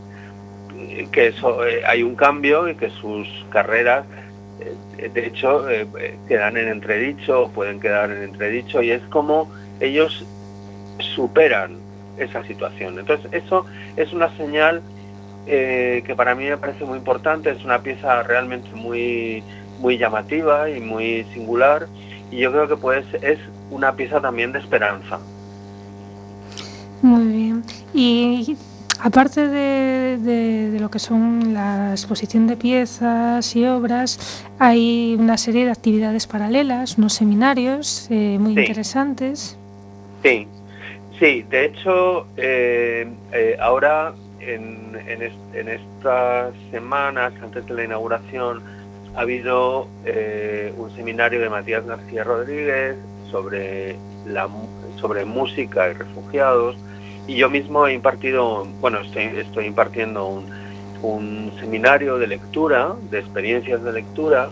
que 1.11 1.27
eso 1.27 1.65
eh, 1.65 1.81
hay 1.85 2.03
un 2.03 2.15
cambio 2.15 2.69
y 2.69 2.75
que 2.75 2.89
sus 2.89 3.27
carreras 3.49 4.05
eh, 4.97 5.09
de 5.13 5.27
hecho 5.27 5.69
eh, 5.69 5.87
quedan 6.27 6.57
en 6.57 6.67
entredicho 6.69 7.43
o 7.43 7.49
pueden 7.49 7.79
quedar 7.79 8.11
en 8.11 8.23
entredicho 8.23 8.81
y 8.81 8.91
es 8.91 9.01
como 9.09 9.51
ellos 9.79 10.25
superan 10.99 11.77
esa 12.17 12.43
situación. 12.43 12.97
Entonces 12.97 13.31
eso 13.31 13.65
es 13.95 14.11
una 14.13 14.35
señal 14.37 14.81
que 15.45 16.13
para 16.17 16.35
mí 16.35 16.43
me 16.43 16.57
parece 16.57 16.83
muy 16.83 16.97
importante, 16.97 17.51
es 17.51 17.63
una 17.63 17.81
pieza 17.81 18.21
realmente 18.23 18.67
muy, 18.73 19.41
muy 19.79 19.97
llamativa 19.97 20.69
y 20.69 20.81
muy 20.81 21.25
singular 21.33 21.87
y 22.31 22.39
yo 22.39 22.51
creo 22.51 22.67
que 22.67 22.75
pues 22.75 23.05
es 23.21 23.39
una 23.71 23.95
pieza 23.95 24.19
también 24.19 24.51
de 24.51 24.59
esperanza. 24.59 25.19
Muy 27.01 27.27
bien. 27.27 27.63
Y 27.93 28.57
aparte 29.01 29.47
de, 29.47 30.17
de- 30.17 30.71
de 30.71 30.79
lo 30.79 30.89
que 30.89 30.99
son 30.99 31.53
la 31.53 31.91
exposición 31.91 32.47
de 32.47 32.57
piezas 32.57 33.55
y 33.55 33.65
obras, 33.65 34.43
hay 34.59 35.15
una 35.19 35.37
serie 35.37 35.65
de 35.65 35.71
actividades 35.71 36.27
paralelas, 36.27 36.97
unos 36.97 37.13
seminarios 37.13 38.07
eh, 38.09 38.37
muy 38.39 38.53
Sí. 38.53 38.59
interesantes. 38.61 39.57
Sí, 40.23 40.47
sí, 41.19 41.45
de 41.49 41.65
hecho, 41.65 42.27
eh, 42.37 43.07
eh, 43.33 43.57
ahora 43.59 44.13
en, 44.39 44.95
en 45.07 45.21
est- 45.21 45.53
en 45.55 45.69
estas 45.69 46.53
semanas, 46.71 47.33
antes 47.41 47.65
de 47.65 47.73
la 47.73 47.83
inauguración, 47.83 48.61
ha 49.15 49.21
habido 49.21 49.87
eh, 50.05 50.73
un 50.77 50.89
seminario 50.95 51.39
de 51.41 51.49
Matías 51.49 51.85
García 51.85 52.23
Rodríguez 52.23 52.95
sobre, 53.31 53.95
la, 54.27 54.47
sobre 54.99 55.25
música 55.25 55.89
y 55.89 55.93
refugiados, 55.93 56.75
y 57.27 57.35
yo 57.35 57.49
mismo 57.49 57.87
he 57.87 57.93
impartido, 57.93 58.65
bueno, 58.79 59.01
estoy, 59.01 59.25
estoy 59.37 59.65
impartiendo 59.65 60.25
un, 60.27 60.45
un 61.01 61.51
seminario 61.59 62.17
de 62.17 62.27
lectura, 62.27 62.95
de 63.11 63.19
experiencias 63.19 63.83
de 63.83 63.93
lectura, 63.93 64.49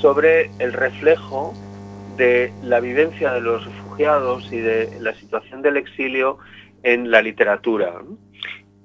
sobre 0.00 0.50
el 0.58 0.72
reflejo 0.72 1.54
de 2.16 2.52
la 2.62 2.80
vivencia 2.80 3.32
de 3.32 3.40
los 3.40 3.64
refugiados 3.64 4.50
y 4.52 4.58
de 4.58 5.00
la 5.00 5.14
situación 5.14 5.62
del 5.62 5.76
exilio 5.76 6.38
en 6.82 7.10
la 7.10 7.22
literatura. 7.22 8.02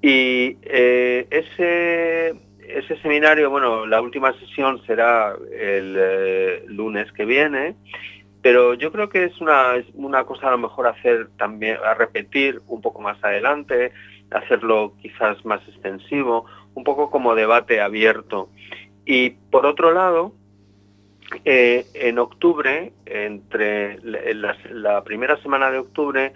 Y 0.02 0.56
eh, 0.62 1.26
ese, 1.30 2.34
ese 2.66 2.96
seminario, 3.02 3.50
bueno, 3.50 3.86
la 3.86 4.00
última 4.00 4.32
sesión 4.38 4.82
será 4.86 5.34
el 5.52 5.94
eh, 5.98 6.64
lunes 6.66 7.12
que 7.12 7.24
viene, 7.24 7.76
pero 8.42 8.74
yo 8.74 8.90
creo 8.90 9.08
que 9.08 9.24
es 9.24 9.40
una, 9.40 9.74
una 9.94 10.24
cosa 10.24 10.48
a 10.48 10.52
lo 10.52 10.58
mejor 10.58 10.86
hacer 10.86 11.28
también, 11.36 11.76
a 11.84 11.94
repetir 11.94 12.60
un 12.68 12.80
poco 12.80 13.00
más 13.00 13.22
adelante, 13.22 13.92
hacerlo 14.30 14.94
quizás 15.00 15.44
más 15.44 15.60
extensivo, 15.68 16.46
un 16.74 16.84
poco 16.84 17.10
como 17.10 17.34
debate 17.34 17.80
abierto. 17.80 18.48
Y 19.04 19.30
por 19.50 19.66
otro 19.66 19.92
lado, 19.92 20.32
eh, 21.44 21.86
en 21.94 22.18
octubre, 22.18 22.92
entre 23.04 23.98
la, 24.02 25.04
primera 25.04 25.40
semana 25.42 25.70
de 25.70 25.78
octubre, 25.78 26.32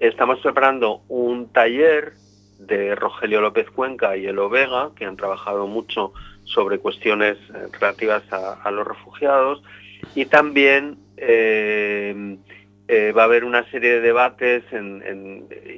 estamos 0.00 0.40
preparando 0.40 1.02
un 1.08 1.50
taller 1.50 2.12
de 2.58 2.94
Rogelio 2.94 3.40
López 3.40 3.70
Cuenca 3.70 4.16
y 4.16 4.26
Elo 4.26 4.50
Vega, 4.50 4.90
que 4.96 5.06
han 5.06 5.16
trabajado 5.16 5.66
mucho 5.66 6.12
sobre 6.44 6.78
cuestiones 6.78 7.38
eh, 7.54 7.68
relativas 7.72 8.22
a 8.32 8.70
los 8.70 8.86
refugiados, 8.86 9.62
y 10.14 10.26
también 10.26 10.98
eh, 11.20 12.38
eh, 12.88 13.12
va 13.12 13.22
a 13.22 13.24
haber 13.26 13.44
una 13.44 13.68
serie 13.70 13.94
de 13.94 14.00
debates 14.00 14.64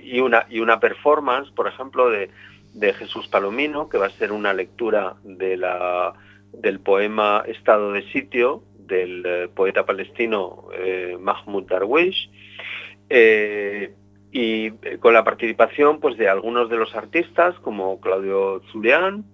y, 0.04 0.20
una, 0.20 0.46
y 0.48 0.60
una 0.60 0.78
performance, 0.80 1.50
por 1.50 1.66
ejemplo, 1.66 2.10
de, 2.10 2.30
de 2.74 2.92
Jesús 2.94 3.28
Palomino, 3.28 3.88
que 3.88 3.98
va 3.98 4.06
a 4.06 4.10
ser 4.10 4.32
una 4.32 4.52
lectura 4.52 5.16
de 5.24 5.56
la, 5.56 6.14
del 6.52 6.80
poema 6.80 7.42
Estado 7.46 7.92
de 7.92 8.02
Sitio 8.12 8.62
del 8.78 9.24
eh, 9.24 9.48
poeta 9.54 9.86
palestino 9.86 10.68
eh, 10.76 11.16
Mahmoud 11.18 11.68
Darwish, 11.68 12.30
y 14.32 14.70
con 15.00 15.12
la 15.12 15.24
participación 15.24 15.98
pues, 15.98 16.16
de 16.16 16.28
algunos 16.28 16.70
de 16.70 16.76
los 16.76 16.94
artistas, 16.94 17.58
como 17.58 18.00
Claudio 18.00 18.62
Zulián, 18.70 19.24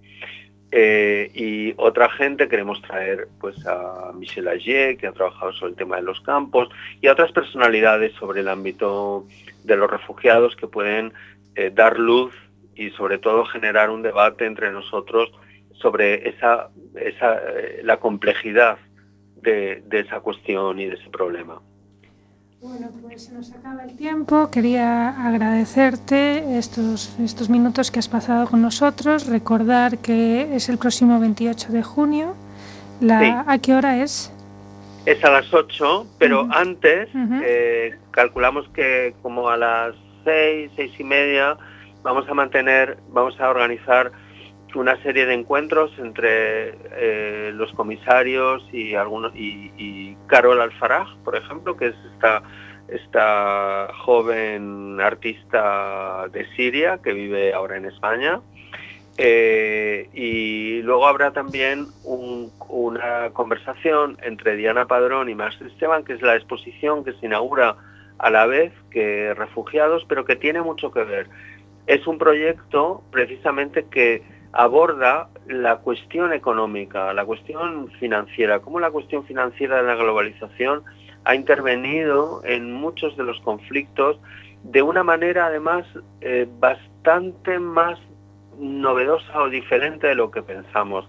eh, 0.73 1.31
y 1.35 1.75
otra 1.77 2.11
gente 2.11 2.49
queremos 2.49 2.83
traer 2.83 3.29
pues 3.41 3.55
a 3.67 4.13
Michel 4.15 4.49
Agier, 4.49 4.97
que 4.97 5.07
ha 5.07 5.13
trabajado 5.13 5.53
sobre 5.53 5.71
el 5.71 5.77
tema 5.77 5.97
de 5.97 6.03
los 6.03 6.21
campos, 6.21 6.69
y 7.01 7.07
a 7.07 7.13
otras 7.13 7.33
personalidades 7.33 8.13
sobre 8.15 8.41
el 8.41 8.49
ámbito 8.49 9.27
de 9.65 9.77
los 9.77 9.91
refugiados 9.91 10.57
que 10.57 10.67
pueden 10.67 11.13
eh, 11.55 11.71
dar 11.73 11.99
luz 11.99 12.35
y 12.75 12.91
sobre 12.91 13.19
todo 13.19 13.45
generar 13.47 13.91
un 13.91 14.03
debate 14.03 14.45
entre 14.45 14.71
nosotros 14.73 15.31
sobre 15.75 16.29
esa, 16.29 16.71
eh, 16.97 17.81
la 17.83 17.99
complejidad 17.99 18.79
de 19.37 19.85
esa 19.93 20.19
cuestión 20.19 20.81
y 20.81 20.87
de 20.87 20.97
ese 20.97 21.09
problema. 21.09 21.61
Bueno, 22.69 22.89
pues 23.01 23.27
se 23.27 23.33
nos 23.33 23.53
acaba 23.53 23.85
el 23.85 23.97
tiempo. 23.97 24.51
Quería 24.51 25.11
agradecerte 25.27 26.59
estos, 26.59 27.17
estos 27.21 27.49
minutos 27.49 27.93
que 27.93 28.01
has 28.01 28.09
pasado 28.09 28.49
con 28.49 28.61
nosotros. 28.61 29.29
Recordar 29.29 29.99
que 29.99 30.55
es 30.57 30.69
el 30.69 30.77
próximo 30.77 31.21
28 31.21 31.73
de 31.73 31.83
junio. 31.85 32.35
La, 33.01 33.21
Sí. 33.21 33.33
¿A 33.47 33.59
qué 33.59 33.75
hora 33.75 34.03
es? 34.03 34.33
Es 35.05 35.23
a 35.25 35.31
las 35.31 35.53
8, 35.55 36.07
pero 36.19 36.43
Ujú. 36.43 36.53
antes 36.53 37.09
Ujú. 37.15 37.41
eh, 37.45 37.95
calculamos 38.11 38.69
que 38.75 39.15
como 39.23 39.49
a 39.49 39.57
las 39.57 39.95
6, 40.25 40.73
6 40.75 40.93
y 40.99 41.05
media 41.05 41.57
vamos 42.03 42.29
a 42.29 42.35
mantener, 42.35 42.99
vamos 43.13 43.39
a 43.41 43.49
organizar 43.49 44.11
una 44.77 45.01
serie 45.03 45.27
de 45.27 45.35
encuentros 45.35 45.91
entre 45.99 46.75
eh, 46.93 47.51
los 47.55 47.73
comisarios 47.73 48.67
y 48.73 48.95
algunos 48.95 49.33
y, 49.35 50.17
Carol 50.27 50.61
Alfaraj, 50.61 51.17
por 51.25 51.37
ejemplo, 51.37 51.77
que 51.77 51.87
es 51.89 51.95
esta 52.15 52.43
esta 52.89 53.89
joven 54.05 55.01
artista 55.01 56.29
de 56.33 56.47
Siria 56.55 56.99
que 57.03 57.13
vive 57.13 57.53
ahora 57.53 57.77
en 57.77 57.87
España. 57.87 58.41
Eh, 59.19 60.09
y 60.13 60.83
luego 60.83 61.07
habrá 61.07 61.33
también 61.33 61.87
un- 62.05 62.53
una 62.69 63.31
conversación 63.33 64.19
entre 64.23 64.57
Diana 64.57 64.87
Padrón 64.87 65.29
y 65.29 65.35
Max 65.35 65.59
Esteban, 65.63 66.05
que 66.05 66.13
es 66.13 66.23
la 66.23 66.37
exposición 66.37 67.03
que 67.03 67.13
se 67.15 67.27
inaugura 67.27 67.77
a 68.19 68.31
la 68.31 68.47
vez 68.47 68.73
que 68.91 69.35
Refugiados, 69.35 70.05
pero 70.09 70.25
que 70.25 70.37
tiene 70.37 70.61
mucho 70.63 70.93
que 70.93 71.03
ver. 71.03 71.27
Es 71.87 72.07
un 72.07 72.19
proyecto 72.19 73.03
precisamente 73.11 73.87
que 73.91 74.23
aborda 74.57 75.29
la 75.47 75.77
cuestión 75.77 76.33
económica, 76.33 77.13
la 77.13 77.27
cuestión 77.27 77.91
financiera, 78.01 78.61
cómo 78.61 78.81
la 78.81 78.91
cuestión 78.91 79.25
financiera 79.27 79.77
de 79.77 79.83
la 79.83 79.95
globalización 79.97 80.83
ha 81.25 81.35
intervenido 81.35 82.41
en 82.45 82.73
muchos 82.73 83.17
de 83.19 83.25
los 83.25 83.39
conflictos 83.41 84.19
de 84.63 84.81
una 84.81 85.05
manera 85.05 85.47
además 85.47 85.85
eh, 86.23 86.49
bastante 86.59 87.59
más 87.59 87.99
novedosa 88.59 89.43
o 89.43 89.51
diferente 89.51 90.07
de 90.07 90.15
lo 90.15 90.31
que 90.31 90.43
pensamos. 90.43 91.07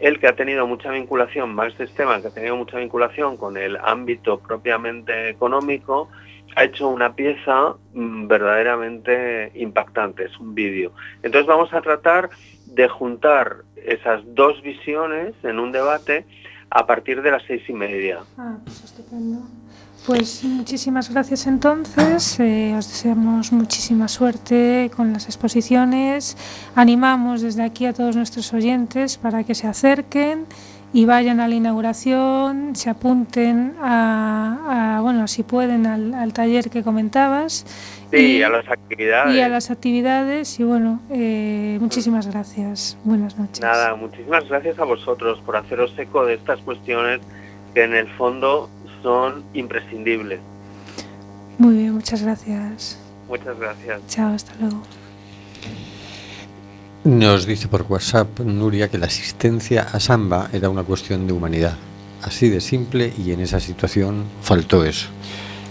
Él 0.00 0.18
que 0.18 0.28
ha 0.28 0.34
tenido 0.34 0.66
mucha 0.66 0.90
vinculación, 0.90 1.54
Max 1.54 1.78
Esteban, 1.78 2.22
que 2.22 2.28
ha 2.28 2.34
tenido 2.34 2.56
mucha 2.56 2.78
vinculación 2.78 3.36
con 3.36 3.58
el 3.58 3.76
ámbito 3.76 4.40
propiamente 4.40 5.28
económico, 5.28 6.08
ha 6.54 6.64
hecho 6.64 6.88
una 6.88 7.14
pieza 7.14 7.74
mm, 7.92 8.26
verdaderamente 8.26 9.52
impactante, 9.54 10.24
es 10.24 10.38
un 10.38 10.54
vídeo. 10.54 10.92
Entonces 11.22 11.46
vamos 11.46 11.72
a 11.74 11.82
tratar 11.82 12.30
de 12.76 12.88
juntar 12.88 13.64
esas 13.74 14.20
dos 14.34 14.62
visiones 14.62 15.34
en 15.42 15.58
un 15.58 15.72
debate 15.72 16.26
a 16.70 16.86
partir 16.86 17.22
de 17.22 17.30
las 17.30 17.42
seis 17.46 17.62
y 17.68 17.72
media. 17.72 18.18
Ah, 18.36 18.58
pues. 18.64 18.94
Pues 20.06 20.44
muchísimas 20.44 21.10
gracias 21.10 21.48
entonces, 21.48 22.38
eh, 22.38 22.74
os 22.78 22.86
deseamos 22.86 23.50
muchísima 23.50 24.06
suerte 24.06 24.88
con 24.94 25.12
las 25.12 25.24
exposiciones, 25.24 26.36
animamos 26.76 27.42
desde 27.42 27.64
aquí 27.64 27.86
a 27.86 27.92
todos 27.92 28.14
nuestros 28.14 28.52
oyentes 28.52 29.18
para 29.18 29.42
que 29.42 29.56
se 29.56 29.66
acerquen 29.66 30.46
y 30.92 31.06
vayan 31.06 31.40
a 31.40 31.48
la 31.48 31.56
inauguración, 31.56 32.76
se 32.76 32.88
apunten 32.88 33.74
a, 33.80 34.98
a, 34.98 35.00
bueno, 35.00 35.26
si 35.26 35.42
pueden, 35.42 35.86
al 35.86 36.32
taller 36.32 36.70
que 36.70 36.84
comentabas 36.84 37.66
Sí, 38.12 38.36
Y- 38.38 38.42
a 38.42 38.48
las 38.48 38.68
actividades. 38.68 39.34
y 39.34 39.40
a 39.40 39.48
las 39.48 39.70
actividades 39.70 40.60
y 40.60 40.64
bueno, 40.64 41.00
eh, 41.10 41.76
muchísimas 41.80 42.26
gracias, 42.28 42.96
buenas 43.04 43.36
noches. 43.36 43.60
Nada, 43.60 43.94
muchísimas 43.96 44.48
gracias 44.48 44.78
a 44.78 44.84
vosotros 44.84 45.40
por 45.44 45.56
haceros 45.56 45.92
eco 45.98 46.24
de 46.24 46.34
estas 46.34 46.60
cuestiones 46.60 47.20
que 47.74 47.82
en 47.84 47.94
el 47.94 48.08
fondo 48.16 48.70
son 49.02 49.42
imprescindibles. 49.54 50.38
Muy 51.58 51.76
bien, 51.76 51.94
muchas 51.94 52.22
gracias. 52.22 52.98
Muchas 53.28 53.58
gracias. 53.58 54.00
Chao, 54.08 54.32
hasta 54.34 54.52
luego. 54.60 54.82
Nos 57.04 57.46
dice 57.46 57.68
por 57.68 57.82
WhatsApp 57.88 58.40
Nuria 58.40 58.88
que 58.88 58.98
la 58.98 59.06
asistencia 59.06 59.82
a 59.92 60.00
Samba 60.00 60.48
era 60.52 60.68
una 60.68 60.82
cuestión 60.82 61.26
de 61.26 61.32
humanidad. 61.32 61.76
Así 62.22 62.48
de 62.48 62.60
simple 62.60 63.12
y 63.16 63.30
en 63.32 63.40
esa 63.40 63.60
situación 63.60 64.24
faltó 64.42 64.84
eso, 64.84 65.08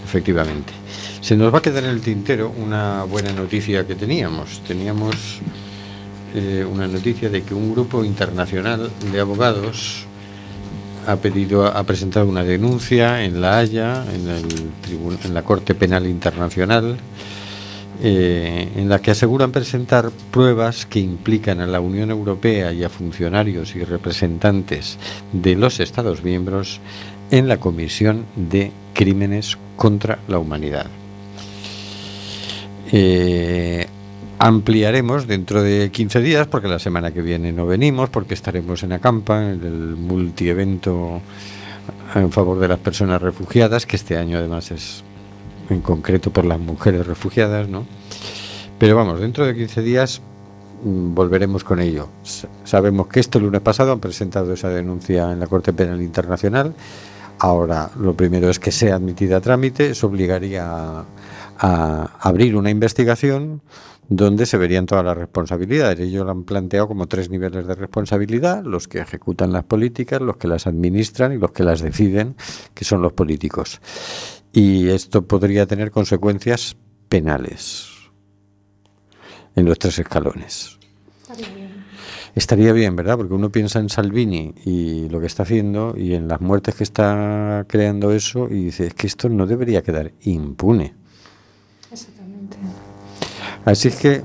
efectivamente. 0.06 0.72
Se 1.20 1.36
nos 1.36 1.52
va 1.52 1.58
a 1.58 1.62
quedar 1.62 1.84
en 1.84 1.90
el 1.90 2.00
tintero 2.00 2.54
una 2.56 3.02
buena 3.04 3.32
noticia 3.32 3.86
que 3.86 3.96
teníamos. 3.96 4.60
Teníamos 4.66 5.40
eh, 6.34 6.64
una 6.64 6.86
noticia 6.86 7.28
de 7.28 7.42
que 7.42 7.54
un 7.54 7.72
grupo 7.72 8.04
internacional 8.04 8.90
de 9.12 9.20
abogados 9.20 10.06
ha 11.06 11.16
pedido, 11.16 11.66
ha 11.66 11.82
presentado 11.84 12.26
una 12.26 12.44
denuncia 12.44 13.24
en 13.24 13.40
La 13.40 13.58
Haya, 13.58 14.04
en, 14.14 14.28
el 14.28 14.46
en 15.24 15.34
la 15.34 15.42
Corte 15.42 15.74
Penal 15.74 16.06
Internacional, 16.06 16.96
eh, 18.02 18.68
en 18.76 18.88
la 18.88 19.00
que 19.00 19.10
aseguran 19.10 19.50
presentar 19.50 20.10
pruebas 20.30 20.86
que 20.86 21.00
implican 21.00 21.60
a 21.60 21.66
la 21.66 21.80
Unión 21.80 22.10
Europea 22.10 22.72
y 22.72 22.84
a 22.84 22.90
funcionarios 22.90 23.74
y 23.74 23.82
representantes 23.82 24.98
de 25.32 25.56
los 25.56 25.80
Estados 25.80 26.22
miembros 26.22 26.80
en 27.30 27.48
la 27.48 27.58
comisión 27.58 28.24
de 28.36 28.72
crímenes 28.94 29.58
contra 29.76 30.18
la 30.28 30.38
humanidad. 30.38 30.86
Eh, 32.92 33.86
ampliaremos 34.38 35.26
dentro 35.26 35.62
de 35.62 35.90
15 35.90 36.20
días, 36.20 36.46
porque 36.46 36.68
la 36.68 36.78
semana 36.78 37.12
que 37.12 37.22
viene 37.22 37.52
no 37.52 37.66
venimos, 37.66 38.10
porque 38.10 38.34
estaremos 38.34 38.82
en 38.82 38.92
Acampa, 38.92 39.42
en 39.42 39.62
el 39.64 39.96
multievento 39.96 41.20
en 42.14 42.32
favor 42.32 42.58
de 42.58 42.68
las 42.68 42.78
personas 42.78 43.20
refugiadas, 43.20 43.86
que 43.86 43.96
este 43.96 44.16
año 44.16 44.38
además 44.38 44.70
es 44.70 45.02
en 45.68 45.80
concreto 45.80 46.30
por 46.30 46.44
las 46.44 46.58
mujeres 46.58 47.06
refugiadas, 47.06 47.68
¿no? 47.68 47.86
Pero 48.78 48.96
vamos, 48.96 49.20
dentro 49.20 49.46
de 49.46 49.54
15 49.54 49.82
días 49.82 50.20
mm, 50.84 51.14
volveremos 51.14 51.64
con 51.64 51.80
ello. 51.80 52.08
Sabemos 52.64 53.08
que 53.08 53.20
este 53.20 53.40
lunes 53.40 53.60
pasado 53.60 53.92
han 53.92 54.00
presentado 54.00 54.52
esa 54.52 54.68
denuncia 54.68 55.32
en 55.32 55.40
la 55.40 55.46
Corte 55.46 55.72
Penal 55.72 56.02
Internacional. 56.02 56.74
Ahora, 57.38 57.90
lo 57.98 58.14
primero 58.14 58.48
es 58.48 58.58
que 58.58 58.72
sea 58.72 58.96
admitida 58.96 59.38
a 59.38 59.40
trámite, 59.40 59.90
eso 59.90 60.06
obligaría 60.06 60.66
a, 60.66 61.06
a 61.58 62.18
abrir 62.20 62.56
una 62.56 62.70
investigación 62.70 63.62
donde 64.08 64.46
se 64.46 64.56
verían 64.56 64.86
todas 64.86 65.04
las 65.04 65.16
responsabilidades. 65.16 66.00
Ellos 66.00 66.24
lo 66.24 66.30
han 66.30 66.44
planteado 66.44 66.88
como 66.88 67.08
tres 67.08 67.28
niveles 67.28 67.66
de 67.66 67.74
responsabilidad, 67.74 68.64
los 68.64 68.88
que 68.88 69.00
ejecutan 69.00 69.52
las 69.52 69.64
políticas, 69.64 70.20
los 70.20 70.36
que 70.36 70.48
las 70.48 70.66
administran 70.66 71.32
y 71.32 71.38
los 71.38 71.52
que 71.52 71.64
las 71.64 71.80
deciden, 71.80 72.36
que 72.74 72.84
son 72.84 73.02
los 73.02 73.12
políticos. 73.12 73.80
Y 74.52 74.88
esto 74.88 75.26
podría 75.26 75.66
tener 75.66 75.90
consecuencias 75.90 76.76
penales 77.08 77.88
en 79.54 79.66
los 79.66 79.78
tres 79.78 79.98
escalones. 79.98 80.75
Estaría 82.36 82.74
bien, 82.74 82.94
¿verdad? 82.96 83.16
Porque 83.16 83.32
uno 83.32 83.50
piensa 83.50 83.78
en 83.78 83.88
Salvini 83.88 84.52
y 84.66 85.08
lo 85.08 85.20
que 85.20 85.26
está 85.26 85.44
haciendo 85.44 85.94
y 85.96 86.12
en 86.12 86.28
las 86.28 86.42
muertes 86.42 86.74
que 86.74 86.84
está 86.84 87.64
creando 87.66 88.12
eso 88.12 88.48
y 88.50 88.66
dice, 88.66 88.88
es 88.88 88.94
que 88.94 89.06
esto 89.06 89.30
no 89.30 89.46
debería 89.46 89.82
quedar 89.82 90.12
impune. 90.20 90.92
Exactamente. 91.90 92.58
Así 93.64 93.88
es 93.88 93.96
que 93.96 94.22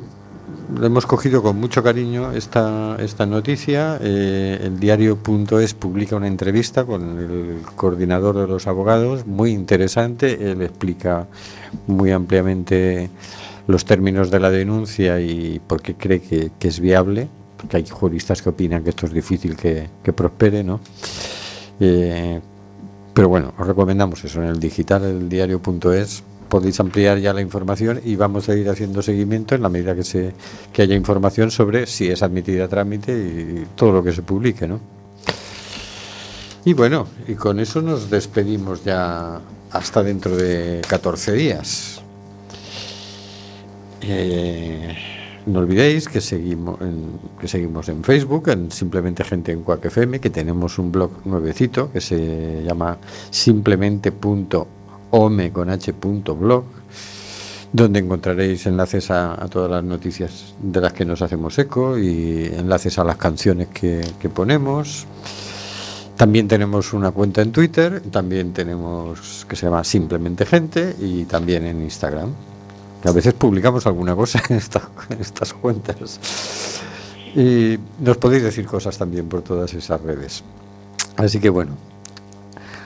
hemos 0.84 1.06
cogido 1.06 1.42
con 1.42 1.58
mucho 1.58 1.84
cariño 1.84 2.34
esta, 2.34 2.98
esta 3.00 3.26
noticia. 3.26 3.98
Eh, 4.02 4.60
el 4.62 4.78
diario.es 4.78 5.74
publica 5.74 6.18
una 6.18 6.28
entrevista 6.28 6.84
con 6.84 7.18
el 7.18 7.62
coordinador 7.78 8.40
de 8.40 8.48
los 8.48 8.68
abogados, 8.68 9.26
muy 9.26 9.52
interesante. 9.52 10.52
Él 10.52 10.62
explica 10.64 11.28
muy 11.88 12.12
ampliamente 12.12 13.10
los 13.68 13.86
términos 13.86 14.30
de 14.32 14.40
la 14.42 14.50
denuncia 14.50 15.22
y 15.22 15.62
por 15.66 15.82
qué 15.82 15.96
cree 15.96 16.20
que, 16.22 16.52
que 16.60 16.68
es 16.68 16.82
viable, 16.82 17.30
porque 17.62 17.78
hay 17.78 17.86
juristas 17.88 18.42
que 18.42 18.50
opinan 18.50 18.84
que 18.84 18.90
esto 18.90 19.06
es 19.06 19.14
difícil 19.14 19.56
que, 19.56 19.88
que 20.04 20.14
prospere, 20.14 20.64
¿no? 20.64 20.80
Eh, 21.80 22.40
pero 23.14 23.30
bueno, 23.30 23.54
os 23.58 23.68
recomendamos 23.68 24.24
eso 24.24 24.42
en 24.42 24.50
el 24.50 24.60
digital, 24.60 25.04
el 25.04 25.30
diario.es. 25.30 26.24
Podéis 26.50 26.80
ampliar 26.80 27.18
ya 27.20 27.34
la 27.34 27.42
información 27.42 28.02
y 28.04 28.16
vamos 28.16 28.50
a 28.50 28.56
ir 28.56 28.68
haciendo 28.70 29.02
seguimiento 29.02 29.56
en 29.56 29.62
la 29.62 29.70
medida 29.70 29.96
que 29.96 30.04
se 30.04 30.34
que 30.74 30.82
haya 30.82 30.96
información 30.96 31.50
sobre 31.50 31.86
si 31.86 32.10
es 32.10 32.24
admitida 32.24 32.66
a 32.66 32.68
trámite 32.68 33.14
y 33.14 33.68
todo 33.76 33.94
lo 33.94 34.04
que 34.04 34.12
se 34.12 34.22
publique, 34.22 34.68
¿no? 34.68 34.80
Y 36.66 36.74
bueno, 36.74 37.08
y 37.28 37.36
con 37.36 37.60
eso 37.60 37.82
nos 37.82 38.10
despedimos 38.10 38.84
ya 38.84 39.40
hasta 39.72 40.04
dentro 40.04 40.36
de 40.36 40.82
14 40.88 41.32
días. 41.34 42.02
Eh, 44.02 45.21
no 45.46 45.60
olvidéis 45.60 46.08
que 46.08 46.22
seguimos 46.22 46.80
en, 46.82 47.20
que 47.40 47.48
seguimos 47.48 47.90
en 47.90 48.04
Facebook, 48.04 48.50
en 48.50 48.72
Simplemente 48.72 49.24
Gente 49.24 49.52
en 49.52 49.64
Cuac 49.64 49.86
FM, 49.86 50.20
que 50.20 50.30
tenemos 50.30 50.78
un 50.78 50.92
blog 50.92 51.26
nuevecito 51.26 51.92
que 51.92 52.02
se 52.02 52.64
llama 52.64 53.00
simplemente.ome 53.30 55.52
con 55.52 55.70
h.blog, 55.70 56.64
donde 57.74 58.00
encontraréis 58.00 58.66
enlaces 58.68 59.12
a, 59.12 59.44
a 59.44 59.48
todas 59.48 59.72
las 59.72 59.84
noticias 59.84 60.56
de 60.62 60.82
las 60.82 60.94
que 60.94 61.06
nos 61.06 61.22
hacemos 61.22 61.58
eco 61.58 61.98
y 61.98 62.52
enlaces 62.56 63.00
a 63.00 63.04
las 63.04 63.18
canciones 63.18 63.70
que, 63.70 64.02
que 64.20 64.30
ponemos. 64.30 65.08
También 66.18 66.48
tenemos 66.48 66.94
una 66.94 67.12
cuenta 67.12 67.42
en 67.42 67.52
Twitter, 67.52 68.02
también 68.12 68.54
tenemos 68.54 69.46
que 69.50 69.56
se 69.56 69.66
llama 69.66 69.84
Simplemente 69.84 70.46
Gente 70.46 70.96
y 71.00 71.26
también 71.26 71.66
en 71.66 71.82
Instagram. 71.82 72.51
Que 73.02 73.10
a 73.10 73.12
veces 73.12 73.34
publicamos 73.34 73.86
alguna 73.88 74.16
cosa 74.16 74.42
en, 74.50 74.58
esta- 74.58 74.90
en 75.10 75.20
estas 75.22 75.54
cuentas. 75.54 76.20
Y 77.36 77.80
nos 78.00 78.18
podéis 78.18 78.44
decir 78.44 78.66
cosas 78.66 78.98
también 78.98 79.28
por 79.30 79.42
todas 79.42 79.74
esas 79.74 80.02
redes. 80.02 80.44
Así 81.18 81.40
que 81.40 81.50
bueno, 81.50 81.72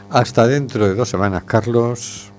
hasta 0.09 0.45
dentro 0.47 0.87
de 0.87 0.93
dos 0.95 1.09
semanas, 1.09 1.43
Carlos. 1.43 2.31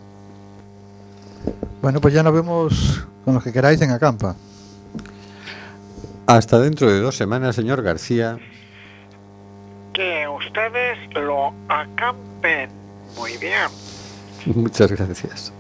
Bueno, 1.83 2.01
pues 2.01 2.15
ya 2.15 2.23
nos 2.23 2.33
vemos 2.33 3.05
con 3.25 3.35
los 3.35 3.43
que 3.45 3.53
queráis 3.53 3.81
en 3.83 3.91
Acampa. 3.91 4.35
Hasta 6.27 6.59
dentro 6.59 6.91
de 6.91 7.01
dos 7.01 7.17
semanas, 7.17 7.55
señor 7.57 7.83
García. 7.83 8.39
Que 9.93 10.27
ustedes 10.29 10.99
lo 11.15 11.53
acampen. 11.69 12.71
Muy 13.17 13.37
bien. 13.39 13.69
Muchas 14.55 14.91
gracias. 14.93 15.53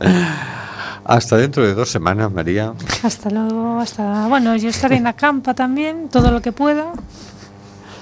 Hasta 1.09 1.37
dentro 1.37 1.65
de 1.65 1.75
dos 1.75 1.89
semanas, 1.89 2.33
María. 2.33 2.73
Hasta 3.05 3.31
luego, 3.31 3.79
hasta... 3.79 4.27
Bueno, 4.27 4.57
yo 4.57 4.71
estaré 4.71 4.97
en 4.97 5.05
la 5.05 5.13
campa 5.13 5.55
también, 5.55 6.09
todo 6.09 6.33
lo 6.33 6.43
que 6.43 6.51
pueda. 6.51 6.93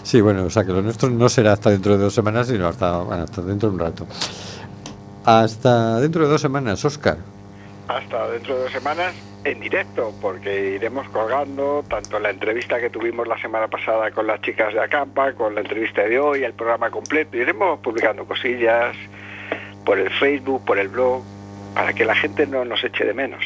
Sí, 0.02 0.22
bueno, 0.22 0.44
o 0.44 0.50
sea 0.50 0.64
que 0.64 0.72
lo 0.72 0.80
nuestro 0.80 1.10
no 1.10 1.28
será 1.28 1.52
hasta 1.52 1.68
dentro 1.68 1.98
de 1.98 2.04
dos 2.04 2.14
semanas, 2.14 2.46
sino 2.48 2.66
hasta, 2.66 2.98
bueno, 2.98 3.24
hasta 3.24 3.42
dentro 3.42 3.68
de 3.68 3.74
un 3.74 3.80
rato. 3.80 4.06
Hasta 5.26 6.00
dentro 6.00 6.24
de 6.24 6.30
dos 6.30 6.40
semanas, 6.40 6.82
Oscar. 6.82 7.18
Hasta 7.88 8.30
dentro 8.30 8.56
de 8.56 8.62
dos 8.62 8.72
semanas 8.72 9.12
en 9.44 9.60
directo, 9.60 10.14
porque 10.22 10.76
iremos 10.76 11.06
colgando 11.10 11.84
tanto 11.86 12.18
la 12.18 12.30
entrevista 12.30 12.80
que 12.80 12.88
tuvimos 12.88 13.28
la 13.28 13.38
semana 13.38 13.68
pasada 13.68 14.10
con 14.12 14.26
las 14.26 14.40
chicas 14.40 14.72
de 14.72 14.80
Acampa, 14.80 15.34
con 15.34 15.54
la 15.54 15.60
entrevista 15.60 16.02
de 16.02 16.18
hoy, 16.18 16.42
el 16.42 16.54
programa 16.54 16.90
completo. 16.90 17.36
Iremos 17.36 17.80
publicando 17.80 18.24
cosillas 18.24 18.96
por 19.84 19.98
el 19.98 20.08
Facebook, 20.10 20.64
por 20.64 20.78
el 20.78 20.88
blog, 20.88 21.22
para 21.74 21.92
que 21.92 22.04
la 22.04 22.14
gente 22.14 22.46
no 22.46 22.64
nos 22.64 22.82
eche 22.84 23.04
de 23.04 23.14
menos. 23.14 23.44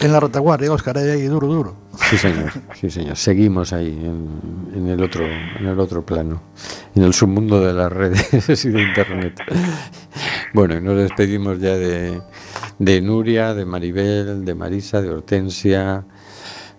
En 0.00 0.12
la 0.12 0.20
retaguardia, 0.20 0.72
Oscar, 0.72 0.98
ahí, 0.98 1.08
ahí, 1.08 1.22
duro, 1.22 1.46
duro. 1.46 1.76
Sí, 2.10 2.18
señor. 2.18 2.52
Sí, 2.74 2.90
señor. 2.90 3.16
Seguimos 3.16 3.72
ahí 3.72 3.88
en, 3.88 4.28
en 4.74 4.88
el 4.88 5.02
otro, 5.02 5.24
en 5.24 5.66
el 5.66 5.78
otro 5.78 6.04
plano, 6.04 6.42
en 6.94 7.04
el 7.04 7.14
submundo 7.14 7.60
de 7.60 7.72
las 7.72 7.92
redes 7.92 8.64
y 8.64 8.70
de 8.70 8.82
internet. 8.82 9.40
Bueno, 10.52 10.76
y 10.76 10.80
nos 10.80 10.96
despedimos 10.96 11.58
ya 11.58 11.76
de, 11.76 12.20
de 12.78 13.00
Nuria, 13.00 13.54
de 13.54 13.64
Maribel, 13.64 14.44
de 14.44 14.54
Marisa, 14.54 15.00
de 15.00 15.10
Hortensia. 15.10 16.04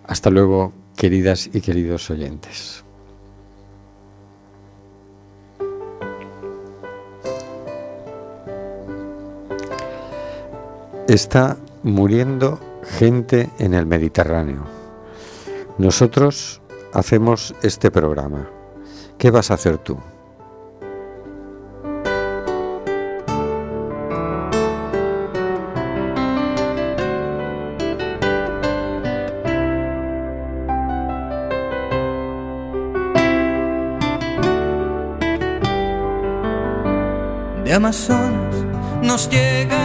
Hasta 0.07 0.29
luego, 0.29 0.73
queridas 0.95 1.49
y 1.53 1.61
queridos 1.61 2.09
oyentes. 2.09 2.84
Está 11.07 11.57
muriendo 11.83 12.59
gente 12.83 13.49
en 13.59 13.73
el 13.73 13.85
Mediterráneo. 13.85 14.63
Nosotros 15.77 16.61
hacemos 16.93 17.53
este 17.61 17.91
programa. 17.91 18.49
¿Qué 19.17 19.29
vas 19.29 19.51
a 19.51 19.55
hacer 19.55 19.77
tú? 19.77 19.97
De 37.63 37.73
Amazonas 37.73 38.55
nos 39.01 39.29
llega 39.29 39.84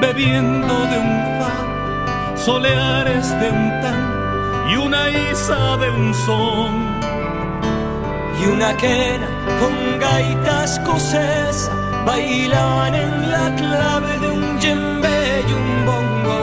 bebiendo 0.00 0.74
de 0.86 0.98
un 0.98 1.38
far, 1.38 1.66
soleares 2.36 3.28
de 3.40 3.50
un 3.50 3.70
tan 3.82 4.20
y 4.70 4.76
una 4.76 5.10
isa 5.10 5.76
de 5.76 5.90
un 5.90 6.14
son. 6.14 6.90
Y 8.40 8.46
una 8.46 8.74
quena 8.76 9.28
con 9.60 9.98
gaitas 9.98 10.78
escocesa 10.78 11.72
bailan 12.06 12.94
en 12.94 13.30
la 13.30 13.54
clave 13.56 14.18
de 14.18 14.28
un 14.30 14.58
djembe 14.58 15.44
y 15.48 15.52
un 15.52 15.86
bongo. 15.86 16.40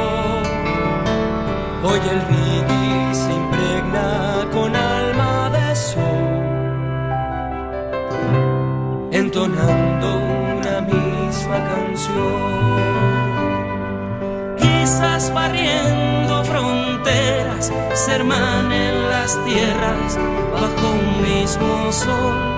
Hoy 1.85 1.99
el 2.13 2.21
reggae 2.31 3.15
se 3.15 3.33
impregna 3.33 4.45
con 4.53 4.75
alma 4.75 5.49
de 5.49 5.75
sol, 5.75 6.27
entonando 9.11 10.07
una 10.59 10.81
misma 10.81 11.57
canción. 11.71 12.96
Quizás 14.97 15.31
barriendo 15.31 16.43
fronteras, 16.43 17.71
se 17.93 18.15
hermanen 18.15 19.09
las 19.11 19.37
tierras 19.45 20.17
bajo 20.51 20.91
un 20.91 21.21
mismo 21.21 21.91
sol. 21.91 22.56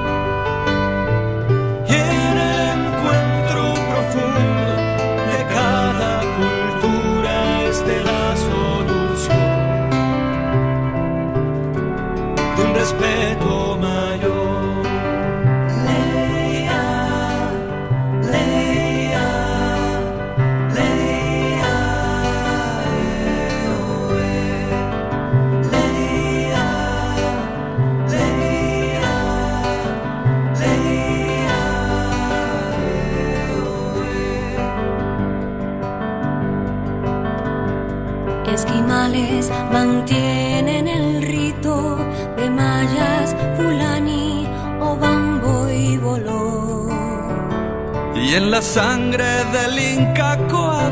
En 48.40 48.52
la 48.52 48.62
sangre 48.62 49.44
del 49.52 49.78
Inca 49.78 50.38
cohabita 50.48 50.90